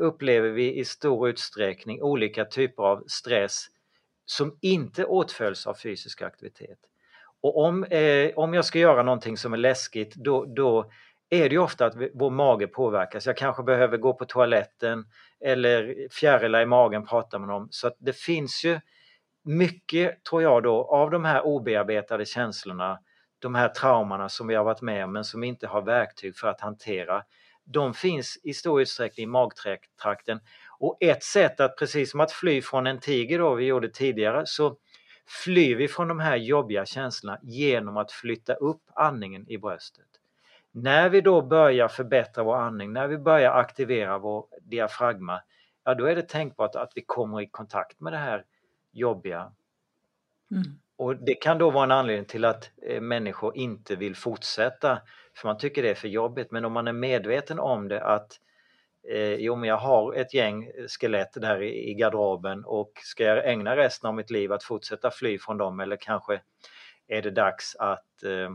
upplever 0.00 0.48
vi 0.48 0.78
i 0.78 0.84
stor 0.84 1.28
utsträckning 1.28 2.02
olika 2.02 2.44
typer 2.44 2.82
av 2.82 3.04
stress 3.06 3.66
som 4.24 4.58
inte 4.60 5.04
åtföljs 5.04 5.66
av 5.66 5.74
fysisk 5.74 6.22
aktivitet. 6.22 6.78
Och 7.42 7.64
om, 7.64 7.84
eh, 7.84 8.30
om 8.36 8.54
jag 8.54 8.64
ska 8.64 8.78
göra 8.78 9.02
någonting 9.02 9.36
som 9.36 9.52
är 9.52 9.56
läskigt 9.56 10.14
då, 10.14 10.44
då 10.44 10.90
är 11.32 11.48
det 11.48 11.54
ju 11.54 11.58
ofta 11.58 11.86
att 11.86 11.94
vår 12.14 12.30
mage 12.30 12.66
påverkas. 12.66 13.26
Jag 13.26 13.36
kanske 13.36 13.62
behöver 13.62 13.96
gå 13.96 14.14
på 14.14 14.24
toaletten 14.24 15.04
eller 15.40 16.08
fjärilar 16.10 16.60
i 16.60 16.66
magen 16.66 17.06
pratar 17.06 17.38
man 17.38 17.50
om. 17.50 17.68
Så 17.70 17.86
att 17.86 17.96
det 17.98 18.16
finns 18.16 18.64
ju 18.64 18.80
mycket, 19.44 20.24
tror 20.24 20.42
jag 20.42 20.62
då, 20.62 20.84
av 20.84 21.10
de 21.10 21.24
här 21.24 21.42
obearbetade 21.42 22.24
känslorna, 22.24 22.98
de 23.38 23.54
här 23.54 23.68
traumorna 23.68 24.28
som 24.28 24.46
vi 24.46 24.54
har 24.54 24.64
varit 24.64 24.82
med 24.82 25.04
om 25.04 25.12
men 25.12 25.24
som 25.24 25.40
vi 25.40 25.46
inte 25.46 25.66
har 25.66 25.82
verktyg 25.82 26.36
för 26.36 26.48
att 26.48 26.60
hantera. 26.60 27.22
De 27.64 27.94
finns 27.94 28.38
i 28.42 28.54
stor 28.54 28.82
utsträckning 28.82 29.24
i 29.24 29.26
magtrakten 29.26 30.40
och 30.78 30.96
ett 31.00 31.22
sätt 31.22 31.60
att, 31.60 31.78
precis 31.78 32.10
som 32.10 32.20
att 32.20 32.32
fly 32.32 32.62
från 32.62 32.86
en 32.86 33.00
tiger 33.00 33.38
då 33.38 33.54
vi 33.54 33.64
gjorde 33.64 33.88
tidigare, 33.88 34.42
så 34.46 34.76
flyr 35.44 35.76
vi 35.76 35.88
från 35.88 36.08
de 36.08 36.20
här 36.20 36.36
jobbiga 36.36 36.86
känslorna 36.86 37.38
genom 37.42 37.96
att 37.96 38.12
flytta 38.12 38.54
upp 38.54 38.82
andningen 38.94 39.48
i 39.48 39.58
bröstet. 39.58 40.21
När 40.72 41.08
vi 41.08 41.20
då 41.20 41.42
börjar 41.42 41.88
förbättra 41.88 42.44
vår 42.44 42.56
andning, 42.56 42.92
när 42.92 43.08
vi 43.08 43.18
börjar 43.18 43.52
aktivera 43.52 44.18
vår 44.18 44.46
diafragma, 44.62 45.42
ja 45.84 45.94
då 45.94 46.06
är 46.06 46.16
det 46.16 46.28
tänkbart 46.28 46.74
att 46.74 46.92
vi 46.94 47.04
kommer 47.06 47.40
i 47.40 47.46
kontakt 47.46 48.00
med 48.00 48.12
det 48.12 48.18
här 48.18 48.44
jobbiga. 48.92 49.52
Mm. 50.50 50.62
Och 50.96 51.16
det 51.16 51.34
kan 51.34 51.58
då 51.58 51.70
vara 51.70 51.84
en 51.84 51.90
anledning 51.90 52.24
till 52.24 52.44
att 52.44 52.70
eh, 52.82 53.00
människor 53.00 53.56
inte 53.56 53.96
vill 53.96 54.16
fortsätta 54.16 55.02
för 55.36 55.48
man 55.48 55.58
tycker 55.58 55.82
det 55.82 55.90
är 55.90 55.94
för 55.94 56.08
jobbigt. 56.08 56.50
Men 56.50 56.64
om 56.64 56.72
man 56.72 56.88
är 56.88 56.92
medveten 56.92 57.58
om 57.58 57.88
det 57.88 58.04
att 58.04 58.40
eh, 59.08 59.34
jo 59.34 59.56
men 59.56 59.68
jag 59.68 59.76
har 59.76 60.14
ett 60.14 60.34
gäng 60.34 60.70
skelett 61.00 61.32
där 61.34 61.62
i, 61.62 61.90
i 61.90 61.94
garderoben 61.94 62.64
och 62.64 62.92
ska 62.94 63.24
jag 63.24 63.48
ägna 63.48 63.76
resten 63.76 64.08
av 64.08 64.14
mitt 64.14 64.30
liv 64.30 64.52
att 64.52 64.64
fortsätta 64.64 65.10
fly 65.10 65.38
från 65.38 65.58
dem 65.58 65.80
eller 65.80 65.96
kanske 65.96 66.40
är 67.08 67.22
det 67.22 67.30
dags 67.30 67.76
att 67.76 68.22
eh, 68.22 68.32
eh 68.32 68.50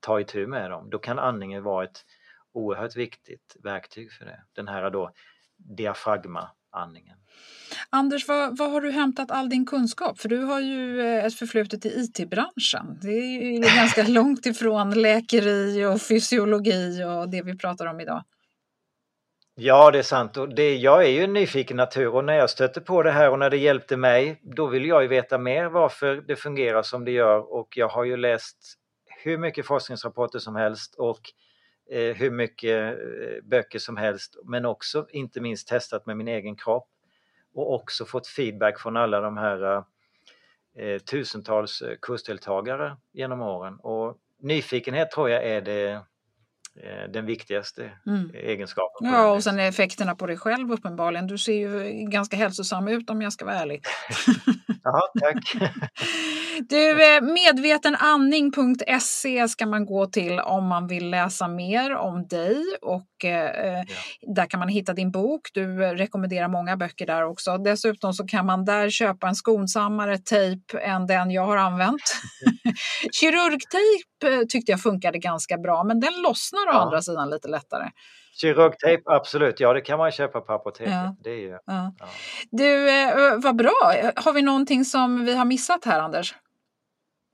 ta 0.00 0.20
itu 0.20 0.46
med 0.46 0.70
dem. 0.70 0.90
Då 0.90 0.98
kan 0.98 1.18
andningen 1.18 1.62
vara 1.62 1.84
ett 1.84 2.04
oerhört 2.52 2.96
viktigt 2.96 3.56
verktyg 3.62 4.12
för 4.12 4.24
det. 4.24 4.40
Den 4.52 4.68
här 4.68 4.90
då 4.90 5.12
diafragma-andningen. 5.56 7.16
Anders, 7.90 8.28
var, 8.28 8.68
har 8.68 8.80
du 8.80 8.90
hämtat 8.90 9.30
all 9.30 9.48
din 9.48 9.66
kunskap? 9.66 10.20
För 10.20 10.28
du 10.28 10.38
har 10.38 10.60
ju 10.60 11.00
eh, 11.00 11.24
ett 11.24 11.34
förflutet 11.34 11.86
i 11.86 11.88
IT-branschen. 11.88 12.98
Det 13.02 13.08
är 13.08 13.52
ju 13.52 13.60
ganska 13.76 14.02
långt 14.02 14.46
ifrån 14.46 15.02
läkeri 15.02 15.84
och 15.84 16.02
fysiologi 16.02 17.04
och 17.04 17.28
det 17.28 17.42
vi 17.42 17.58
pratar 17.58 17.86
om 17.86 18.00
idag. 18.00 18.24
Ja, 19.58 19.90
det 19.90 19.98
är 19.98 20.02
sant. 20.02 20.36
Och 20.36 20.54
det, 20.54 20.76
jag 20.76 21.04
är 21.04 21.08
ju 21.08 21.24
en 21.24 21.32
nyfiken 21.32 21.76
natur 21.76 22.14
och 22.14 22.24
när 22.24 22.34
jag 22.34 22.50
stötte 22.50 22.80
på 22.80 23.02
det 23.02 23.10
här 23.10 23.30
och 23.30 23.38
när 23.38 23.50
det 23.50 23.56
hjälpte 23.56 23.96
mig, 23.96 24.40
då 24.42 24.66
vill 24.66 24.86
jag 24.86 25.02
ju 25.02 25.08
veta 25.08 25.38
mer 25.38 25.66
varför 25.66 26.16
det 26.16 26.36
fungerar 26.36 26.82
som 26.82 27.04
det 27.04 27.10
gör 27.10 27.54
och 27.54 27.68
jag 27.76 27.88
har 27.88 28.04
ju 28.04 28.16
läst 28.16 28.78
hur 29.26 29.38
mycket 29.38 29.66
forskningsrapporter 29.66 30.38
som 30.38 30.56
helst 30.56 30.94
och 30.94 31.20
eh, 31.90 32.16
hur 32.16 32.30
mycket 32.30 32.98
eh, 32.98 33.42
böcker 33.42 33.78
som 33.78 33.96
helst 33.96 34.36
men 34.44 34.66
också 34.66 35.06
inte 35.10 35.40
minst 35.40 35.68
testat 35.68 36.06
med 36.06 36.16
min 36.16 36.28
egen 36.28 36.56
kropp 36.56 36.88
och 37.54 37.74
också 37.74 38.04
fått 38.04 38.26
feedback 38.26 38.80
från 38.80 38.96
alla 38.96 39.20
de 39.20 39.36
här 39.36 39.84
eh, 40.78 40.98
tusentals 40.98 41.82
eh, 41.82 41.96
kursdeltagare 42.02 42.96
genom 43.12 43.42
åren. 43.42 43.76
Och 43.80 44.16
nyfikenhet 44.38 45.10
tror 45.10 45.30
jag 45.30 45.44
är 45.44 45.60
det 45.60 46.00
den 47.12 47.26
viktigaste 47.26 47.90
mm. 48.06 48.30
egenskapen. 48.34 49.08
Ja, 49.08 49.30
och 49.30 49.42
sen 49.42 49.58
effekterna 49.58 50.14
på 50.14 50.26
dig 50.26 50.36
själv 50.36 50.72
uppenbarligen. 50.72 51.26
Du 51.26 51.38
ser 51.38 51.52
ju 51.52 51.92
ganska 52.10 52.36
hälsosam 52.36 52.88
ut 52.88 53.10
om 53.10 53.22
jag 53.22 53.32
ska 53.32 53.44
vara 53.44 53.56
ärlig. 53.56 53.82
Ja, 54.86 55.00
tack. 55.20 55.54
Du, 56.68 56.90
eh, 56.90 57.22
medvetenandning.se 57.22 59.48
ska 59.48 59.66
man 59.66 59.86
gå 59.86 60.06
till 60.06 60.40
om 60.40 60.66
man 60.66 60.86
vill 60.86 61.10
läsa 61.10 61.48
mer 61.48 61.94
om 61.94 62.26
dig 62.26 62.64
och 62.82 63.24
eh, 63.24 63.78
ja. 63.78 63.84
där 64.34 64.46
kan 64.46 64.60
man 64.60 64.68
hitta 64.68 64.92
din 64.92 65.10
bok. 65.10 65.40
Du 65.54 65.78
rekommenderar 65.78 66.48
många 66.48 66.76
böcker 66.76 67.06
där 67.06 67.24
också. 67.24 67.58
Dessutom 67.58 68.12
så 68.12 68.26
kan 68.26 68.46
man 68.46 68.64
där 68.64 68.90
köpa 68.90 69.28
en 69.28 69.34
skonsammare 69.34 70.18
tejp 70.18 70.78
än 70.78 71.06
den 71.06 71.30
jag 71.30 71.46
har 71.46 71.56
använt. 71.56 72.16
Kirurgtejp 73.20 74.46
tyckte 74.48 74.72
jag 74.72 74.82
funkade 74.82 75.18
ganska 75.18 75.58
bra, 75.58 75.84
men 75.84 76.00
den 76.00 76.22
lossnar 76.22 76.65
å 76.68 76.72
ja. 76.72 76.80
andra 76.80 77.02
sidan 77.02 77.30
lite 77.30 77.48
lättare. 77.48 77.90
Kirurgtejp, 78.40 79.02
absolut. 79.06 79.60
Ja, 79.60 79.72
det 79.72 79.80
kan 79.80 79.98
man 79.98 80.10
köpa 80.10 80.40
på 80.40 80.52
apoteket. 80.52 80.92
Ja. 80.92 81.16
Det 81.20 81.30
är 81.30 81.40
ju, 81.40 81.58
ja. 81.66 81.92
Du, 82.50 82.90
eh, 82.90 83.38
vad 83.38 83.56
bra. 83.56 83.92
Har 84.16 84.32
vi 84.32 84.42
någonting 84.42 84.84
som 84.84 85.24
vi 85.24 85.36
har 85.36 85.44
missat 85.44 85.84
här, 85.84 86.00
Anders? 86.00 86.34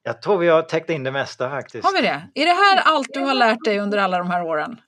Jag 0.05 0.23
tror 0.23 0.39
vi 0.39 0.49
har 0.49 0.63
täckt 0.63 0.91
in 0.91 1.05
det 1.05 1.11
mesta 1.11 1.51
faktiskt. 1.51 1.85
Har 1.85 1.93
vi 1.93 2.01
det? 2.01 2.29
Är 2.35 2.47
det 2.47 2.53
här 2.53 2.83
allt 2.85 3.09
du 3.13 3.21
har 3.21 3.35
lärt 3.35 3.65
dig 3.65 3.79
under 3.79 3.99
alla 3.99 4.19
de 4.19 4.31
här 4.31 4.43
åren? 4.43 4.81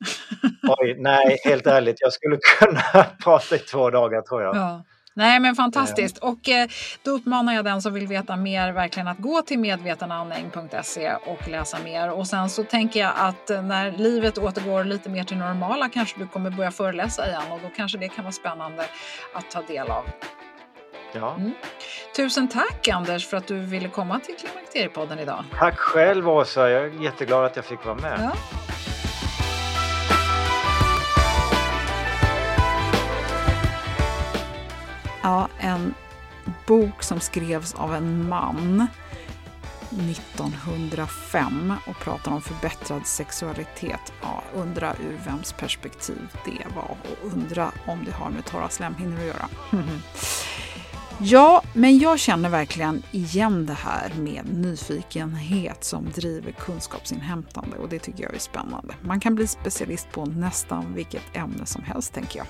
Oj, 0.68 0.96
nej, 0.98 1.38
helt 1.44 1.66
ärligt. 1.66 1.96
Jag 2.00 2.12
skulle 2.12 2.38
kunna 2.58 3.06
prata 3.24 3.56
i 3.56 3.58
två 3.58 3.90
dagar 3.90 4.22
tror 4.22 4.42
jag. 4.42 4.56
Ja. 4.56 4.84
Nej 5.16 5.40
men 5.40 5.54
fantastiskt 5.54 6.18
och 6.18 6.48
eh, 6.48 6.68
då 7.02 7.10
uppmanar 7.10 7.54
jag 7.54 7.64
den 7.64 7.82
som 7.82 7.94
vill 7.94 8.06
veta 8.06 8.36
mer 8.36 8.72
verkligen 8.72 9.08
att 9.08 9.18
gå 9.18 9.42
till 9.42 9.58
medvetenandning.se 9.58 11.14
och 11.14 11.48
läsa 11.48 11.78
mer 11.84 12.10
och 12.10 12.26
sen 12.26 12.50
så 12.50 12.64
tänker 12.64 13.00
jag 13.00 13.12
att 13.16 13.50
eh, 13.50 13.62
när 13.62 13.92
livet 13.92 14.38
återgår 14.38 14.84
lite 14.84 15.10
mer 15.10 15.24
till 15.24 15.36
normala 15.36 15.88
kanske 15.88 16.18
du 16.18 16.26
kommer 16.26 16.50
börja 16.50 16.70
föreläsa 16.70 17.28
igen 17.28 17.52
och 17.52 17.60
då 17.62 17.68
kanske 17.76 17.98
det 17.98 18.08
kan 18.08 18.24
vara 18.24 18.32
spännande 18.32 18.84
att 19.34 19.50
ta 19.50 19.62
del 19.62 19.90
av. 19.90 20.04
Ja. 21.12 21.34
Mm. 21.34 21.52
Tusen 22.16 22.48
tack 22.48 22.88
Anders 22.88 23.26
för 23.26 23.36
att 23.36 23.46
du 23.46 23.60
ville 23.60 23.88
komma 23.88 24.20
till 24.20 24.34
Klimakteriepodden 24.36 25.18
idag. 25.18 25.44
Tack 25.58 25.78
själv 25.78 26.28
Åsa, 26.28 26.70
jag 26.70 26.84
är 26.84 27.02
jätteglad 27.02 27.44
att 27.44 27.56
jag 27.56 27.64
fick 27.64 27.84
vara 27.84 27.94
med. 27.94 28.18
Ja. 28.20 28.32
Ja, 35.24 35.48
en 35.58 35.94
bok 36.66 37.02
som 37.02 37.20
skrevs 37.20 37.74
av 37.74 37.94
en 37.94 38.28
man 38.28 38.86
1905 39.90 41.74
och 41.86 41.98
pratar 41.98 42.32
om 42.32 42.42
förbättrad 42.42 43.06
sexualitet. 43.06 44.12
Ja, 44.22 44.42
undra 44.54 44.94
ur 44.94 45.18
vems 45.26 45.52
perspektiv 45.52 46.28
det 46.44 46.74
var 46.74 46.84
och 47.02 47.32
undra 47.32 47.72
om 47.86 48.04
det 48.04 48.12
har 48.12 48.30
med 48.30 48.44
torra 48.44 48.68
slemhinnor 48.68 49.18
att 49.18 49.26
göra. 49.26 49.48
Ja, 51.18 51.62
men 51.72 51.98
jag 51.98 52.18
känner 52.18 52.48
verkligen 52.48 53.02
igen 53.12 53.66
det 53.66 53.72
här 53.72 54.12
med 54.18 54.44
nyfikenhet 54.54 55.84
som 55.84 56.10
driver 56.14 56.52
kunskapsinhämtande 56.52 57.76
och 57.76 57.88
det 57.88 57.98
tycker 57.98 58.24
jag 58.24 58.34
är 58.34 58.38
spännande. 58.38 58.94
Man 59.00 59.20
kan 59.20 59.34
bli 59.34 59.46
specialist 59.46 60.08
på 60.12 60.24
nästan 60.24 60.94
vilket 60.94 61.36
ämne 61.36 61.66
som 61.66 61.82
helst 61.82 62.14
tänker 62.14 62.38
jag. 62.38 62.46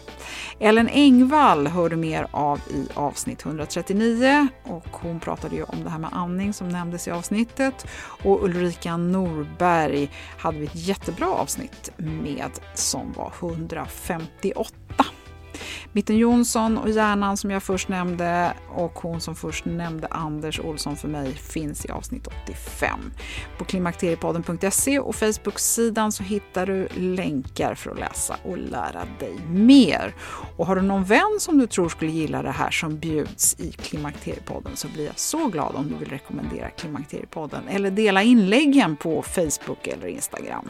Ellen 0.68 0.88
Engvall 0.88 1.66
hör 1.66 1.88
du 1.88 1.96
mer 1.96 2.26
av 2.30 2.60
i 2.70 2.88
avsnitt 2.94 3.44
139 3.46 4.48
och 4.64 4.88
hon 4.90 5.20
pratade 5.20 5.56
ju 5.56 5.62
om 5.62 5.84
det 5.84 5.90
här 5.90 5.98
med 5.98 6.10
andning 6.12 6.52
som 6.52 6.68
nämndes 6.68 7.08
i 7.08 7.10
avsnittet 7.10 7.86
och 8.24 8.44
Ulrika 8.44 8.96
Norberg 8.96 10.10
hade 10.38 10.58
vi 10.58 10.66
ett 10.66 10.86
jättebra 10.86 11.28
avsnitt 11.28 11.90
med 11.96 12.50
som 12.74 13.12
var 13.12 13.32
158. 13.40 15.04
Mitten 15.96 16.16
Jonsson 16.16 16.78
och 16.78 16.90
hjärnan 16.90 17.36
som 17.36 17.50
jag 17.50 17.62
först 17.62 17.88
nämnde 17.88 18.54
och 18.68 18.98
hon 18.98 19.20
som 19.20 19.36
först 19.36 19.64
nämnde 19.64 20.06
Anders 20.06 20.60
Olsson 20.60 20.96
för 20.96 21.08
mig 21.08 21.32
finns 21.34 21.86
i 21.86 21.90
avsnitt 21.90 22.26
85. 22.44 23.00
På 23.58 23.64
klimakteriepodden.se 23.64 24.98
och 24.98 25.14
Facebook-sidan 25.14 26.12
så 26.12 26.22
hittar 26.22 26.66
du 26.66 26.88
länkar 26.94 27.74
för 27.74 27.90
att 27.90 27.98
läsa 27.98 28.36
och 28.44 28.58
lära 28.58 29.04
dig 29.18 29.38
mer. 29.48 30.14
Och 30.56 30.66
har 30.66 30.76
du 30.76 30.82
någon 30.82 31.04
vän 31.04 31.38
som 31.40 31.58
du 31.58 31.66
tror 31.66 31.88
skulle 31.88 32.10
gilla 32.10 32.42
det 32.42 32.50
här 32.50 32.70
som 32.70 32.98
bjuds 32.98 33.60
i 33.60 33.72
Klimakteriepodden 33.72 34.76
så 34.76 34.88
blir 34.88 35.06
jag 35.06 35.18
så 35.18 35.46
glad 35.46 35.74
om 35.74 35.88
du 35.88 35.94
vill 35.94 36.10
rekommendera 36.10 36.70
Klimakteriepodden 36.70 37.68
eller 37.68 37.90
dela 37.90 38.22
inläggen 38.22 38.96
på 38.96 39.22
Facebook 39.22 39.86
eller 39.86 40.06
Instagram. 40.06 40.68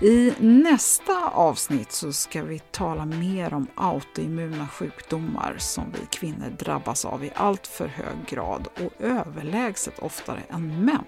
I 0.00 0.32
nästa 0.38 1.28
avsnitt 1.28 1.92
så 1.92 2.12
ska 2.12 2.42
vi 2.42 2.58
tala 2.58 3.04
mer 3.04 3.54
om 3.54 3.66
autoimmuna 3.74 4.68
sjukdomar 4.68 5.54
som 5.58 5.84
vi 5.92 6.06
kvinnor 6.06 6.50
drabbas 6.58 7.04
av 7.04 7.24
i 7.24 7.30
allt 7.34 7.66
för 7.66 7.86
hög 7.86 8.26
grad 8.28 8.68
och 8.84 9.04
överlägset 9.04 9.98
oftare 9.98 10.40
än 10.48 10.84
män. 10.84 11.04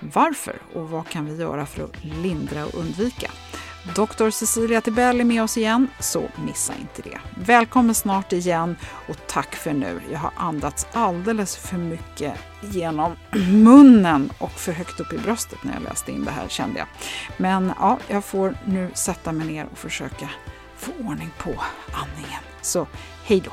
Varför 0.00 0.62
och 0.74 0.90
vad 0.90 1.08
kan 1.08 1.26
vi 1.26 1.36
göra 1.36 1.66
för 1.66 1.84
att 1.84 2.04
lindra 2.04 2.64
och 2.66 2.74
undvika? 2.74 3.30
Dr. 3.94 4.30
Cecilia 4.30 4.80
Tibell 4.80 5.20
är 5.20 5.24
med 5.24 5.42
oss 5.42 5.56
igen, 5.56 5.88
så 6.00 6.28
missa 6.46 6.72
inte 6.74 7.02
det. 7.02 7.18
Välkommen 7.34 7.94
snart 7.94 8.32
igen 8.32 8.76
och 9.08 9.16
tack 9.26 9.54
för 9.54 9.72
nu. 9.72 10.00
Jag 10.12 10.18
har 10.18 10.32
andats 10.36 10.86
alldeles 10.92 11.56
för 11.56 11.76
mycket 11.76 12.34
genom 12.60 13.16
munnen 13.52 14.32
och 14.38 14.50
för 14.50 14.72
högt 14.72 15.00
upp 15.00 15.12
i 15.12 15.18
bröstet 15.18 15.64
när 15.64 15.74
jag 15.74 15.82
läste 15.82 16.12
in 16.12 16.24
det 16.24 16.30
här 16.30 16.48
kände 16.48 16.78
jag. 16.78 16.88
Men 17.36 17.72
ja, 17.78 17.98
jag 18.08 18.24
får 18.24 18.58
nu 18.64 18.90
sätta 18.94 19.32
mig 19.32 19.46
ner 19.46 19.66
och 19.72 19.78
försöka 19.78 20.30
få 20.76 20.92
ordning 20.92 21.30
på 21.38 21.54
andningen. 21.92 22.42
Så 22.62 22.86
hej 23.24 23.40
då! 23.40 23.52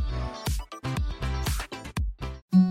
Mm-hmm. 2.53 2.70